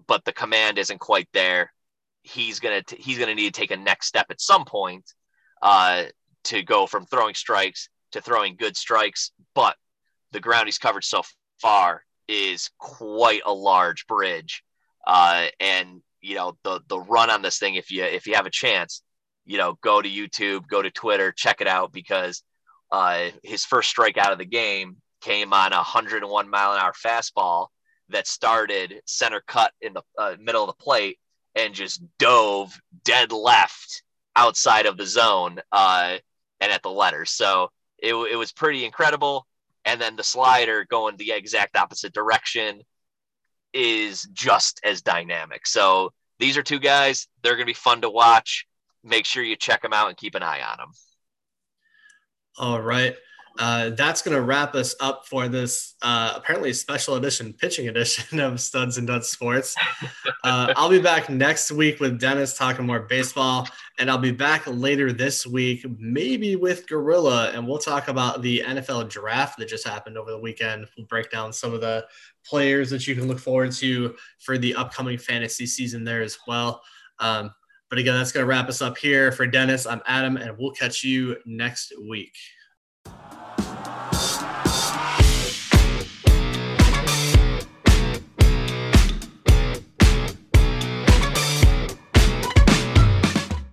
but 0.06 0.24
the 0.24 0.32
command 0.32 0.78
isn't 0.78 0.98
quite 0.98 1.28
there. 1.32 1.72
He's 2.22 2.60
gonna 2.60 2.82
t- 2.82 2.96
he's 2.96 3.18
gonna 3.18 3.34
need 3.34 3.52
to 3.52 3.60
take 3.60 3.70
a 3.70 3.76
next 3.76 4.06
step 4.06 4.26
at 4.30 4.40
some 4.40 4.64
point 4.64 5.04
uh, 5.60 6.04
to 6.44 6.62
go 6.62 6.86
from 6.86 7.06
throwing 7.06 7.34
strikes 7.34 7.88
to 8.12 8.20
throwing 8.20 8.56
good 8.56 8.76
strikes. 8.76 9.32
But 9.54 9.76
the 10.32 10.40
ground 10.40 10.66
he's 10.66 10.78
covered 10.78 11.04
so 11.04 11.22
far 11.60 12.04
is 12.28 12.70
quite 12.78 13.42
a 13.44 13.52
large 13.52 14.06
bridge, 14.06 14.62
uh, 15.06 15.46
and 15.60 16.02
you 16.20 16.36
know 16.36 16.56
the 16.62 16.80
the 16.88 17.00
run 17.00 17.30
on 17.30 17.42
this 17.42 17.58
thing. 17.58 17.74
If 17.74 17.90
you 17.90 18.04
if 18.04 18.26
you 18.26 18.34
have 18.34 18.46
a 18.46 18.50
chance, 18.50 19.02
you 19.44 19.58
know, 19.58 19.78
go 19.82 20.00
to 20.00 20.08
YouTube, 20.08 20.66
go 20.68 20.82
to 20.82 20.90
Twitter, 20.90 21.32
check 21.32 21.60
it 21.60 21.66
out 21.66 21.92
because 21.92 22.42
uh, 22.90 23.30
his 23.42 23.64
first 23.64 23.90
strike 23.90 24.18
out 24.18 24.32
of 24.32 24.38
the 24.38 24.44
game 24.44 24.96
came 25.20 25.52
on 25.52 25.72
a 25.72 25.76
101 25.76 26.50
mile 26.50 26.72
an 26.72 26.78
hour 26.78 26.92
fastball 26.92 27.68
that 28.08 28.26
started 28.26 29.00
center 29.06 29.42
cut 29.46 29.72
in 29.80 29.94
the 29.94 30.02
uh, 30.18 30.34
middle 30.40 30.62
of 30.62 30.66
the 30.66 30.82
plate 30.84 31.18
and 31.54 31.74
just 31.74 32.02
dove 32.18 32.78
dead 33.04 33.32
left 33.32 34.02
outside 34.34 34.86
of 34.86 34.96
the 34.96 35.06
zone 35.06 35.60
uh, 35.70 36.16
and 36.62 36.72
at 36.72 36.82
the 36.82 36.90
letters. 36.90 37.32
So 37.32 37.70
it, 37.98 38.14
it 38.14 38.36
was 38.36 38.52
pretty 38.52 38.86
incredible. 38.86 39.46
And 39.84 40.00
then 40.00 40.14
the 40.16 40.22
slider 40.22 40.86
going 40.88 41.16
the 41.16 41.32
exact 41.32 41.76
opposite 41.76 42.14
direction 42.14 42.82
is 43.74 44.22
just 44.32 44.80
as 44.84 45.02
dynamic. 45.02 45.66
So 45.66 46.12
these 46.38 46.56
are 46.56 46.62
two 46.62 46.78
guys. 46.78 47.26
They're 47.42 47.56
going 47.56 47.66
to 47.66 47.70
be 47.70 47.74
fun 47.74 48.00
to 48.02 48.10
watch. 48.10 48.66
Make 49.02 49.26
sure 49.26 49.42
you 49.42 49.56
check 49.56 49.82
them 49.82 49.92
out 49.92 50.08
and 50.08 50.16
keep 50.16 50.36
an 50.36 50.42
eye 50.44 50.62
on 50.62 50.78
them. 50.78 50.92
All 52.58 52.80
right. 52.80 53.16
Uh, 53.58 53.90
that's 53.90 54.22
going 54.22 54.36
to 54.36 54.42
wrap 54.42 54.74
us 54.74 54.94
up 55.00 55.26
for 55.26 55.48
this 55.48 55.94
uh, 56.02 56.32
apparently 56.36 56.72
special 56.72 57.16
edition 57.16 57.52
pitching 57.52 57.88
edition 57.88 58.40
of 58.40 58.60
Studs 58.60 58.98
and 58.98 59.06
Duds 59.06 59.28
Sports. 59.28 59.74
Uh, 60.44 60.72
I'll 60.76 60.88
be 60.88 61.00
back 61.00 61.28
next 61.28 61.70
week 61.70 62.00
with 62.00 62.18
Dennis 62.18 62.56
talking 62.56 62.86
more 62.86 63.00
baseball, 63.00 63.68
and 63.98 64.10
I'll 64.10 64.18
be 64.18 64.32
back 64.32 64.62
later 64.66 65.12
this 65.12 65.46
week, 65.46 65.84
maybe 65.98 66.56
with 66.56 66.88
Gorilla, 66.88 67.50
and 67.52 67.66
we'll 67.66 67.78
talk 67.78 68.08
about 68.08 68.42
the 68.42 68.62
NFL 68.66 69.08
draft 69.10 69.58
that 69.58 69.68
just 69.68 69.86
happened 69.86 70.16
over 70.16 70.30
the 70.30 70.38
weekend. 70.38 70.86
We'll 70.96 71.06
break 71.06 71.30
down 71.30 71.52
some 71.52 71.74
of 71.74 71.80
the 71.80 72.06
players 72.44 72.90
that 72.90 73.06
you 73.06 73.14
can 73.14 73.28
look 73.28 73.38
forward 73.38 73.72
to 73.72 74.14
for 74.40 74.58
the 74.58 74.74
upcoming 74.74 75.18
fantasy 75.18 75.66
season 75.66 76.04
there 76.04 76.22
as 76.22 76.38
well. 76.46 76.82
Um, 77.18 77.52
but 77.90 77.98
again, 77.98 78.14
that's 78.14 78.32
going 78.32 78.42
to 78.42 78.48
wrap 78.48 78.70
us 78.70 78.80
up 78.80 78.96
here. 78.96 79.30
For 79.30 79.46
Dennis, 79.46 79.86
I'm 79.86 80.00
Adam, 80.06 80.38
and 80.38 80.56
we'll 80.56 80.72
catch 80.72 81.04
you 81.04 81.36
next 81.44 81.92
week. 82.08 82.34